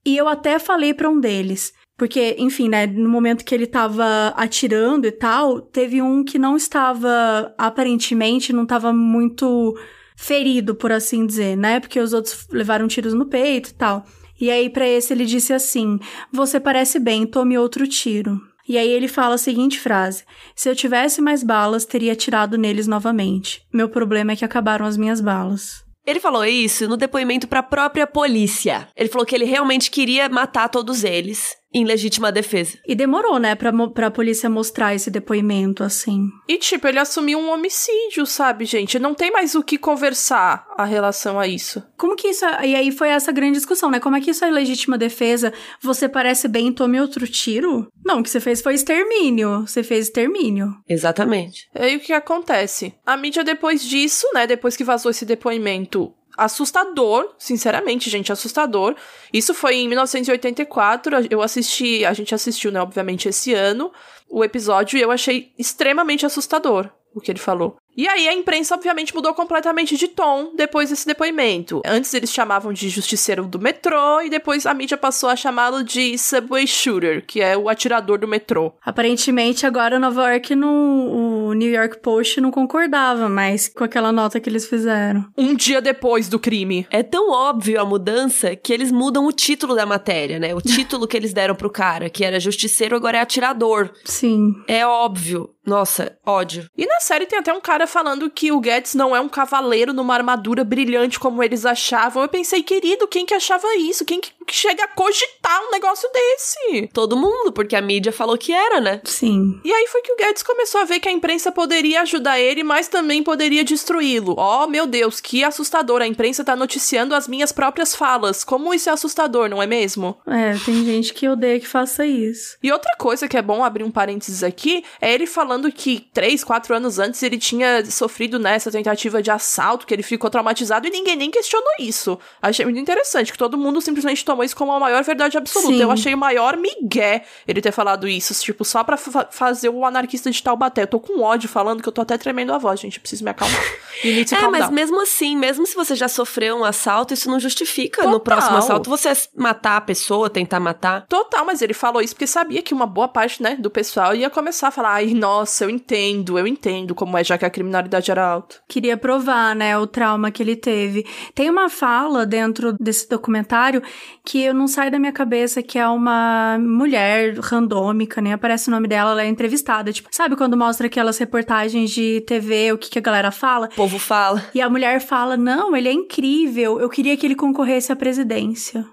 E 0.04 0.14
eu 0.14 0.28
até 0.28 0.58
falei 0.58 0.92
para 0.92 1.08
um 1.08 1.18
deles, 1.18 1.72
porque, 1.96 2.36
enfim, 2.38 2.68
né, 2.68 2.86
no 2.86 3.08
momento 3.08 3.42
que 3.42 3.54
ele 3.54 3.64
estava 3.64 4.34
atirando 4.36 5.06
e 5.06 5.10
tal, 5.10 5.62
teve 5.62 6.02
um 6.02 6.22
que 6.22 6.38
não 6.38 6.58
estava, 6.58 7.54
aparentemente, 7.56 8.52
não 8.52 8.64
estava 8.64 8.92
muito 8.92 9.74
ferido, 10.14 10.74
por 10.74 10.92
assim 10.92 11.26
dizer, 11.26 11.56
né? 11.56 11.80
Porque 11.80 11.98
os 11.98 12.12
outros 12.12 12.46
levaram 12.52 12.86
tiros 12.86 13.14
no 13.14 13.24
peito 13.24 13.70
e 13.70 13.74
tal. 13.74 14.04
E 14.38 14.50
aí, 14.50 14.68
para 14.68 14.86
esse, 14.86 15.14
ele 15.14 15.24
disse 15.24 15.54
assim: 15.54 15.98
Você 16.30 16.60
parece 16.60 16.98
bem, 16.98 17.26
tome 17.26 17.56
outro 17.56 17.86
tiro. 17.86 18.38
E 18.68 18.76
aí 18.76 18.88
ele 18.88 19.08
fala 19.08 19.36
a 19.36 19.38
seguinte 19.38 19.78
frase: 19.78 20.24
Se 20.54 20.68
eu 20.68 20.76
tivesse 20.76 21.20
mais 21.20 21.42
balas, 21.42 21.84
teria 21.84 22.12
atirado 22.12 22.58
neles 22.58 22.86
novamente. 22.86 23.62
Meu 23.72 23.88
problema 23.88 24.32
é 24.32 24.36
que 24.36 24.44
acabaram 24.44 24.84
as 24.86 24.96
minhas 24.96 25.20
balas. 25.20 25.84
Ele 26.06 26.20
falou 26.20 26.44
isso 26.44 26.88
no 26.88 26.96
depoimento 26.96 27.48
para 27.48 27.58
a 27.58 27.64
própria 27.64 28.06
polícia. 28.06 28.88
Ele 28.96 29.08
falou 29.08 29.26
que 29.26 29.34
ele 29.34 29.44
realmente 29.44 29.90
queria 29.90 30.28
matar 30.28 30.68
todos 30.68 31.02
eles 31.02 31.56
em 31.76 31.84
legítima 31.84 32.32
defesa. 32.32 32.78
E 32.86 32.94
demorou, 32.94 33.38
né, 33.38 33.54
pra, 33.54 33.70
pra 33.88 34.10
polícia 34.10 34.48
mostrar 34.48 34.94
esse 34.94 35.10
depoimento, 35.10 35.82
assim. 35.84 36.28
E, 36.48 36.56
tipo, 36.58 36.86
ele 36.88 36.98
assumiu 36.98 37.38
um 37.38 37.50
homicídio, 37.50 38.24
sabe, 38.24 38.64
gente? 38.64 38.98
Não 38.98 39.14
tem 39.14 39.30
mais 39.30 39.54
o 39.54 39.62
que 39.62 39.76
conversar 39.76 40.66
a 40.76 40.84
relação 40.84 41.38
a 41.38 41.46
isso. 41.46 41.82
Como 41.96 42.16
que 42.16 42.28
isso. 42.28 42.44
é- 42.44 42.68
E 42.68 42.74
aí 42.74 42.90
foi 42.90 43.08
essa 43.08 43.30
grande 43.32 43.58
discussão, 43.58 43.90
né? 43.90 44.00
Como 44.00 44.16
é 44.16 44.20
que 44.20 44.30
isso 44.30 44.44
é 44.44 44.50
legítima 44.50 44.96
defesa? 44.96 45.52
Você 45.82 46.08
parece 46.08 46.48
bem, 46.48 46.72
tome 46.72 47.00
outro 47.00 47.26
tiro? 47.26 47.88
Não, 48.04 48.20
o 48.20 48.22
que 48.22 48.30
você 48.30 48.40
fez 48.40 48.60
foi 48.62 48.74
extermínio. 48.74 49.66
Você 49.66 49.82
fez 49.82 50.06
extermínio. 50.06 50.74
Exatamente. 50.88 51.68
E 51.74 51.78
aí 51.82 51.96
o 51.96 52.00
que 52.00 52.12
acontece? 52.12 52.94
A 53.04 53.16
mídia, 53.16 53.44
depois 53.44 53.82
disso, 53.84 54.26
né, 54.34 54.46
depois 54.46 54.76
que 54.76 54.84
vazou 54.84 55.10
esse 55.10 55.24
depoimento 55.26 56.12
assustador, 56.36 57.34
sinceramente, 57.38 58.10
gente, 58.10 58.32
assustador. 58.32 58.94
Isso 59.32 59.54
foi 59.54 59.76
em 59.76 59.88
1984, 59.88 61.28
eu 61.30 61.42
assisti, 61.42 62.04
a 62.04 62.12
gente 62.12 62.34
assistiu, 62.34 62.70
né, 62.70 62.80
obviamente, 62.80 63.28
esse 63.28 63.54
ano, 63.54 63.92
o 64.28 64.44
episódio, 64.44 64.98
e 64.98 65.02
eu 65.02 65.10
achei 65.10 65.52
extremamente 65.58 66.26
assustador 66.26 66.90
o 67.14 67.20
que 67.20 67.30
ele 67.30 67.38
falou. 67.38 67.76
E 67.96 68.06
aí 68.06 68.28
a 68.28 68.34
imprensa, 68.34 68.74
obviamente, 68.74 69.14
mudou 69.14 69.32
completamente 69.32 69.96
de 69.96 70.08
tom 70.08 70.52
depois 70.54 70.90
desse 70.90 71.06
depoimento. 71.06 71.80
Antes 71.84 72.12
eles 72.12 72.32
chamavam 72.32 72.72
de 72.72 72.88
justiceiro 72.88 73.44
do 73.44 73.58
metrô, 73.58 74.20
e 74.20 74.28
depois 74.28 74.66
a 74.66 74.74
mídia 74.74 74.96
passou 74.96 75.28
a 75.28 75.36
chamá-lo 75.36 75.82
de 75.82 76.18
subway 76.18 76.66
shooter, 76.66 77.24
que 77.26 77.40
é 77.40 77.56
o 77.56 77.68
atirador 77.68 78.18
do 78.18 78.28
metrô. 78.28 78.72
Aparentemente, 78.84 79.66
agora 79.66 79.98
Nova 79.98 80.30
York 80.30 80.54
não. 80.54 81.46
O 81.46 81.52
New 81.52 81.70
York 81.70 82.00
Post 82.00 82.40
não 82.40 82.50
concordava 82.50 83.28
mais 83.28 83.68
com 83.68 83.84
aquela 83.84 84.10
nota 84.10 84.40
que 84.40 84.48
eles 84.48 84.66
fizeram. 84.66 85.24
Um 85.36 85.54
dia 85.54 85.80
depois 85.80 86.28
do 86.28 86.38
crime. 86.38 86.86
É 86.90 87.02
tão 87.02 87.30
óbvio 87.30 87.80
a 87.80 87.84
mudança 87.84 88.56
que 88.56 88.72
eles 88.72 88.90
mudam 88.90 89.26
o 89.26 89.32
título 89.32 89.74
da 89.74 89.86
matéria, 89.86 90.38
né? 90.38 90.54
O 90.54 90.60
título 90.62 91.06
que 91.06 91.16
eles 91.16 91.32
deram 91.32 91.54
pro 91.54 91.70
cara, 91.70 92.10
que 92.10 92.24
era 92.24 92.40
justiceiro, 92.40 92.96
agora 92.96 93.18
é 93.18 93.20
atirador. 93.20 93.90
Sim. 94.04 94.54
É 94.66 94.84
óbvio. 94.86 95.50
Nossa, 95.64 96.16
ódio. 96.24 96.70
E 96.76 96.86
na 96.86 97.00
série 97.00 97.26
tem 97.26 97.38
até 97.38 97.52
um 97.52 97.60
cara 97.60 97.85
falando 97.86 98.30
que 98.30 98.52
o 98.52 98.60
Guedes 98.60 98.94
não 98.94 99.14
é 99.14 99.20
um 99.20 99.28
cavaleiro 99.28 99.92
numa 99.92 100.14
armadura 100.14 100.64
brilhante 100.64 101.18
como 101.18 101.42
eles 101.42 101.64
achavam. 101.64 102.22
Eu 102.22 102.28
pensei, 102.28 102.62
querido, 102.62 103.08
quem 103.08 103.26
que 103.26 103.34
achava 103.34 103.66
isso? 103.76 104.04
Quem 104.04 104.20
que 104.20 104.35
que 104.46 104.54
chega 104.54 104.84
a 104.84 104.88
cogitar 104.88 105.62
um 105.66 105.70
negócio 105.70 106.08
desse? 106.12 106.88
Todo 106.92 107.16
mundo, 107.16 107.52
porque 107.52 107.76
a 107.76 107.80
mídia 107.80 108.12
falou 108.12 108.38
que 108.38 108.52
era, 108.52 108.80
né? 108.80 109.00
Sim. 109.04 109.60
E 109.64 109.72
aí 109.72 109.86
foi 109.88 110.00
que 110.02 110.12
o 110.12 110.16
Guedes 110.16 110.42
começou 110.42 110.80
a 110.80 110.84
ver 110.84 111.00
que 111.00 111.08
a 111.08 111.12
imprensa 111.12 111.50
poderia 111.50 112.02
ajudar 112.02 112.38
ele, 112.38 112.62
mas 112.62 112.88
também 112.88 113.22
poderia 113.22 113.64
destruí-lo. 113.64 114.34
Oh, 114.38 114.66
meu 114.66 114.86
Deus, 114.86 115.20
que 115.20 115.42
assustador. 115.42 116.00
A 116.00 116.06
imprensa 116.06 116.44
tá 116.44 116.54
noticiando 116.54 117.14
as 117.14 117.26
minhas 117.26 117.52
próprias 117.52 117.94
falas. 117.94 118.44
Como 118.44 118.72
isso 118.72 118.88
é 118.88 118.92
assustador, 118.92 119.48
não 119.48 119.62
é 119.62 119.66
mesmo? 119.66 120.16
É, 120.26 120.56
tem 120.64 120.84
gente 120.84 121.12
que 121.12 121.28
odeia 121.28 121.58
que 121.58 121.66
faça 121.66 122.06
isso. 122.06 122.56
E 122.62 122.70
outra 122.70 122.94
coisa 122.96 123.26
que 123.26 123.36
é 123.36 123.42
bom 123.42 123.64
abrir 123.64 123.84
um 123.84 123.90
parênteses 123.90 124.42
aqui 124.42 124.84
é 125.00 125.12
ele 125.12 125.26
falando 125.26 125.70
que 125.72 126.08
três, 126.12 126.44
quatro 126.44 126.74
anos 126.74 126.98
antes 126.98 127.22
ele 127.22 127.38
tinha 127.38 127.84
sofrido 127.86 128.38
nessa 128.38 128.70
tentativa 128.70 129.22
de 129.22 129.30
assalto, 129.30 129.86
que 129.86 129.94
ele 129.94 130.02
ficou 130.02 130.30
traumatizado 130.30 130.86
e 130.86 130.90
ninguém 130.90 131.16
nem 131.16 131.30
questionou 131.30 131.72
isso. 131.80 132.18
Achei 132.40 132.64
muito 132.64 132.78
interessante 132.78 133.32
que 133.32 133.38
todo 133.38 133.58
mundo 133.58 133.80
simplesmente 133.80 134.24
tomou 134.24 134.35
isso 134.44 134.56
como 134.56 134.72
a 134.72 134.80
maior 134.80 135.02
verdade 135.04 135.36
absoluta. 135.36 135.72
Sim. 135.72 135.82
Eu 135.82 135.90
achei 135.90 136.14
o 136.14 136.18
maior 136.18 136.56
migué 136.56 137.24
ele 137.46 137.60
ter 137.60 137.72
falado 137.72 138.06
isso, 138.08 138.34
tipo, 138.42 138.64
só 138.64 138.82
pra 138.84 138.96
fa- 138.96 139.28
fazer 139.30 139.68
o 139.68 139.84
anarquista 139.84 140.30
de 140.30 140.42
Taubaté. 140.42 140.82
Eu 140.82 140.86
tô 140.86 141.00
com 141.00 141.20
ódio 141.22 141.48
falando 141.48 141.82
que 141.82 141.88
eu 141.88 141.92
tô 141.92 142.00
até 142.02 142.16
tremendo 142.18 142.52
a 142.52 142.58
voz, 142.58 142.78
gente. 142.80 142.96
Eu 142.96 143.00
preciso 143.00 143.24
me 143.24 143.30
acalmar. 143.30 143.60
É, 144.04 144.48
mas 144.50 144.64
down. 144.64 144.72
mesmo 144.72 145.00
assim, 145.00 145.34
mesmo 145.34 145.64
se 145.66 145.74
você 145.74 145.94
já 145.94 146.06
sofreu 146.06 146.54
um 146.58 146.64
assalto, 146.64 147.14
isso 147.14 147.30
não 147.30 147.40
justifica 147.40 148.02
no 148.04 148.20
Total. 148.20 148.36
próximo 148.36 148.58
assalto 148.58 148.90
você 148.90 149.10
matar 149.34 149.78
a 149.78 149.80
pessoa, 149.80 150.28
tentar 150.28 150.60
matar. 150.60 151.06
Total, 151.06 151.46
mas 151.46 151.62
ele 151.62 151.72
falou 151.72 152.02
isso 152.02 152.14
porque 152.14 152.26
sabia 152.26 152.60
que 152.60 152.74
uma 152.74 152.86
boa 152.86 153.08
parte, 153.08 153.42
né, 153.42 153.56
do 153.56 153.70
pessoal 153.70 154.14
ia 154.14 154.28
começar 154.28 154.68
a 154.68 154.70
falar: 154.70 154.92
ai, 154.96 155.14
nossa, 155.14 155.64
eu 155.64 155.70
entendo, 155.70 156.38
eu 156.38 156.46
entendo 156.46 156.94
como 156.94 157.16
é, 157.16 157.24
já 157.24 157.38
que 157.38 157.46
a 157.46 157.50
criminalidade 157.50 158.10
era 158.10 158.22
alta. 158.26 158.56
Queria 158.68 158.98
provar, 158.98 159.56
né, 159.56 159.78
o 159.78 159.86
trauma 159.86 160.30
que 160.30 160.42
ele 160.42 160.56
teve. 160.56 161.06
Tem 161.34 161.48
uma 161.48 161.70
fala 161.70 162.26
dentro 162.26 162.74
desse 162.78 163.08
documentário 163.08 163.82
que 164.26 164.42
eu 164.42 164.52
não 164.52 164.66
sai 164.66 164.90
da 164.90 164.98
minha 164.98 165.12
cabeça 165.12 165.62
que 165.62 165.78
é 165.78 165.86
uma 165.86 166.58
mulher 166.58 167.38
randômica, 167.38 168.20
nem 168.20 168.32
aparece 168.32 168.68
o 168.68 168.72
nome 168.72 168.88
dela, 168.88 169.12
ela 169.12 169.22
é 169.22 169.28
entrevistada. 169.28 169.92
Tipo, 169.92 170.08
sabe 170.10 170.34
quando 170.34 170.56
mostra 170.56 170.88
aquelas 170.88 171.16
reportagens 171.16 171.92
de 171.92 172.20
TV, 172.22 172.72
o 172.72 172.78
que, 172.78 172.90
que 172.90 172.98
a 172.98 173.02
galera 173.02 173.30
fala? 173.30 173.68
O 173.72 173.76
povo 173.76 174.00
fala. 174.00 174.44
E 174.52 174.60
a 174.60 174.68
mulher 174.68 175.00
fala: 175.00 175.36
Não, 175.36 175.76
ele 175.76 175.88
é 175.88 175.92
incrível, 175.92 176.80
eu 176.80 176.88
queria 176.88 177.16
que 177.16 177.24
ele 177.24 177.36
concorresse 177.36 177.92
à 177.92 177.96
presidência. 177.96 178.84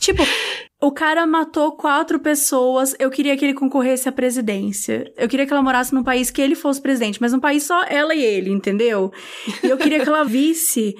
tipo, 0.00 0.22
o 0.80 0.90
cara 0.90 1.26
matou 1.26 1.72
quatro 1.72 2.18
pessoas, 2.18 2.96
eu 2.98 3.10
queria 3.10 3.36
que 3.36 3.44
ele 3.44 3.52
concorresse 3.52 4.08
à 4.08 4.12
presidência. 4.12 5.12
Eu 5.14 5.28
queria 5.28 5.46
que 5.46 5.52
ela 5.52 5.62
morasse 5.62 5.94
num 5.94 6.02
país 6.02 6.30
que 6.30 6.40
ele 6.40 6.54
fosse 6.54 6.80
presidente, 6.80 7.20
mas 7.20 7.34
num 7.34 7.40
país 7.40 7.64
só 7.64 7.84
ela 7.84 8.14
e 8.14 8.24
ele, 8.24 8.50
entendeu? 8.50 9.12
E 9.62 9.68
eu 9.68 9.76
queria 9.76 10.00
que 10.00 10.08
ela 10.08 10.24
visse 10.24 10.94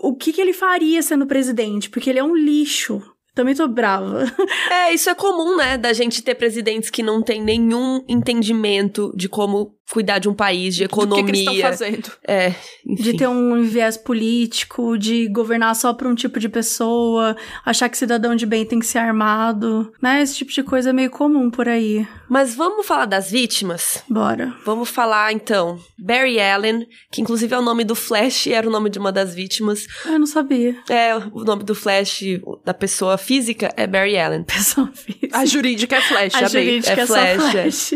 o 0.00 0.14
que, 0.14 0.32
que 0.32 0.40
ele 0.40 0.52
faria 0.52 1.02
sendo 1.02 1.26
presidente, 1.26 1.90
porque 1.90 2.08
ele 2.08 2.18
é 2.18 2.24
um 2.24 2.36
lixo. 2.36 3.02
Também 3.36 3.54
tô 3.54 3.68
brava. 3.68 4.24
É, 4.68 4.92
isso 4.92 5.08
é 5.08 5.14
comum, 5.14 5.56
né? 5.56 5.76
Da 5.78 5.92
gente 5.92 6.22
ter 6.22 6.34
presidentes 6.34 6.90
que 6.90 7.02
não 7.02 7.22
tem 7.22 7.40
nenhum 7.42 8.04
entendimento 8.08 9.12
de 9.16 9.28
como 9.28 9.74
cuidar 9.92 10.18
de 10.18 10.28
um 10.28 10.34
país, 10.34 10.74
de 10.74 10.84
Do 10.84 10.88
que, 10.88 10.94
economia. 10.94 11.24
que 11.24 11.30
eles 11.30 11.40
estão 11.40 11.60
fazendo? 11.60 12.12
É, 12.26 12.48
enfim. 12.84 13.02
De 13.02 13.16
ter 13.16 13.28
um 13.28 13.62
viés 13.62 13.96
político, 13.96 14.98
de 14.98 15.28
governar 15.28 15.74
só 15.76 15.92
pra 15.92 16.08
um 16.08 16.14
tipo 16.14 16.40
de 16.40 16.48
pessoa, 16.48 17.36
achar 17.64 17.88
que 17.88 17.96
cidadão 17.96 18.34
de 18.34 18.44
bem 18.44 18.64
tem 18.66 18.80
que 18.80 18.86
ser 18.86 18.98
armado, 18.98 19.92
né? 20.02 20.22
Esse 20.22 20.36
tipo 20.36 20.52
de 20.52 20.62
coisa 20.64 20.90
é 20.90 20.92
meio 20.92 21.10
comum 21.10 21.50
por 21.50 21.68
aí. 21.68 22.06
Mas 22.28 22.54
vamos 22.56 22.84
falar 22.86 23.06
das 23.06 23.30
vítimas? 23.30 24.02
Bora. 24.08 24.52
Vamos 24.64 24.88
falar 24.88 25.32
então. 25.32 25.78
Barry 25.96 26.40
Allen, 26.40 26.86
que 27.12 27.20
inclusive 27.20 27.54
é 27.54 27.58
o 27.58 27.62
nome 27.62 27.84
do 27.84 27.94
Flash, 27.94 28.48
era 28.48 28.66
o 28.66 28.72
nome 28.72 28.90
de 28.90 28.98
uma 28.98 29.12
das 29.12 29.34
vítimas. 29.34 29.86
Eu 30.04 30.18
não 30.18 30.26
sabia. 30.26 30.76
É, 30.90 31.14
o 31.16 31.44
nome 31.44 31.62
do 31.62 31.74
Flash 31.74 32.22
da 32.64 32.74
pessoa 32.74 33.16
física 33.26 33.72
é 33.76 33.86
Barry 33.86 34.16
Allen. 34.16 34.44
Pessoa 34.46 34.90
física. 34.94 35.36
A 35.36 35.44
jurídica 35.44 35.96
é 35.96 36.00
Flash, 36.00 36.34
A 36.34 36.38
amei. 36.38 36.48
jurídica 36.48 36.92
É 36.92 37.02
é, 37.02 37.06
Flash, 37.06 37.50
Flash. 37.50 37.90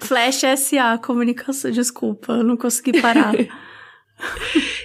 Flash 0.00 0.42
SA, 0.58 0.98
comunicação. 0.98 1.70
Desculpa, 1.70 2.34
eu 2.34 2.44
não 2.44 2.56
consegui 2.56 3.00
parar. 3.00 3.34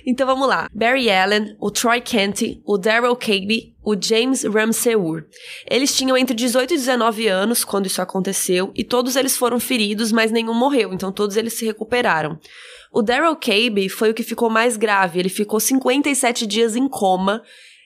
Então 0.06 0.28
vamos 0.28 0.46
lá. 0.46 0.68
Barry 0.74 1.10
Allen, 1.10 1.56
o 1.58 1.72
Troy 1.72 2.02
Kent, 2.02 2.60
o 2.66 2.78
Daryl 2.78 3.16
Caby, 3.16 3.74
o 3.82 3.96
James 3.98 4.44
Ramseur. 4.44 5.24
Eles 5.70 5.96
tinham 5.96 6.18
entre 6.18 6.36
18 6.36 6.74
e 6.74 6.78
19 6.78 7.28
anos 7.28 7.64
quando 7.64 7.86
isso 7.86 8.02
aconteceu 8.02 8.74
e 8.76 8.84
todos 8.84 9.16
eles 9.16 9.38
foram 9.38 9.58
feridos, 9.58 10.12
mas 10.12 10.32
nenhum 10.32 10.54
morreu, 10.54 10.92
então 10.92 11.14
todos 11.14 11.38
eles 11.38 11.54
se 11.54 11.66
recuperaram. 11.66 12.38
O 12.92 13.02
Daryl 13.02 13.38
Caby 13.38 13.88
foi 13.88 14.10
o 14.10 14.14
que 14.14 14.24
ficou 14.24 14.50
mais 14.50 14.76
grave, 14.76 15.20
ele 15.20 15.30
ficou 15.30 15.62
57 15.62 16.46
dias 16.46 16.76
em 16.76 16.90
coma 16.90 17.42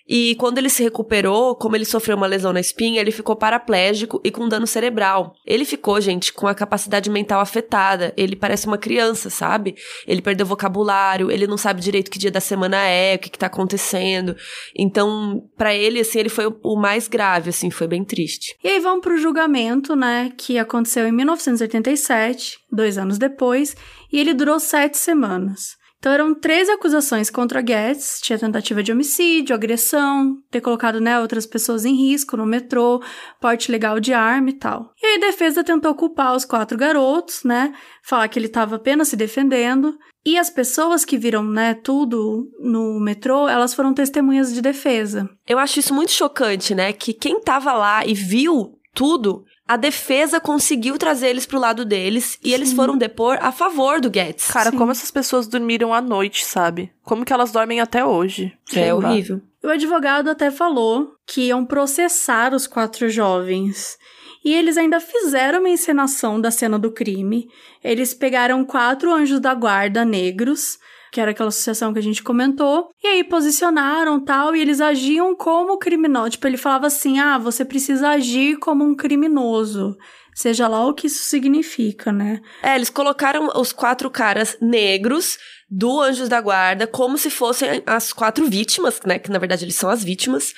e 0.08 0.36
quando 0.36 0.60
ele 0.60 0.70
se 0.70 0.84
recuperou, 0.84 1.56
como 1.56 1.76
ele 1.76 1.86
sofreu 1.86 2.16
uma 2.16 2.28
lesão 2.28 2.54
na 2.54 2.60
espinha, 2.60 3.02
ele 3.02 3.12
ficou 3.12 3.36
paraplégico 3.36 4.22
e 4.24 4.30
com 4.30 4.48
dano 4.48 4.68
cerebral. 4.68 5.34
Ele 5.46 5.66
ficou, 5.66 6.00
gente, 6.00 6.32
com 6.32 6.48
a 6.48 6.54
capacidade 6.54 7.10
mental 7.10 7.42
afetada. 7.42 8.14
Ele 8.16 8.36
parece 8.36 8.68
uma 8.68 8.78
criança, 8.78 9.32
sabe? 9.32 9.76
Ele 10.08 10.22
perdeu 10.22 10.46
vocabulário, 10.46 11.32
ele 11.32 11.48
não 11.48 11.58
sabe 11.58 11.82
direito 11.82 12.12
que 12.12 12.20
dia 12.20 12.30
da 12.30 12.40
semana 12.40 12.78
é, 12.88 13.16
o 13.16 13.20
que, 13.20 13.32
que 13.32 13.40
tá 13.40 13.48
acontecendo. 13.48 14.36
Então, 14.78 15.44
pra 15.58 15.74
ele, 15.74 16.00
assim, 16.00 16.20
ele 16.20 16.30
foi 16.30 16.54
o 16.64 16.76
mais 16.76 17.08
grave, 17.08 17.50
assim, 17.50 17.72
foi 17.72 17.88
bem 17.88 18.04
triste. 18.04 18.56
E 18.64 18.68
aí 18.68 18.80
vamos 18.80 19.02
pro 19.02 19.18
julgamento, 19.18 19.96
né, 19.96 20.32
que 20.38 20.60
aconteceu 20.60 21.08
em 21.08 21.12
1987, 21.12 22.60
dois 22.72 22.98
anos 22.98 23.18
depois, 23.18 23.76
e 24.12 24.20
ele 24.20 24.34
durou 24.34 24.60
sete 24.60 24.98
semanas. 24.98 25.76
Então 26.00 26.12
eram 26.12 26.36
13 26.36 26.72
acusações 26.72 27.30
contra 27.30 27.66
Getz, 27.66 28.20
tinha 28.22 28.38
tentativa 28.38 28.84
de 28.84 28.92
homicídio, 28.92 29.56
agressão, 29.56 30.38
ter 30.52 30.62
colocado 30.62 31.02
né, 31.02 31.20
outras 31.20 31.46
pessoas 31.46 31.84
em 31.84 31.96
risco 31.96 32.38
no 32.38 32.46
metrô, 32.46 33.02
porte 33.42 33.72
legal 33.72 34.00
de 34.00 34.14
arma 34.14 34.50
e 34.50 34.54
tal. 34.54 34.94
E 35.02 35.06
aí 35.06 35.16
a 35.16 35.28
defesa 35.28 35.64
tentou 35.64 35.96
culpar 35.96 36.36
os 36.36 36.46
quatro 36.46 36.78
garotos, 36.78 37.44
né, 37.44 37.74
falar 38.04 38.28
que 38.28 38.38
ele 38.38 38.48
estava 38.48 38.76
apenas 38.76 39.08
se 39.08 39.16
defendendo, 39.16 39.98
e 40.26 40.40
as 40.40 40.50
pessoas 40.50 41.06
que 41.06 41.20
viram, 41.20 41.44
né, 41.44 41.76
tudo 41.76 42.50
no 42.60 43.00
metrô, 43.00 43.48
elas 43.48 43.76
foram 43.76 43.94
testemunhas 43.94 44.52
de 44.52 44.60
defesa. 44.60 45.30
Eu 45.48 45.60
acho 45.60 45.80
isso 45.80 45.94
muito 45.94 46.12
chocante, 46.12 46.74
né? 46.74 46.92
Que 46.92 47.14
quem 47.14 47.40
tava 47.40 47.74
lá 47.74 48.04
e 48.04 48.16
viu 48.16 48.80
tudo, 48.92 49.46
a 49.68 49.78
defesa 49.78 50.40
conseguiu 50.40 50.98
trazer 50.98 51.30
eles 51.30 51.46
pro 51.46 51.60
lado 51.60 51.84
deles 51.84 52.38
e 52.44 52.54
eles 52.54 52.72
foram 52.72 52.98
depor 52.98 53.38
a 53.42 53.52
favor 53.52 54.00
do 54.00 54.12
Getz. 54.14 54.52
Cara, 54.52 54.70
Sim. 54.70 54.78
como 54.78 54.92
essas 54.92 55.10
pessoas 55.10 55.48
dormiram 55.48 55.94
à 55.94 56.02
noite, 56.02 56.46
sabe? 56.46 56.92
Como 57.04 57.26
que 57.26 57.34
elas 57.34 57.52
dormem 57.52 57.82
até 57.82 58.06
hoje? 58.06 58.56
Sei 58.66 58.84
é 58.84 58.94
lá. 58.94 59.10
horrível. 59.10 59.42
O 59.64 59.68
advogado 59.68 60.30
até 60.30 60.52
falou 60.52 61.16
que 61.26 61.48
iam 61.48 61.66
processar 61.66 62.54
os 62.54 62.68
quatro 62.68 63.10
jovens. 63.10 63.98
E 64.44 64.54
eles 64.54 64.78
ainda 64.78 65.00
fizeram 65.00 65.60
uma 65.60 65.70
encenação 65.70 66.40
da 66.40 66.52
cena 66.52 66.78
do 66.78 66.92
crime. 66.92 67.50
Eles 67.84 68.14
pegaram 68.14 68.64
quatro 68.64 69.12
anjos 69.12 69.40
da 69.40 69.56
guarda 69.56 70.06
negros, 70.06 70.78
que 71.16 71.22
era 71.22 71.32
aquela 71.32 71.48
associação 71.48 71.94
que 71.94 72.00
a 72.00 72.04
gente 72.04 72.22
comentou, 72.22 72.90
e 73.02 73.08
aí 73.08 73.24
posicionaram 73.24 74.20
tal, 74.20 74.54
e 74.54 74.60
eles 74.60 74.82
agiam 74.82 75.34
como 75.34 75.78
criminoso. 75.78 76.32
Tipo, 76.32 76.46
ele 76.46 76.58
falava 76.58 76.88
assim: 76.88 77.20
ah, 77.20 77.38
você 77.38 77.64
precisa 77.64 78.10
agir 78.10 78.58
como 78.58 78.84
um 78.84 78.94
criminoso. 78.94 79.96
Seja 80.34 80.68
lá 80.68 80.86
o 80.86 80.94
que 80.94 81.08
isso 81.08 81.24
significa, 81.24 82.12
né? 82.12 82.42
É, 82.62 82.76
eles 82.76 82.90
colocaram 82.90 83.48
os 83.56 83.72
quatro 83.72 84.12
caras 84.12 84.58
negros 84.62 85.38
do 85.70 86.02
Anjos 86.02 86.28
da 86.28 86.42
Guarda 86.42 86.86
como 86.86 87.18
se 87.18 87.30
fossem 87.30 87.82
as 87.86 88.12
quatro 88.12 88.46
vítimas, 88.46 89.00
né? 89.06 89.18
Que 89.18 89.32
na 89.32 89.40
verdade 89.40 89.64
eles 89.64 89.76
são 89.76 89.90
as 89.90 90.04
vítimas. 90.04 90.54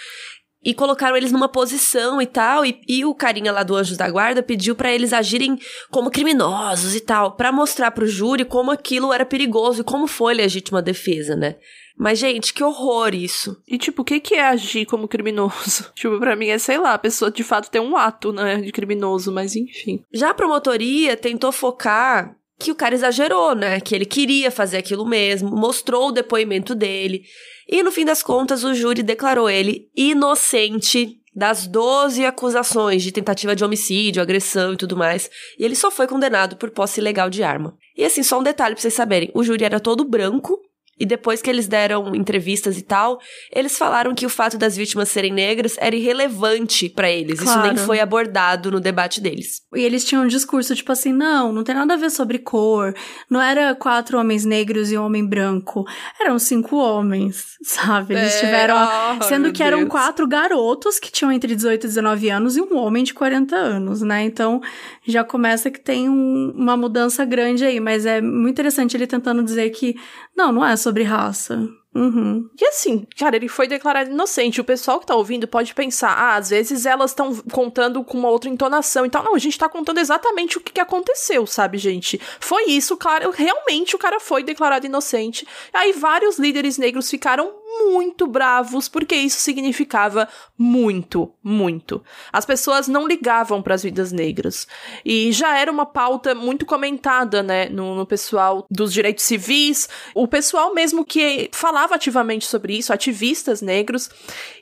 E 0.67 0.73
colocaram 0.73 1.15
eles 1.15 1.31
numa 1.31 1.47
posição 1.47 2.21
e 2.21 2.25
tal. 2.25 2.65
E, 2.65 2.81
e 2.85 3.05
o 3.05 3.15
carinha 3.15 3.53
lá 3.53 3.63
do 3.63 3.73
Anjos 3.73 3.95
da 3.95 4.11
Guarda 4.11 4.43
pediu 4.43 4.75
pra 4.75 4.93
eles 4.93 5.13
agirem 5.13 5.57
como 5.89 6.11
criminosos 6.11 6.93
e 6.93 6.99
tal. 6.99 7.37
pra 7.37 7.53
mostrar 7.53 7.89
pro 7.91 8.05
júri 8.05 8.43
como 8.43 8.69
aquilo 8.69 9.13
era 9.13 9.25
perigoso 9.25 9.79
e 9.79 9.85
como 9.85 10.07
foi 10.07 10.33
legítima 10.33 10.81
defesa, 10.81 11.37
né? 11.37 11.55
Mas, 11.97 12.19
gente, 12.19 12.53
que 12.53 12.61
horror 12.61 13.15
isso. 13.15 13.55
E, 13.65 13.77
tipo, 13.77 14.01
o 14.01 14.05
que 14.05 14.19
que 14.19 14.35
é 14.35 14.45
agir 14.45 14.85
como 14.85 15.07
criminoso? 15.07 15.89
tipo, 15.95 16.19
pra 16.19 16.35
mim 16.35 16.49
é, 16.49 16.57
sei 16.57 16.77
lá, 16.77 16.95
a 16.95 16.99
pessoa 16.99 17.31
de 17.31 17.45
fato 17.45 17.71
tem 17.71 17.79
um 17.79 17.95
ato, 17.95 18.33
né, 18.33 18.57
de 18.57 18.73
criminoso, 18.73 19.31
mas 19.31 19.55
enfim. 19.55 20.03
Já 20.13 20.31
a 20.31 20.33
promotoria 20.33 21.15
tentou 21.15 21.53
focar 21.53 22.35
que 22.59 22.71
o 22.71 22.75
cara 22.75 22.95
exagerou, 22.95 23.53
né? 23.53 23.79
Que 23.79 23.93
ele 23.93 24.05
queria 24.05 24.49
fazer 24.49 24.77
aquilo 24.77 25.05
mesmo, 25.05 25.49
mostrou 25.49 26.09
o 26.09 26.11
depoimento 26.11 26.73
dele. 26.73 27.23
E 27.67 27.83
no 27.83 27.91
fim 27.91 28.05
das 28.05 28.23
contas, 28.23 28.63
o 28.63 28.73
júri 28.73 29.03
declarou 29.03 29.49
ele 29.49 29.89
inocente 29.95 31.19
das 31.35 31.67
12 31.67 32.25
acusações 32.25 33.03
de 33.03 33.11
tentativa 33.11 33.55
de 33.55 33.63
homicídio, 33.63 34.23
agressão 34.23 34.73
e 34.73 34.77
tudo 34.77 34.97
mais. 34.97 35.29
E 35.59 35.63
ele 35.63 35.75
só 35.75 35.91
foi 35.91 36.07
condenado 36.07 36.55
por 36.55 36.71
posse 36.71 36.99
ilegal 36.99 37.29
de 37.29 37.43
arma. 37.43 37.77
E 37.95 38.03
assim, 38.03 38.23
só 38.23 38.39
um 38.39 38.43
detalhe 38.43 38.73
pra 38.73 38.81
vocês 38.81 38.93
saberem: 38.93 39.29
o 39.35 39.43
júri 39.43 39.63
era 39.63 39.79
todo 39.79 40.03
branco. 40.03 40.59
E 40.99 41.05
depois 41.05 41.41
que 41.41 41.49
eles 41.49 41.67
deram 41.67 42.15
entrevistas 42.15 42.77
e 42.77 42.81
tal, 42.81 43.19
eles 43.53 43.77
falaram 43.77 44.15
que 44.15 44.25
o 44.25 44.29
fato 44.29 44.57
das 44.57 44.75
vítimas 44.75 45.09
serem 45.09 45.31
negras 45.31 45.75
era 45.79 45.95
irrelevante 45.95 46.89
pra 46.89 47.09
eles. 47.09 47.39
Isso 47.39 47.45
nem 47.59 47.71
Claro. 47.71 47.77
foi 47.85 47.99
abordado 47.99 48.71
no 48.71 48.79
debate 48.79 49.21
deles. 49.21 49.61
E 49.75 49.81
eles 49.81 50.03
tinham 50.03 50.23
um 50.23 50.27
discurso 50.27 50.75
tipo 50.75 50.91
assim: 50.91 51.13
não, 51.13 51.51
não 51.53 51.63
tem 51.63 51.75
nada 51.75 51.93
a 51.93 51.97
ver 51.97 52.09
sobre 52.09 52.39
cor. 52.39 52.93
Não 53.29 53.41
era 53.41 53.75
quatro 53.75 54.17
homens 54.19 54.43
negros 54.45 54.91
e 54.91 54.97
um 54.97 55.03
homem 55.05 55.25
branco. 55.25 55.85
Eram 56.19 56.39
cinco 56.39 56.77
homens, 56.77 57.45
sabe? 57.63 58.15
Eles 58.15 58.35
É, 58.35 58.39
tiveram. 58.39 58.75
ai, 58.77 59.21
sendo 59.23 59.51
que 59.51 59.61
eram 59.63 59.79
Deus. 59.79 59.89
quatro 59.89 60.27
garotos 60.27 60.99
que 60.99 61.11
tinham 61.11 61.31
entre 61.31 61.55
18 61.55 61.83
e 61.83 61.87
19 61.87 62.29
anos 62.29 62.57
e 62.57 62.61
um 62.61 62.75
homem 62.77 63.03
de 63.03 63.13
40 63.13 63.55
anos, 63.55 64.01
né? 64.01 64.23
Então 64.23 64.61
já 65.05 65.23
começa 65.23 65.69
que 65.69 65.79
tem 65.79 66.09
um- 66.09 66.51
uma 66.55 66.75
mudança 66.75 67.23
grande 67.23 67.63
aí. 67.63 67.79
Mas 67.79 68.05
é 68.05 68.19
muito 68.21 68.49
interessante 68.55 68.97
ele 68.97 69.07
tentando 69.07 69.43
dizer 69.43 69.69
que 69.69 69.95
não, 70.37 70.51
não 70.51 70.63
é 70.63 70.75
sobre 70.77 71.03
raça. 71.03 71.67
Uhum. 71.97 72.47
E 72.61 72.63
assim, 72.63 73.07
cara, 73.17 73.35
ele 73.35 73.47
foi 73.47 73.67
declarado 73.67 74.11
inocente. 74.11 74.61
O 74.61 74.63
pessoal 74.63 74.99
que 74.99 75.07
tá 75.07 75.15
ouvindo 75.15 75.47
pode 75.47 75.73
pensar, 75.73 76.11
ah, 76.11 76.35
às 76.35 76.51
vezes 76.51 76.85
elas 76.85 77.09
estão 77.09 77.35
contando 77.51 78.03
com 78.03 78.19
uma 78.19 78.29
outra 78.29 78.49
entonação 78.49 79.03
e 79.03 79.09
tal. 79.09 79.23
Não, 79.23 79.33
a 79.33 79.39
gente 79.39 79.57
tá 79.57 79.67
contando 79.67 79.97
exatamente 79.97 80.59
o 80.59 80.61
que, 80.61 80.73
que 80.73 80.79
aconteceu, 80.79 81.47
sabe, 81.47 81.79
gente? 81.79 82.21
Foi 82.39 82.65
isso, 82.65 82.95
claro. 82.95 83.31
Realmente 83.31 83.95
o 83.95 83.99
cara 83.99 84.19
foi 84.19 84.43
declarado 84.43 84.85
inocente. 84.85 85.47
Aí 85.73 85.91
vários 85.91 86.37
líderes 86.37 86.77
negros 86.77 87.09
ficaram 87.09 87.51
muito 87.85 88.25
bravos, 88.25 88.87
porque 88.87 89.15
isso 89.15 89.39
significava 89.39 90.27
muito, 90.57 91.31
muito. 91.43 92.03
As 92.31 92.45
pessoas 92.45 92.87
não 92.87 93.07
ligavam 93.07 93.61
para 93.61 93.75
as 93.75 93.83
vidas 93.83 94.11
negras. 94.11 94.67
E 95.05 95.31
já 95.31 95.57
era 95.57 95.71
uma 95.71 95.85
pauta 95.85 96.33
muito 96.33 96.65
comentada, 96.65 97.43
né, 97.43 97.69
no, 97.69 97.95
no 97.95 98.05
pessoal 98.05 98.65
dos 98.69 98.91
direitos 98.91 99.23
civis, 99.23 99.87
o 100.15 100.27
pessoal 100.27 100.73
mesmo 100.73 101.05
que 101.05 101.49
falava 101.53 101.86
ativamente 101.95 102.45
sobre 102.45 102.77
isso, 102.77 102.93
ativistas 102.93 103.61
negros. 103.61 104.09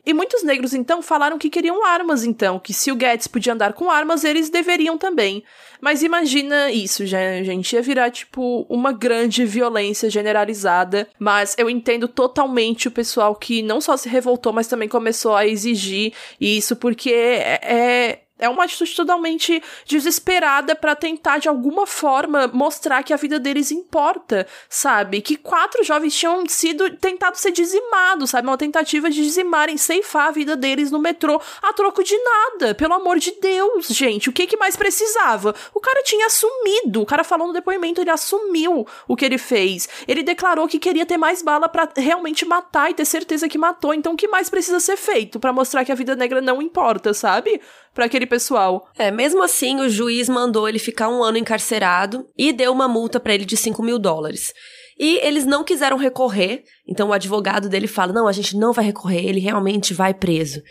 E 0.06 0.14
muitos 0.14 0.44
negros, 0.44 0.74
então, 0.74 1.02
falaram 1.02 1.38
que 1.38 1.50
queriam 1.50 1.86
armas, 1.86 2.24
então, 2.24 2.60
que 2.60 2.74
se 2.74 2.92
o 2.92 2.96
Guedes 2.96 3.28
podia 3.28 3.54
andar 3.54 3.74
com 3.74 3.90
armas, 3.90 4.24
eles 4.24 4.50
deveriam 4.50 4.98
também. 4.98 5.44
Mas 5.82 6.02
imagina 6.02 6.72
isso, 6.72 7.06
gente. 7.06 7.74
Ia 7.74 7.82
virar, 7.82 8.10
tipo, 8.10 8.66
uma 8.70 8.92
grande 8.92 9.46
violência 9.46 10.10
generalizada. 10.10 11.08
Mas 11.20 11.56
eu 11.58 11.70
entendo 11.70 12.08
totalmente 12.08 12.88
o 12.88 12.92
pessoal 12.92 13.36
que 13.36 13.62
não 13.62 13.80
só 13.82 13.96
se 13.98 14.10
revoltou, 14.10 14.54
mas 14.54 14.68
também 14.68 14.90
começou 14.90 15.36
a 15.36 15.46
exigir 15.46 16.14
isso, 16.40 16.76
porque 16.76 17.12
é. 17.12 18.20
É 18.38 18.50
uma 18.50 18.66
atitude 18.66 18.94
totalmente 18.96 19.64
desesperada 19.86 20.76
pra 20.76 20.94
tentar, 20.94 21.38
de 21.38 21.48
alguma 21.48 21.88
forma, 21.88 22.48
mostrar 22.48 23.02
que 23.02 23.14
a 23.14 23.18
vida 23.18 23.40
deles 23.40 23.72
importa, 23.72 24.46
sabe? 24.70 25.22
Que 25.22 25.38
quatro 25.38 25.84
jovens 25.84 26.14
tinham 26.18 26.46
sido 26.48 26.98
tentado 26.98 27.38
ser 27.38 27.52
dizimados, 27.52 28.32
sabe? 28.32 28.48
Uma 28.48 28.58
tentativa 28.58 29.10
de 29.10 29.24
dizimarem, 29.24 29.78
ceifar 29.78 30.28
a 30.28 30.32
vida 30.32 30.58
deles 30.58 30.92
no 30.92 31.00
metrô 31.00 31.42
a 31.62 31.72
troco 31.72 32.04
de 32.04 32.18
nada. 32.18 32.76
Pelo 32.76 32.94
amor 32.94 33.20
de 33.20 33.32
Deus, 33.40 33.88
gente. 33.88 34.30
O 34.30 34.34
que, 34.34 34.48
que 34.48 34.58
mais 34.58 34.76
precisava? 34.76 35.56
O 35.74 35.80
cara 35.80 36.04
tinha 36.04 36.26
assumido. 36.26 37.02
O 37.02 37.06
cara 37.06 37.24
falou 37.24 37.48
no 37.48 37.54
depoimento, 37.54 38.02
ele 38.02 38.10
assumiu 38.10 38.86
o 39.08 39.16
que 39.16 39.24
ele 39.24 39.38
fez. 39.38 39.88
Ele 40.08 40.24
declarou 40.24 40.68
que 40.68 40.78
queria 40.78 41.06
ter 41.06 41.18
mais 41.18 41.42
bala 41.42 41.70
pra 41.70 41.88
realmente 41.96 42.44
matar 42.44 42.92
e 42.92 42.94
ter 42.94 43.06
certeza 43.06 43.48
que 43.48 43.58
matou. 43.58 43.94
Então, 43.94 44.14
o 44.14 44.18
que 44.18 44.28
mais 44.28 44.50
precisa 44.50 44.82
ser 44.82 44.98
feito 44.98 45.40
pra 45.40 45.54
mostrar 45.54 45.86
que 45.86 45.92
a 45.92 45.96
vida 45.96 46.18
negra 46.18 46.42
não 46.42 46.62
importa, 46.62 47.14
sabe? 47.14 47.62
Pra 47.96 48.06
aquele 48.06 48.26
pessoal. 48.26 48.90
É, 48.98 49.10
mesmo 49.10 49.42
assim, 49.42 49.80
o 49.80 49.90
juiz 49.90 50.28
mandou 50.28 50.68
ele 50.68 50.78
ficar 50.78 51.08
um 51.08 51.24
ano 51.24 51.38
encarcerado 51.38 52.28
e 52.38 52.52
deu 52.52 52.74
uma 52.74 52.90
multa 52.90 53.22
pra 53.22 53.34
ele 53.34 53.46
de 53.46 53.56
5 53.56 53.82
mil 53.82 53.98
dólares. 53.98 54.54
E 55.00 55.18
eles 55.26 55.46
não 55.46 55.64
quiseram 55.64 55.98
recorrer, 55.98 56.64
então 56.88 57.10
o 57.10 57.14
advogado 57.14 57.70
dele 57.70 57.88
fala: 57.88 58.12
não, 58.12 58.28
a 58.28 58.34
gente 58.34 58.58
não 58.58 58.74
vai 58.74 58.84
recorrer, 58.84 59.26
ele 59.26 59.40
realmente 59.40 59.94
vai 59.94 60.14
preso. 60.14 60.62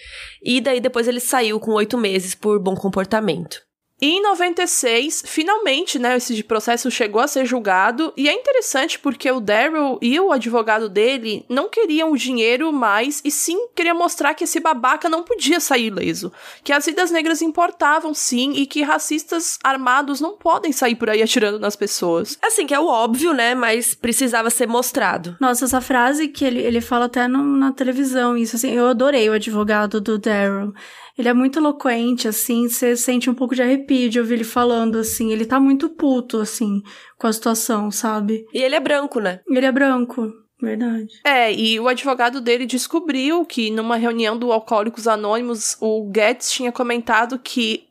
E 0.43 0.61
daí 0.61 0.81
depois 0.81 1.09
ele 1.09 1.21
saiu 1.21 1.59
com 1.59 1.73
oito 1.73 1.97
meses 1.97 2.35
por 2.35 2.63
bom 2.63 2.75
comportamento. 2.75 3.59
E 4.03 4.07
em 4.07 4.23
96, 4.23 5.23
finalmente, 5.25 5.99
né, 5.99 6.17
esse 6.17 6.43
processo 6.43 6.91
chegou 6.91 7.21
a 7.21 7.29
ser 7.29 7.47
julgado, 7.47 8.13
e 8.17 8.29
é 8.29 8.33
interessante 8.33 8.99
porque 8.99 9.31
o 9.31 9.41
Daryl 9.41 9.99
e 10.03 10.19
o 10.19 10.33
advogado 10.33 10.89
dele 10.89 11.47
não 11.49 11.69
queriam 11.69 12.11
o 12.11 12.17
dinheiro 12.17 12.73
mais, 12.73 13.23
e 13.25 13.31
sim 13.31 13.69
queriam 13.75 13.97
mostrar 13.97 14.35
que 14.35 14.45
esse 14.45 14.59
babaca 14.59 15.09
não 15.09 15.23
podia 15.23 15.61
sair 15.61 15.87
ileso, 15.87 16.33
que 16.65 16.73
as 16.73 16.85
vidas 16.85 17.11
negras 17.13 17.41
importavam 17.41 18.13
sim, 18.13 18.53
e 18.55 18.67
que 18.67 18.83
racistas 18.83 19.59
armados 19.63 20.21
não 20.21 20.37
podem 20.37 20.73
sair 20.73 20.97
por 20.97 21.09
aí 21.09 21.23
atirando 21.23 21.61
nas 21.61 21.77
pessoas. 21.77 22.37
Assim, 22.43 22.67
que 22.67 22.75
é 22.75 22.81
o 22.81 22.87
óbvio, 22.87 23.33
né, 23.33 23.55
mas 23.55 23.95
precisava 23.95 24.51
ser 24.51 24.67
mostrado. 24.67 25.37
Nossa, 25.41 25.67
essa 25.67 25.81
frase 25.81 26.29
que 26.29 26.45
ele, 26.45 26.61
ele 26.61 26.81
fala 26.81 27.05
até 27.05 27.29
no, 27.29 27.43
na 27.43 27.73
televisão, 27.73 28.37
isso 28.37 28.57
assim, 28.57 28.73
eu 28.73 28.89
adorei 28.89 29.31
o 29.31 29.35
advogado 29.35 30.01
do 30.01 30.19
Daryl. 30.19 30.75
Ele 31.17 31.29
é 31.29 31.33
muito 31.33 31.59
eloquente, 31.59 32.27
assim, 32.27 32.69
você 32.69 32.97
sente 32.97 33.31
um 33.31 33.35
pouco 33.35 33.55
de 33.55 33.63
arrepio 33.63 34.11
de 34.11 34.19
ouvir 34.19 34.35
ele 34.35 34.45
falando, 34.45 34.99
assim. 34.99 35.33
Ele 35.33 35.47
tá 35.47 35.61
muito 35.61 35.89
puto, 35.89 36.41
assim, 36.41 36.83
com 37.17 37.27
a 37.27 37.33
situação, 37.33 37.91
sabe? 37.91 38.45
E 38.53 38.59
ele 38.59 38.75
é 38.75 38.81
branco, 38.81 39.21
né? 39.21 39.41
Ele 39.49 39.67
é 39.67 39.73
branco. 39.73 40.33
Verdade. 40.61 41.09
É, 41.25 41.53
e 41.53 41.79
o 41.79 41.89
advogado 41.89 42.41
dele 42.41 42.65
descobriu 42.67 43.45
que 43.45 43.71
numa 43.71 43.97
reunião 43.97 44.37
do 44.37 44.51
Alcoólicos 44.51 45.07
Anônimos, 45.07 45.77
o 45.81 46.09
Guedes 46.11 46.51
tinha 46.51 46.73
comentado 46.73 47.39
que, 47.39 47.87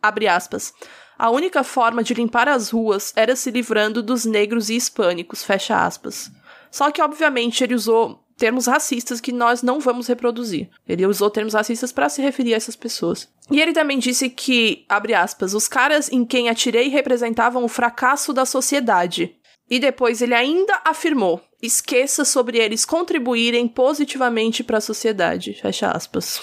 abre 0.00 0.28
aspas, 0.28 0.72
a 1.18 1.30
única 1.30 1.62
forma 1.64 2.02
de 2.02 2.14
limpar 2.14 2.48
as 2.48 2.70
ruas 2.70 3.12
era 3.16 3.36
se 3.36 3.50
livrando 3.50 4.02
dos 4.02 4.24
negros 4.24 4.70
e 4.70 4.76
hispânicos, 4.76 5.44
fecha 5.44 5.84
aspas. 5.84 6.30
Só 6.70 6.90
que, 6.90 7.02
obviamente, 7.02 7.62
ele 7.62 7.74
usou 7.74 8.21
termos 8.42 8.66
racistas 8.66 9.20
que 9.20 9.30
nós 9.30 9.62
não 9.62 9.78
vamos 9.78 10.08
reproduzir. 10.08 10.68
Ele 10.88 11.06
usou 11.06 11.30
termos 11.30 11.54
racistas 11.54 11.92
para 11.92 12.08
se 12.08 12.20
referir 12.20 12.54
a 12.54 12.56
essas 12.56 12.74
pessoas. 12.74 13.28
E 13.48 13.60
ele 13.60 13.72
também 13.72 14.00
disse 14.00 14.28
que, 14.28 14.84
abre 14.88 15.14
aspas, 15.14 15.54
os 15.54 15.68
caras 15.68 16.10
em 16.10 16.24
quem 16.24 16.48
atirei 16.48 16.88
representavam 16.88 17.62
o 17.62 17.68
fracasso 17.68 18.32
da 18.32 18.44
sociedade. 18.44 19.36
E 19.70 19.78
depois 19.78 20.20
ele 20.20 20.34
ainda 20.34 20.82
afirmou: 20.84 21.40
esqueça 21.62 22.24
sobre 22.24 22.58
eles 22.58 22.84
contribuírem 22.84 23.68
positivamente 23.68 24.64
para 24.64 24.78
a 24.78 24.80
sociedade. 24.80 25.54
Fecha 25.54 25.88
aspas. 25.90 26.40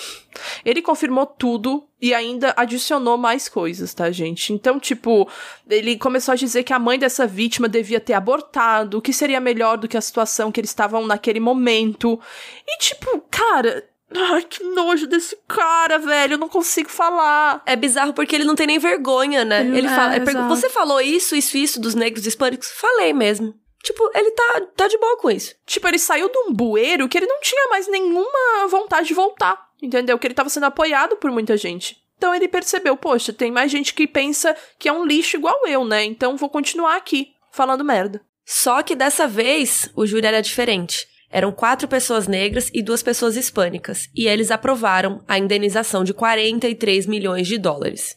Ele 0.64 0.82
confirmou 0.82 1.26
tudo 1.26 1.84
e 2.02 2.14
ainda 2.14 2.54
adicionou 2.56 3.18
mais 3.18 3.50
coisas, 3.50 3.94
tá, 3.94 4.10
gente? 4.10 4.54
Então, 4.54 4.80
tipo, 4.80 5.28
ele 5.70 5.98
começou 5.98 6.32
a 6.32 6.36
dizer 6.36 6.64
que 6.64 6.72
a 6.72 6.80
mãe 6.80 6.98
dessa 6.98 7.28
vítima 7.28 7.68
devia 7.68 8.00
ter 8.00 8.14
abortado, 8.14 8.98
o 8.98 9.02
que 9.02 9.12
seria 9.12 9.42
melhor 9.42 9.78
do 9.78 9.88
que 9.88 9.98
a 9.98 10.02
situação 10.02 10.52
que 10.52 10.60
eles 10.62 10.70
estavam 10.70 11.06
naquele 11.06 11.42
momento. 11.42 12.18
E, 12.66 12.78
tipo, 12.78 13.22
cara, 13.30 13.86
Ai, 14.12 14.42
que 14.42 14.64
nojo 14.64 15.06
desse 15.06 15.38
cara, 15.48 16.00
velho. 16.00 16.34
Eu 16.34 16.38
não 16.40 16.50
consigo 16.50 16.90
falar. 16.90 17.62
É 17.64 17.76
bizarro 17.76 18.12
porque 18.12 18.36
ele 18.36 18.44
não 18.44 18.56
tem 18.56 18.66
nem 18.66 18.80
vergonha, 18.80 19.46
né? 19.46 19.62
Ele 19.62 19.86
É, 19.86 19.90
fala. 19.96 20.16
é. 20.16 20.48
Você 20.48 20.68
falou 20.68 21.00
isso, 21.00 21.36
isso, 21.36 21.56
isso 21.56 21.80
dos 21.80 21.94
negros 21.94 22.26
hispânicos? 22.26 22.72
Falei 22.72 23.14
mesmo. 23.14 23.54
Tipo, 23.84 24.10
ele 24.14 24.32
tá, 24.32 24.62
tá 24.76 24.88
de 24.88 24.98
boa 24.98 25.18
com 25.18 25.32
isso. 25.32 25.56
Tipo, 25.66 25.88
ele 25.88 26.00
saiu 26.00 26.30
de 26.30 26.38
um 26.38 26.54
bueiro 26.54 27.08
que 27.08 27.18
ele 27.18 27.28
não 27.28 27.40
tinha 27.40 27.68
mais 27.70 27.88
nenhuma 27.88 28.68
vontade 28.70 29.08
de 29.08 29.14
voltar. 29.14 29.70
Entendeu? 29.82 30.20
Que 30.20 30.28
ele 30.28 30.34
tava 30.34 30.50
sendo 30.50 30.66
apoiado 30.66 31.16
por 31.16 31.32
muita 31.32 31.56
gente. 31.56 31.98
Então 32.18 32.36
ele 32.36 32.50
percebeu, 32.50 32.98
poxa, 32.98 33.32
tem 33.32 33.50
mais 33.50 33.72
gente 33.72 33.94
que 33.94 34.06
pensa 34.06 34.56
que 34.78 34.90
é 34.90 34.94
um 34.94 35.06
lixo 35.06 35.38
igual 35.38 35.66
eu, 35.66 35.86
né? 35.86 36.04
Então 36.04 36.36
vou 36.36 36.50
continuar 36.50 36.98
aqui, 36.98 37.30
falando 37.50 37.84
merda. 37.84 38.22
Só 38.46 38.84
que 38.84 38.94
dessa 38.94 39.26
vez, 39.26 39.90
o 39.96 40.06
júri 40.06 40.28
era 40.28 40.42
diferente. 40.42 41.08
Eram 41.32 41.52
quatro 41.52 41.88
pessoas 41.88 42.28
negras 42.28 42.70
e 42.74 42.82
duas 42.82 43.02
pessoas 43.02 43.38
hispânicas, 43.38 44.10
e 44.16 44.28
eles 44.28 44.52
aprovaram 44.52 45.24
a 45.28 45.38
indenização 45.38 46.04
de 46.04 46.14
43 46.14 47.06
milhões 47.06 47.48
de 47.48 47.58
dólares. 47.58 48.16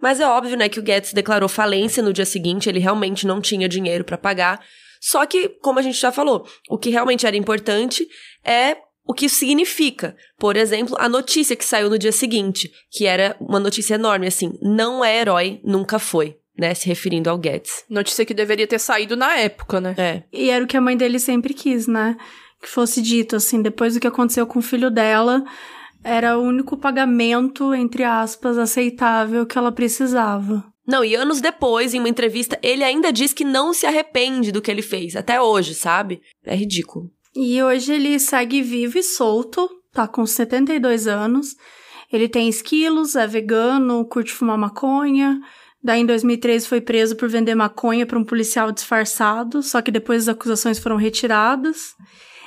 Mas 0.00 0.18
é 0.18 0.26
óbvio, 0.26 0.56
né, 0.56 0.68
que 0.68 0.80
o 0.80 0.82
Guedes 0.82 1.12
declarou 1.12 1.48
falência 1.48 2.02
no 2.02 2.12
dia 2.12 2.24
seguinte, 2.24 2.68
ele 2.68 2.80
realmente 2.80 3.26
não 3.26 3.40
tinha 3.40 3.68
dinheiro 3.68 4.02
para 4.02 4.18
pagar. 4.18 4.60
Só 5.04 5.26
que, 5.26 5.50
como 5.60 5.78
a 5.78 5.82
gente 5.82 6.00
já 6.00 6.10
falou, 6.10 6.46
o 6.66 6.78
que 6.78 6.88
realmente 6.88 7.26
era 7.26 7.36
importante 7.36 8.08
é 8.42 8.78
o 9.06 9.12
que 9.12 9.26
isso 9.26 9.36
significa. 9.36 10.16
Por 10.38 10.56
exemplo, 10.56 10.96
a 10.98 11.10
notícia 11.10 11.54
que 11.54 11.64
saiu 11.64 11.90
no 11.90 11.98
dia 11.98 12.10
seguinte, 12.10 12.72
que 12.90 13.04
era 13.04 13.36
uma 13.38 13.60
notícia 13.60 13.96
enorme, 13.96 14.26
assim, 14.26 14.58
não 14.62 15.04
é 15.04 15.20
herói, 15.20 15.60
nunca 15.62 15.98
foi, 15.98 16.38
né, 16.58 16.72
se 16.72 16.86
referindo 16.86 17.28
ao 17.28 17.36
Guedes. 17.36 17.84
Notícia 17.90 18.24
que 18.24 18.32
deveria 18.32 18.66
ter 18.66 18.78
saído 18.78 19.14
na 19.14 19.36
época, 19.36 19.78
né? 19.78 19.94
É. 19.98 20.22
E 20.32 20.48
era 20.48 20.64
o 20.64 20.66
que 20.66 20.76
a 20.76 20.80
mãe 20.80 20.96
dele 20.96 21.18
sempre 21.18 21.52
quis, 21.52 21.86
né? 21.86 22.16
Que 22.62 22.68
fosse 22.68 23.02
dito, 23.02 23.36
assim, 23.36 23.60
depois 23.60 23.92
do 23.92 24.00
que 24.00 24.06
aconteceu 24.06 24.46
com 24.46 24.58
o 24.58 24.62
filho 24.62 24.90
dela, 24.90 25.44
era 26.02 26.38
o 26.38 26.42
único 26.42 26.78
pagamento, 26.78 27.74
entre 27.74 28.04
aspas, 28.04 28.56
aceitável 28.56 29.44
que 29.44 29.58
ela 29.58 29.70
precisava. 29.70 30.64
Não, 30.86 31.04
e 31.04 31.14
anos 31.14 31.40
depois, 31.40 31.94
em 31.94 31.98
uma 31.98 32.08
entrevista, 32.08 32.58
ele 32.62 32.84
ainda 32.84 33.12
diz 33.12 33.32
que 33.32 33.44
não 33.44 33.72
se 33.72 33.86
arrepende 33.86 34.52
do 34.52 34.60
que 34.60 34.70
ele 34.70 34.82
fez, 34.82 35.16
até 35.16 35.40
hoje, 35.40 35.74
sabe? 35.74 36.20
É 36.44 36.54
ridículo. 36.54 37.10
E 37.34 37.62
hoje 37.62 37.94
ele 37.94 38.18
segue 38.18 38.62
vivo 38.62 38.98
e 38.98 39.02
solto, 39.02 39.68
tá 39.92 40.06
com 40.06 40.26
72 40.26 41.08
anos. 41.08 41.56
Ele 42.12 42.28
tem 42.28 42.48
esquilos, 42.48 43.16
é 43.16 43.26
vegano, 43.26 44.04
curte 44.04 44.32
fumar 44.32 44.58
maconha. 44.58 45.40
Daí 45.82 46.00
em 46.00 46.06
2013 46.06 46.68
foi 46.68 46.80
preso 46.80 47.16
por 47.16 47.28
vender 47.28 47.54
maconha 47.54 48.06
para 48.06 48.18
um 48.18 48.24
policial 48.24 48.70
disfarçado, 48.70 49.62
só 49.62 49.82
que 49.82 49.90
depois 49.90 50.22
as 50.22 50.34
acusações 50.34 50.78
foram 50.78 50.96
retiradas. 50.96 51.94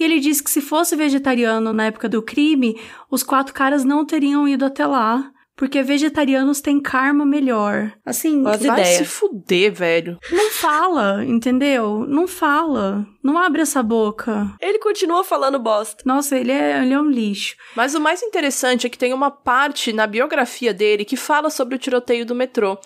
E 0.00 0.04
ele 0.04 0.18
diz 0.18 0.40
que 0.40 0.50
se 0.50 0.62
fosse 0.62 0.96
vegetariano 0.96 1.74
na 1.74 1.84
época 1.84 2.08
do 2.08 2.22
crime, 2.22 2.80
os 3.10 3.22
quatro 3.22 3.52
caras 3.52 3.84
não 3.84 4.06
teriam 4.06 4.48
ido 4.48 4.64
até 4.64 4.86
lá. 4.86 5.30
Porque 5.58 5.82
vegetarianos 5.82 6.60
têm 6.60 6.80
karma 6.80 7.26
melhor. 7.26 7.92
Assim, 8.06 8.46
As 8.46 8.62
Vai 8.64 8.80
ideias. 8.80 8.98
se 8.98 9.04
fuder, 9.04 9.72
velho. 9.72 10.16
não 10.30 10.52
fala, 10.52 11.24
entendeu? 11.24 12.06
Não 12.08 12.28
fala. 12.28 13.04
Não 13.24 13.36
abre 13.36 13.62
essa 13.62 13.82
boca. 13.82 14.54
Ele 14.60 14.78
continua 14.78 15.24
falando 15.24 15.58
bosta. 15.58 16.04
Nossa, 16.06 16.36
ele 16.36 16.52
é, 16.52 16.80
ele 16.80 16.94
é 16.94 17.00
um 17.00 17.10
lixo. 17.10 17.56
Mas 17.74 17.92
o 17.96 18.00
mais 18.00 18.22
interessante 18.22 18.86
é 18.86 18.90
que 18.90 18.96
tem 18.96 19.12
uma 19.12 19.32
parte 19.32 19.92
na 19.92 20.06
biografia 20.06 20.72
dele 20.72 21.04
que 21.04 21.16
fala 21.16 21.50
sobre 21.50 21.74
o 21.74 21.78
tiroteio 21.78 22.24
do 22.24 22.36
metrô. 22.36 22.78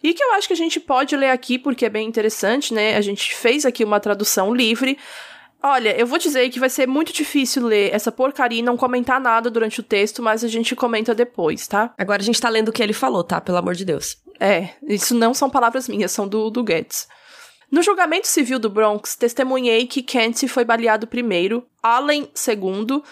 E 0.00 0.14
que 0.14 0.22
eu 0.22 0.32
acho 0.34 0.46
que 0.46 0.54
a 0.54 0.56
gente 0.56 0.78
pode 0.78 1.16
ler 1.16 1.30
aqui 1.30 1.58
porque 1.58 1.84
é 1.84 1.90
bem 1.90 2.06
interessante, 2.06 2.72
né? 2.72 2.96
A 2.96 3.00
gente 3.00 3.34
fez 3.34 3.66
aqui 3.66 3.82
uma 3.82 3.98
tradução 3.98 4.54
livre. 4.54 4.96
Olha, 5.62 5.94
eu 5.98 6.06
vou 6.06 6.18
dizer 6.18 6.48
que 6.48 6.58
vai 6.58 6.70
ser 6.70 6.86
muito 6.86 7.12
difícil 7.12 7.66
ler 7.66 7.92
essa 7.92 8.10
porcaria 8.10 8.60
e 8.60 8.62
não 8.62 8.76
comentar 8.76 9.20
nada 9.20 9.50
durante 9.50 9.80
o 9.80 9.82
texto, 9.82 10.22
mas 10.22 10.42
a 10.42 10.48
gente 10.48 10.74
comenta 10.74 11.14
depois, 11.14 11.68
tá? 11.68 11.92
Agora 11.98 12.22
a 12.22 12.24
gente 12.24 12.40
tá 12.40 12.48
lendo 12.48 12.68
o 12.68 12.72
que 12.72 12.82
ele 12.82 12.94
falou, 12.94 13.22
tá? 13.22 13.40
Pelo 13.40 13.58
amor 13.58 13.74
de 13.74 13.84
Deus. 13.84 14.16
É, 14.38 14.70
isso 14.88 15.14
não 15.14 15.34
são 15.34 15.50
palavras 15.50 15.86
minhas, 15.86 16.12
são 16.12 16.26
do, 16.26 16.48
do 16.48 16.64
Guedes. 16.64 17.06
No 17.70 17.82
julgamento 17.82 18.26
civil 18.26 18.58
do 18.58 18.68
Bronx, 18.68 19.14
testemunhei 19.14 19.86
que 19.86 20.02
Kent 20.02 20.48
foi 20.48 20.64
baleado 20.64 21.06
primeiro, 21.06 21.64
Allen 21.80 22.28
segundo, 22.34 23.04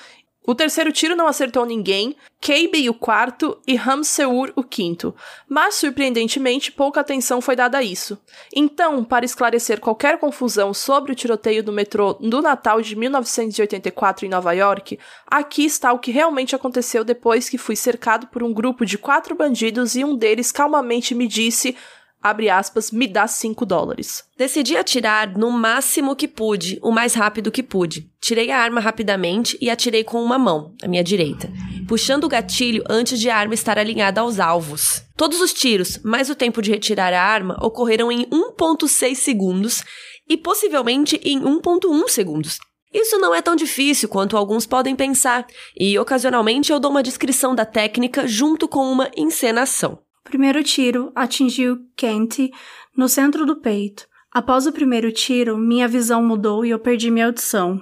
o 0.48 0.54
terceiro 0.54 0.90
tiro 0.90 1.14
não 1.14 1.26
acertou 1.26 1.66
ninguém, 1.66 2.16
Cabe 2.40 2.88
o 2.88 2.94
quarto 2.94 3.58
e 3.66 3.76
Hamseur 3.76 4.52
o 4.54 4.62
quinto. 4.62 5.14
Mas, 5.48 5.74
surpreendentemente, 5.74 6.70
pouca 6.70 7.00
atenção 7.00 7.40
foi 7.40 7.56
dada 7.56 7.78
a 7.78 7.82
isso. 7.82 8.16
Então, 8.54 9.02
para 9.02 9.24
esclarecer 9.24 9.80
qualquer 9.80 10.18
confusão 10.18 10.72
sobre 10.72 11.12
o 11.12 11.14
tiroteio 11.14 11.64
do 11.64 11.72
metrô 11.72 12.14
do 12.14 12.40
Natal 12.40 12.80
de 12.80 12.94
1984 12.94 14.24
em 14.24 14.28
Nova 14.28 14.52
York, 14.52 14.98
aqui 15.26 15.64
está 15.64 15.92
o 15.92 15.98
que 15.98 16.12
realmente 16.12 16.54
aconteceu 16.54 17.04
depois 17.04 17.48
que 17.48 17.58
fui 17.58 17.74
cercado 17.74 18.28
por 18.28 18.42
um 18.42 18.54
grupo 18.54 18.86
de 18.86 18.96
quatro 18.96 19.34
bandidos 19.34 19.96
e 19.96 20.04
um 20.04 20.16
deles 20.16 20.52
calmamente 20.52 21.14
me 21.14 21.26
disse, 21.26 21.76
abre 22.22 22.50
aspas, 22.50 22.90
me 22.90 23.06
dá 23.06 23.26
cinco 23.26 23.64
dólares. 23.64 24.24
Decidi 24.36 24.76
atirar 24.76 25.36
no 25.36 25.50
máximo 25.50 26.16
que 26.16 26.28
pude, 26.28 26.78
o 26.82 26.90
mais 26.90 27.14
rápido 27.14 27.50
que 27.50 27.62
pude. 27.62 28.10
Tirei 28.20 28.50
a 28.50 28.58
arma 28.58 28.80
rapidamente 28.80 29.56
e 29.60 29.70
atirei 29.70 30.04
com 30.04 30.22
uma 30.22 30.38
mão, 30.38 30.74
a 30.82 30.88
minha 30.88 31.04
direita, 31.04 31.50
puxando 31.86 32.24
o 32.24 32.28
gatilho 32.28 32.84
antes 32.88 33.18
de 33.18 33.30
a 33.30 33.36
arma 33.36 33.54
estar 33.54 33.78
alinhada 33.78 34.20
aos 34.20 34.38
alvos. 34.38 35.02
Todos 35.16 35.40
os 35.40 35.52
tiros, 35.52 35.98
mais 36.02 36.28
o 36.28 36.34
tempo 36.34 36.60
de 36.60 36.70
retirar 36.70 37.12
a 37.12 37.22
arma, 37.22 37.56
ocorreram 37.62 38.10
em 38.10 38.26
1.6 38.26 39.14
segundos 39.14 39.82
e 40.28 40.36
possivelmente 40.36 41.20
em 41.24 41.40
1.1 41.40 42.08
segundos. 42.08 42.58
Isso 42.92 43.18
não 43.18 43.34
é 43.34 43.42
tão 43.42 43.54
difícil 43.54 44.08
quanto 44.08 44.36
alguns 44.36 44.64
podem 44.64 44.96
pensar, 44.96 45.46
e 45.78 45.98
ocasionalmente 45.98 46.72
eu 46.72 46.80
dou 46.80 46.90
uma 46.90 47.02
descrição 47.02 47.54
da 47.54 47.66
técnica 47.66 48.26
junto 48.26 48.66
com 48.66 48.90
uma 48.90 49.10
encenação. 49.16 49.98
Primeiro 50.28 50.62
tiro 50.62 51.10
atingiu 51.14 51.78
Kent 51.96 52.50
no 52.94 53.08
centro 53.08 53.46
do 53.46 53.56
peito. 53.56 54.06
Após 54.30 54.66
o 54.66 54.72
primeiro 54.72 55.10
tiro, 55.10 55.56
minha 55.56 55.88
visão 55.88 56.22
mudou 56.22 56.66
e 56.66 56.70
eu 56.70 56.78
perdi 56.78 57.10
minha 57.10 57.24
audição. 57.24 57.80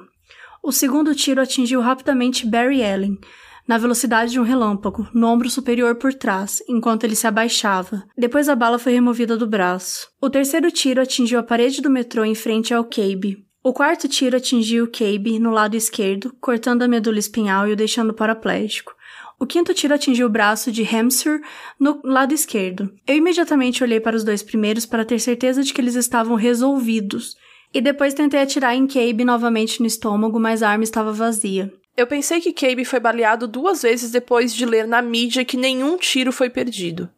O 0.62 0.70
segundo 0.70 1.12
tiro 1.12 1.40
atingiu 1.40 1.80
rapidamente 1.80 2.46
Barry 2.46 2.84
Allen, 2.84 3.18
na 3.66 3.78
velocidade 3.78 4.30
de 4.30 4.38
um 4.38 4.44
relâmpago, 4.44 5.08
no 5.12 5.26
ombro 5.26 5.50
superior 5.50 5.96
por 5.96 6.14
trás, 6.14 6.62
enquanto 6.68 7.02
ele 7.02 7.16
se 7.16 7.26
abaixava. 7.26 8.04
Depois 8.16 8.48
a 8.48 8.54
bala 8.54 8.78
foi 8.78 8.92
removida 8.92 9.36
do 9.36 9.48
braço. 9.48 10.06
O 10.22 10.30
terceiro 10.30 10.70
tiro 10.70 11.02
atingiu 11.02 11.40
a 11.40 11.42
parede 11.42 11.82
do 11.82 11.90
metrô 11.90 12.24
em 12.24 12.36
frente 12.36 12.72
ao 12.72 12.84
Cabe. 12.84 13.44
O 13.60 13.72
quarto 13.72 14.06
tiro 14.06 14.36
atingiu 14.36 14.88
Cabe 14.88 15.40
no 15.40 15.50
lado 15.50 15.74
esquerdo, 15.74 16.32
cortando 16.40 16.82
a 16.82 16.88
medula 16.88 17.18
espinhal 17.18 17.66
e 17.66 17.72
o 17.72 17.76
deixando 17.76 18.14
paraplégico. 18.14 18.94
O 19.38 19.46
quinto 19.46 19.74
tiro 19.74 19.94
atingiu 19.94 20.26
o 20.26 20.30
braço 20.30 20.72
de 20.72 20.82
Hamster 20.82 21.42
no 21.78 22.00
lado 22.02 22.32
esquerdo. 22.32 22.90
Eu 23.06 23.16
imediatamente 23.16 23.84
olhei 23.84 24.00
para 24.00 24.16
os 24.16 24.24
dois 24.24 24.42
primeiros 24.42 24.86
para 24.86 25.04
ter 25.04 25.18
certeza 25.18 25.62
de 25.62 25.74
que 25.74 25.80
eles 25.80 25.94
estavam 25.94 26.36
resolvidos. 26.36 27.36
E 27.72 27.82
depois 27.82 28.14
tentei 28.14 28.40
atirar 28.40 28.74
em 28.74 28.86
Cabe 28.86 29.26
novamente 29.26 29.80
no 29.80 29.86
estômago, 29.86 30.40
mas 30.40 30.62
a 30.62 30.70
arma 30.70 30.84
estava 30.84 31.12
vazia. 31.12 31.70
Eu 31.94 32.06
pensei 32.06 32.40
que 32.40 32.52
Cabe 32.52 32.86
foi 32.86 32.98
baleado 32.98 33.46
duas 33.46 33.82
vezes 33.82 34.10
depois 34.10 34.54
de 34.54 34.64
ler 34.64 34.86
na 34.86 35.02
mídia 35.02 35.44
que 35.44 35.58
nenhum 35.58 35.98
tiro 35.98 36.32
foi 36.32 36.48
perdido. 36.48 37.10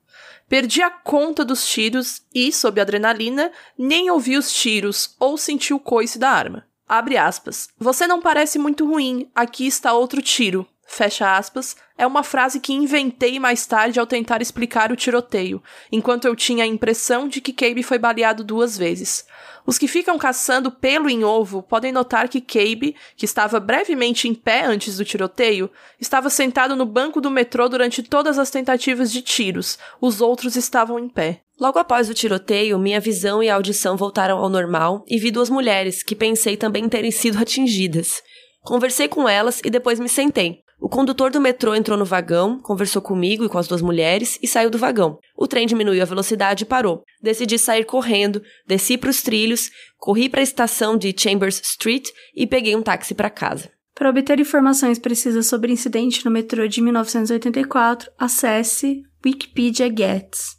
Perdi 0.48 0.82
a 0.82 0.90
conta 0.90 1.44
dos 1.44 1.68
tiros 1.68 2.22
e, 2.34 2.50
sob 2.50 2.80
adrenalina, 2.80 3.52
nem 3.78 4.10
ouvi 4.10 4.36
os 4.36 4.52
tiros 4.52 5.14
ou 5.20 5.36
senti 5.36 5.72
o 5.72 5.78
coice 5.78 6.18
da 6.18 6.30
arma. 6.30 6.66
Abre 6.88 7.16
aspas. 7.16 7.68
Você 7.78 8.08
não 8.08 8.20
parece 8.20 8.58
muito 8.58 8.84
ruim, 8.86 9.30
aqui 9.34 9.66
está 9.66 9.92
outro 9.92 10.20
tiro 10.20 10.66
fecha 10.88 11.36
aspas, 11.36 11.76
é 11.96 12.06
uma 12.06 12.22
frase 12.22 12.58
que 12.58 12.72
inventei 12.72 13.38
mais 13.38 13.66
tarde 13.66 14.00
ao 14.00 14.06
tentar 14.06 14.40
explicar 14.40 14.90
o 14.90 14.96
tiroteio, 14.96 15.62
enquanto 15.92 16.24
eu 16.24 16.34
tinha 16.34 16.64
a 16.64 16.66
impressão 16.66 17.28
de 17.28 17.40
que 17.40 17.52
Cabe 17.52 17.82
foi 17.82 17.98
baleado 17.98 18.42
duas 18.42 18.76
vezes. 18.76 19.26
Os 19.66 19.76
que 19.76 19.86
ficam 19.86 20.16
caçando 20.16 20.70
pelo 20.70 21.10
em 21.10 21.22
ovo 21.22 21.62
podem 21.62 21.92
notar 21.92 22.26
que 22.26 22.40
Cabe, 22.40 22.96
que 23.16 23.26
estava 23.26 23.60
brevemente 23.60 24.26
em 24.26 24.34
pé 24.34 24.64
antes 24.64 24.96
do 24.96 25.04
tiroteio, 25.04 25.70
estava 26.00 26.30
sentado 26.30 26.74
no 26.74 26.86
banco 26.86 27.20
do 27.20 27.30
metrô 27.30 27.68
durante 27.68 28.02
todas 28.02 28.38
as 28.38 28.50
tentativas 28.50 29.12
de 29.12 29.20
tiros. 29.20 29.78
Os 30.00 30.22
outros 30.22 30.56
estavam 30.56 30.98
em 30.98 31.08
pé. 31.08 31.42
Logo 31.60 31.78
após 31.78 32.08
o 32.08 32.14
tiroteio, 32.14 32.78
minha 32.78 32.98
visão 32.98 33.42
e 33.42 33.50
audição 33.50 33.96
voltaram 33.96 34.38
ao 34.38 34.48
normal 34.48 35.04
e 35.06 35.18
vi 35.18 35.30
duas 35.30 35.50
mulheres 35.50 36.02
que 36.02 36.16
pensei 36.16 36.56
também 36.56 36.88
terem 36.88 37.10
sido 37.10 37.38
atingidas. 37.38 38.22
Conversei 38.62 39.06
com 39.06 39.28
elas 39.28 39.60
e 39.64 39.68
depois 39.68 40.00
me 40.00 40.08
sentei. 40.08 40.62
O 40.80 40.88
condutor 40.88 41.30
do 41.30 41.40
metrô 41.40 41.74
entrou 41.74 41.98
no 41.98 42.04
vagão, 42.04 42.60
conversou 42.60 43.02
comigo 43.02 43.44
e 43.44 43.48
com 43.48 43.58
as 43.58 43.66
duas 43.66 43.82
mulheres 43.82 44.38
e 44.40 44.46
saiu 44.46 44.70
do 44.70 44.78
vagão. 44.78 45.18
O 45.36 45.48
trem 45.48 45.66
diminuiu 45.66 46.00
a 46.00 46.06
velocidade 46.06 46.62
e 46.62 46.66
parou. 46.66 47.02
Decidi 47.20 47.58
sair 47.58 47.84
correndo, 47.84 48.40
desci 48.66 48.96
para 48.96 49.10
os 49.10 49.20
trilhos, 49.20 49.70
corri 49.98 50.28
para 50.28 50.40
a 50.40 50.42
estação 50.42 50.96
de 50.96 51.12
Chambers 51.16 51.60
Street 51.64 52.10
e 52.34 52.46
peguei 52.46 52.76
um 52.76 52.82
táxi 52.82 53.12
para 53.12 53.28
casa. 53.28 53.70
Para 53.92 54.10
obter 54.10 54.38
informações 54.38 55.00
precisas 55.00 55.48
sobre 55.48 55.72
o 55.72 55.74
incidente 55.74 56.24
no 56.24 56.30
metrô 56.30 56.68
de 56.68 56.80
1984, 56.80 58.12
acesse 58.16 59.02
Wikipedia 59.26 59.88
Gets 59.88 60.56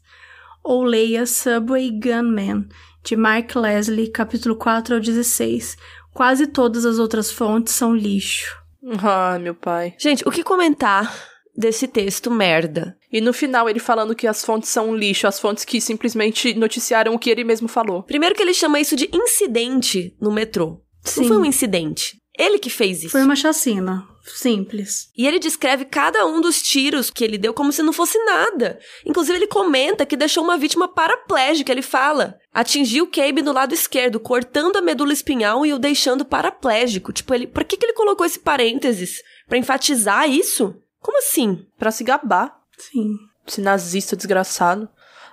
ou 0.61 0.83
leia 0.83 1.25
Subway 1.25 1.89
Gunman, 1.89 2.67
de 3.03 3.15
Mark 3.15 3.55
Leslie, 3.55 4.09
capítulo 4.09 4.57
4 4.57 4.95
ao 4.95 5.01
16. 5.01 5.77
Quase 6.13 6.47
todas 6.47 6.85
as 6.85 6.99
outras 6.99 7.31
fontes 7.31 7.73
são 7.73 7.95
lixo. 7.95 8.58
Ai, 9.01 9.39
meu 9.39 9.55
pai. 9.55 9.93
Gente, 9.97 10.27
o 10.27 10.31
que 10.31 10.43
comentar 10.43 11.13
desse 11.55 11.87
texto 11.87 12.31
merda? 12.31 12.97
E 13.11 13.19
no 13.19 13.33
final 13.33 13.69
ele 13.69 13.79
falando 13.79 14.15
que 14.15 14.27
as 14.27 14.43
fontes 14.43 14.69
são 14.69 14.89
um 14.89 14.95
lixo, 14.95 15.27
as 15.27 15.39
fontes 15.39 15.65
que 15.65 15.81
simplesmente 15.81 16.53
noticiaram 16.53 17.13
o 17.13 17.19
que 17.19 17.29
ele 17.29 17.43
mesmo 17.43 17.67
falou. 17.67 18.03
Primeiro 18.03 18.35
que 18.35 18.41
ele 18.41 18.53
chama 18.53 18.79
isso 18.79 18.95
de 18.95 19.09
incidente 19.13 20.15
no 20.21 20.31
metrô. 20.31 20.81
Sim. 21.03 21.21
Não 21.21 21.27
foi 21.27 21.37
um 21.37 21.45
incidente. 21.45 22.17
Ele 22.37 22.59
que 22.59 22.69
fez 22.69 22.99
isso. 22.99 23.09
Foi 23.09 23.23
uma 23.23 23.35
chacina. 23.35 24.07
Simples. 24.35 25.11
E 25.17 25.27
ele 25.27 25.39
descreve 25.39 25.85
cada 25.85 26.25
um 26.25 26.39
dos 26.39 26.61
tiros 26.61 27.09
que 27.09 27.23
ele 27.23 27.37
deu 27.37 27.53
como 27.53 27.71
se 27.71 27.81
não 27.81 27.91
fosse 27.91 28.17
nada. 28.25 28.79
Inclusive, 29.05 29.37
ele 29.37 29.47
comenta 29.47 30.05
que 30.05 30.15
deixou 30.15 30.43
uma 30.43 30.57
vítima 30.57 30.87
paraplégica. 30.87 31.71
Ele 31.71 31.81
fala: 31.81 32.39
atingiu 32.53 33.07
Cabe 33.07 33.41
no 33.41 33.51
lado 33.51 33.73
esquerdo, 33.73 34.19
cortando 34.19 34.77
a 34.77 34.81
medula 34.81 35.13
espinhal 35.13 35.65
e 35.65 35.73
o 35.73 35.79
deixando 35.79 36.23
paraplégico. 36.23 37.11
Tipo, 37.11 37.33
ele. 37.33 37.47
Por 37.47 37.63
que, 37.63 37.77
que 37.77 37.85
ele 37.85 37.93
colocou 37.93 38.25
esse 38.25 38.39
parênteses? 38.39 39.21
Para 39.47 39.57
enfatizar 39.57 40.29
isso? 40.29 40.75
Como 40.99 41.17
assim? 41.17 41.65
Para 41.77 41.91
se 41.91 42.03
gabar. 42.03 42.55
Sim. 42.77 43.17
Esse 43.47 43.61
nazista 43.61 44.15
desgraçado. 44.15 44.87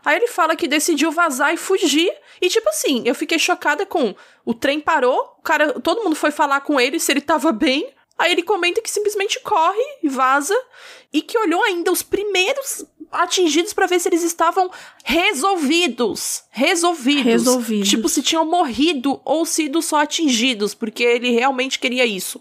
Aí 0.05 0.17
ele 0.17 0.29
fala 0.29 0.55
que 0.55 0.69
decidiu 0.69 1.11
vazar 1.11 1.53
e 1.53 1.57
fugir. 1.57 2.13
E 2.41 2.49
tipo 2.49 2.69
assim, 2.69 3.03
eu 3.05 3.15
fiquei 3.15 3.41
chocada 3.41 3.85
com 3.85 4.15
o 4.45 4.55
trem 4.55 4.79
parou, 4.79 5.19
o 5.39 5.43
cara, 5.43 5.81
todo 5.81 6.05
mundo 6.05 6.15
foi 6.15 6.31
falar 6.31 6.61
com 6.61 6.81
ele 6.81 7.01
se 7.01 7.11
ele 7.11 7.21
tava 7.21 7.51
bem. 7.51 7.93
Aí 8.19 8.33
ele 8.33 8.43
comenta 8.43 8.81
que 8.81 8.91
simplesmente 8.91 9.41
corre 9.41 9.83
e 10.03 10.09
vaza 10.09 10.57
e 11.13 11.21
que 11.21 11.39
olhou 11.39 11.63
ainda 11.63 11.93
os 11.93 12.03
primeiros 12.03 12.85
atingidos 13.13 13.73
para 13.73 13.87
ver 13.87 14.01
se 14.01 14.09
eles 14.09 14.23
estavam 14.23 14.71
resolvidos. 15.05 16.45
Resolvidos. 16.51 17.25
Resolvidos. 17.25 17.89
Tipo, 17.89 18.09
se 18.09 18.23
tinham 18.23 18.45
morrido 18.45 19.21
ou 19.25 19.45
sido 19.45 19.83
só 19.83 20.01
atingidos, 20.01 20.75
porque 20.75 21.03
ele 21.03 21.31
realmente 21.31 21.79
queria 21.79 22.05
isso. 22.05 22.41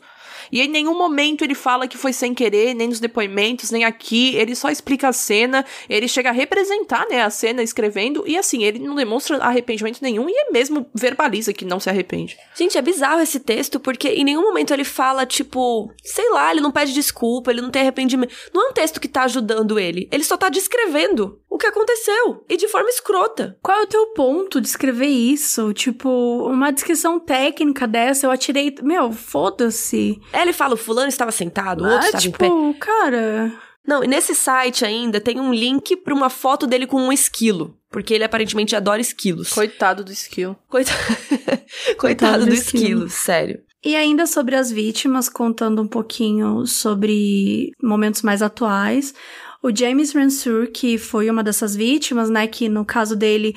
E 0.51 0.61
em 0.61 0.67
nenhum 0.67 0.97
momento 0.97 1.43
ele 1.43 1.55
fala 1.55 1.87
que 1.87 1.97
foi 1.97 2.13
sem 2.13 2.33
querer, 2.33 2.73
nem 2.73 2.87
nos 2.87 2.99
depoimentos, 2.99 3.71
nem 3.71 3.83
aqui. 3.83 4.35
Ele 4.35 4.55
só 4.55 4.69
explica 4.69 5.09
a 5.09 5.13
cena, 5.13 5.65
ele 5.89 6.07
chega 6.07 6.29
a 6.29 6.33
representar, 6.33 7.07
né, 7.09 7.21
a 7.21 7.29
cena 7.29 7.63
escrevendo, 7.63 8.23
e 8.27 8.37
assim, 8.37 8.63
ele 8.63 8.79
não 8.79 8.95
demonstra 8.95 9.37
arrependimento 9.37 9.99
nenhum 10.01 10.29
e 10.29 10.33
é 10.33 10.51
mesmo 10.51 10.85
verbaliza 10.93 11.53
que 11.53 11.65
não 11.65 11.79
se 11.79 11.89
arrepende. 11.89 12.37
Gente, 12.55 12.77
é 12.77 12.81
bizarro 12.81 13.21
esse 13.21 13.39
texto, 13.39 13.79
porque 13.79 14.09
em 14.09 14.23
nenhum 14.23 14.43
momento 14.43 14.73
ele 14.73 14.83
fala, 14.83 15.25
tipo, 15.25 15.91
sei 16.03 16.29
lá, 16.29 16.51
ele 16.51 16.61
não 16.61 16.71
pede 16.71 16.93
desculpa, 16.93 17.51
ele 17.51 17.61
não 17.61 17.71
tem 17.71 17.81
arrependimento. 17.81 18.33
Não 18.53 18.67
é 18.67 18.69
um 18.69 18.73
texto 18.73 18.99
que 18.99 19.07
tá 19.07 19.23
ajudando 19.23 19.79
ele, 19.79 20.07
ele 20.11 20.23
só 20.23 20.37
tá 20.37 20.49
descrevendo 20.49 21.39
o 21.55 21.57
que 21.57 21.67
aconteceu 21.67 22.43
e 22.49 22.57
de 22.57 22.67
forma 22.67 22.89
escrota. 22.89 23.57
Qual 23.61 23.79
é 23.79 23.83
o 23.83 23.87
teu 23.87 24.07
ponto 24.07 24.59
de 24.59 24.67
escrever 24.67 25.07
isso? 25.07 25.73
Tipo, 25.73 26.09
uma 26.49 26.69
descrição 26.71 27.17
técnica 27.17 27.87
dessa, 27.87 28.25
eu 28.25 28.31
atirei. 28.31 28.75
Meu, 28.83 29.11
foda-se. 29.11 30.19
É, 30.35 30.41
ele 30.41 30.53
fala: 30.53 30.73
o 30.73 30.77
fulano 30.77 31.07
estava 31.07 31.31
sentado, 31.31 31.83
o 31.83 31.87
outro 31.87 31.99
ah, 31.99 32.05
estava 32.05 32.21
tipo, 32.21 32.45
em 32.45 32.73
pé. 32.73 32.79
cara. 32.79 33.53
Não, 33.87 34.03
e 34.03 34.07
nesse 34.07 34.33
site 34.33 34.83
ainda 34.83 35.21
tem 35.21 35.39
um 35.39 35.53
link 35.53 35.95
para 35.97 36.13
uma 36.13 36.29
foto 36.29 36.65
dele 36.65 36.87
com 36.87 36.97
um 36.97 37.13
esquilo. 37.13 37.77
Porque 37.91 38.13
ele 38.13 38.23
aparentemente 38.23 38.75
adora 38.75 38.99
esquilos. 38.99 39.49
Coitado 39.53 40.03
do 40.03 40.11
esquilo. 40.11 40.57
Coita... 40.67 40.91
Coitado, 41.95 41.97
Coitado 41.97 42.45
do, 42.45 42.49
do 42.49 42.53
esquilo. 42.53 42.83
esquilo, 42.83 43.09
sério. 43.09 43.61
E 43.83 43.95
ainda 43.95 44.25
sobre 44.25 44.55
as 44.55 44.71
vítimas, 44.71 45.29
contando 45.29 45.81
um 45.81 45.87
pouquinho 45.87 46.65
sobre 46.65 47.71
momentos 47.81 48.23
mais 48.23 48.41
atuais. 48.41 49.13
O 49.61 49.73
James 49.73 50.13
Ransur, 50.13 50.71
que 50.71 50.97
foi 50.97 51.29
uma 51.29 51.43
dessas 51.43 51.75
vítimas, 51.75 52.29
né, 52.29 52.47
que 52.47 52.67
no 52.67 52.83
caso 52.83 53.15
dele 53.15 53.55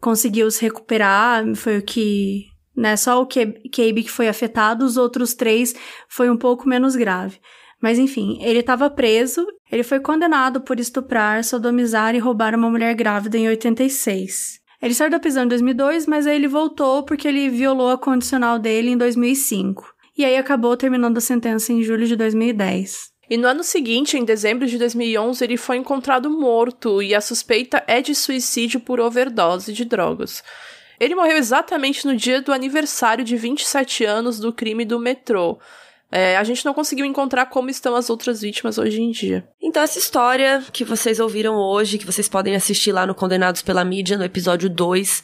conseguiu 0.00 0.50
se 0.50 0.62
recuperar, 0.62 1.44
foi 1.54 1.78
o 1.78 1.82
que, 1.82 2.46
né, 2.78 2.96
só 2.96 3.20
o 3.20 3.26
Cabe 3.26 4.02
que 4.04 4.10
foi 4.10 4.28
afetado, 4.28 4.84
os 4.84 4.96
outros 4.96 5.34
três 5.34 5.74
foi 6.08 6.30
um 6.30 6.36
pouco 6.36 6.68
menos 6.68 6.94
grave. 6.94 7.40
Mas 7.82 7.98
enfim, 7.98 8.38
ele 8.40 8.60
estava 8.60 8.88
preso, 8.88 9.46
ele 9.70 9.82
foi 9.82 10.00
condenado 10.00 10.60
por 10.60 10.78
estuprar, 10.78 11.42
sodomizar 11.42 12.14
e 12.14 12.18
roubar 12.18 12.54
uma 12.54 12.70
mulher 12.70 12.94
grávida 12.94 13.36
em 13.36 13.48
86. 13.48 14.60
Ele 14.80 14.94
saiu 14.94 15.10
da 15.10 15.18
prisão 15.18 15.44
em 15.44 15.48
2002, 15.48 16.06
mas 16.06 16.26
aí 16.26 16.36
ele 16.36 16.46
voltou 16.46 17.02
porque 17.02 17.26
ele 17.26 17.48
violou 17.48 17.90
a 17.90 17.98
condicional 17.98 18.58
dele 18.58 18.90
em 18.90 18.96
2005. 18.96 19.92
E 20.16 20.24
aí 20.24 20.36
acabou 20.36 20.76
terminando 20.76 21.18
a 21.18 21.20
sentença 21.20 21.72
em 21.72 21.82
julho 21.82 22.06
de 22.06 22.14
2010. 22.14 23.10
E 23.30 23.36
no 23.36 23.46
ano 23.46 23.62
seguinte, 23.62 24.16
em 24.16 24.24
dezembro 24.24 24.66
de 24.66 24.78
2011, 24.78 25.44
ele 25.44 25.56
foi 25.56 25.76
encontrado 25.76 26.30
morto 26.30 27.02
e 27.02 27.14
a 27.14 27.20
suspeita 27.20 27.82
é 27.86 28.00
de 28.00 28.14
suicídio 28.14 28.80
por 28.80 29.00
overdose 29.00 29.72
de 29.72 29.84
drogas. 29.84 30.42
Ele 31.00 31.14
morreu 31.14 31.36
exatamente 31.36 32.06
no 32.06 32.16
dia 32.16 32.42
do 32.42 32.52
aniversário 32.52 33.24
de 33.24 33.36
27 33.36 34.04
anos 34.04 34.38
do 34.38 34.52
crime 34.52 34.84
do 34.84 34.98
metrô. 34.98 35.58
É, 36.10 36.36
a 36.36 36.44
gente 36.44 36.64
não 36.64 36.72
conseguiu 36.72 37.04
encontrar 37.04 37.46
como 37.46 37.68
estão 37.68 37.94
as 37.94 38.08
outras 38.08 38.40
vítimas 38.40 38.78
hoje 38.78 39.00
em 39.00 39.10
dia. 39.10 39.46
Então, 39.62 39.82
essa 39.82 39.98
história 39.98 40.64
que 40.72 40.82
vocês 40.82 41.20
ouviram 41.20 41.56
hoje, 41.56 41.98
que 41.98 42.06
vocês 42.06 42.28
podem 42.28 42.56
assistir 42.56 42.92
lá 42.92 43.06
no 43.06 43.14
Condenados 43.14 43.60
pela 43.60 43.84
Mídia, 43.84 44.16
no 44.16 44.24
episódio 44.24 44.70
2, 44.70 45.22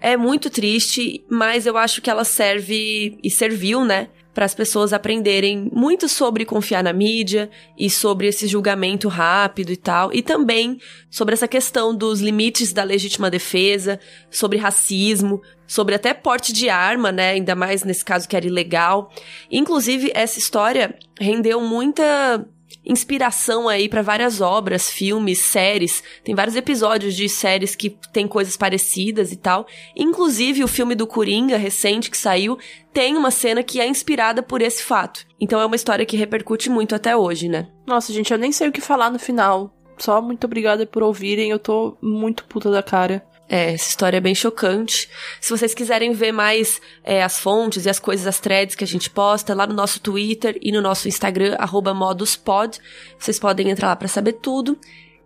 é 0.00 0.16
muito 0.16 0.48
triste, 0.48 1.24
mas 1.28 1.66
eu 1.66 1.76
acho 1.76 2.00
que 2.00 2.08
ela 2.08 2.24
serve 2.24 3.18
e 3.22 3.30
serviu, 3.30 3.84
né, 3.84 4.08
para 4.34 4.44
as 4.44 4.54
pessoas 4.54 4.92
aprenderem 4.92 5.70
muito 5.72 6.08
sobre 6.08 6.44
confiar 6.44 6.82
na 6.82 6.92
mídia 6.92 7.50
e 7.76 7.90
sobre 7.90 8.26
esse 8.26 8.46
julgamento 8.46 9.08
rápido 9.08 9.70
e 9.72 9.76
tal, 9.76 10.12
e 10.12 10.22
também 10.22 10.78
sobre 11.10 11.34
essa 11.34 11.46
questão 11.48 11.94
dos 11.94 12.20
limites 12.20 12.72
da 12.72 12.82
legítima 12.82 13.30
defesa, 13.30 14.00
sobre 14.30 14.58
racismo, 14.58 15.42
sobre 15.66 15.94
até 15.94 16.14
porte 16.14 16.52
de 16.52 16.68
arma, 16.68 17.12
né, 17.12 17.30
ainda 17.30 17.54
mais 17.54 17.84
nesse 17.84 18.04
caso 18.04 18.28
que 18.28 18.36
era 18.36 18.46
ilegal. 18.46 19.10
Inclusive, 19.50 20.10
essa 20.14 20.38
história 20.38 20.98
rendeu 21.18 21.60
muita 21.60 22.46
inspiração 22.84 23.68
aí 23.68 23.88
para 23.88 24.02
várias 24.02 24.40
obras, 24.40 24.90
filmes, 24.90 25.38
séries. 25.38 26.02
Tem 26.24 26.34
vários 26.34 26.56
episódios 26.56 27.14
de 27.14 27.28
séries 27.28 27.74
que 27.74 27.90
tem 28.12 28.26
coisas 28.26 28.56
parecidas 28.56 29.32
e 29.32 29.36
tal. 29.36 29.66
Inclusive 29.96 30.64
o 30.64 30.68
filme 30.68 30.94
do 30.94 31.06
Coringa 31.06 31.56
recente 31.56 32.10
que 32.10 32.16
saiu 32.16 32.58
tem 32.92 33.16
uma 33.16 33.30
cena 33.30 33.62
que 33.62 33.80
é 33.80 33.86
inspirada 33.86 34.42
por 34.42 34.60
esse 34.60 34.82
fato. 34.82 35.26
Então 35.40 35.60
é 35.60 35.66
uma 35.66 35.76
história 35.76 36.06
que 36.06 36.16
repercute 36.16 36.68
muito 36.68 36.94
até 36.94 37.16
hoje, 37.16 37.48
né? 37.48 37.68
Nossa, 37.86 38.12
gente, 38.12 38.32
eu 38.32 38.38
nem 38.38 38.52
sei 38.52 38.68
o 38.68 38.72
que 38.72 38.80
falar 38.80 39.10
no 39.10 39.18
final. 39.18 39.74
Só 39.98 40.20
muito 40.20 40.44
obrigada 40.44 40.86
por 40.86 41.02
ouvirem, 41.02 41.50
eu 41.50 41.58
tô 41.58 41.96
muito 42.02 42.44
puta 42.44 42.70
da 42.70 42.82
cara. 42.82 43.24
É, 43.48 43.74
essa 43.74 43.88
história 43.88 44.16
é 44.16 44.20
bem 44.20 44.34
chocante. 44.34 45.08
Se 45.40 45.50
vocês 45.50 45.74
quiserem 45.74 46.12
ver 46.12 46.32
mais 46.32 46.80
é, 47.04 47.22
as 47.22 47.38
fontes 47.38 47.84
e 47.84 47.90
as 47.90 47.98
coisas, 47.98 48.26
as 48.26 48.40
threads 48.40 48.74
que 48.74 48.84
a 48.84 48.86
gente 48.86 49.10
posta 49.10 49.54
lá 49.54 49.66
no 49.66 49.74
nosso 49.74 50.00
Twitter 50.00 50.58
e 50.62 50.72
no 50.72 50.80
nosso 50.80 51.08
Instagram, 51.08 51.56
moduspod, 51.94 52.78
vocês 53.18 53.38
podem 53.38 53.70
entrar 53.70 53.88
lá 53.88 53.96
para 53.96 54.08
saber 54.08 54.34
tudo. 54.34 54.78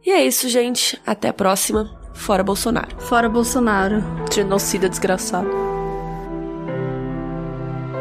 E 0.05 0.11
é 0.11 0.25
isso, 0.25 0.49
gente. 0.49 1.01
Até 1.07 1.29
a 1.29 1.33
próxima. 1.33 2.01
Fora 2.14 2.43
Bolsonaro. 2.43 2.99
Fora 3.01 3.29
Bolsonaro. 3.29 4.03
Genocida 4.33 4.89
desgraçado. 4.89 5.76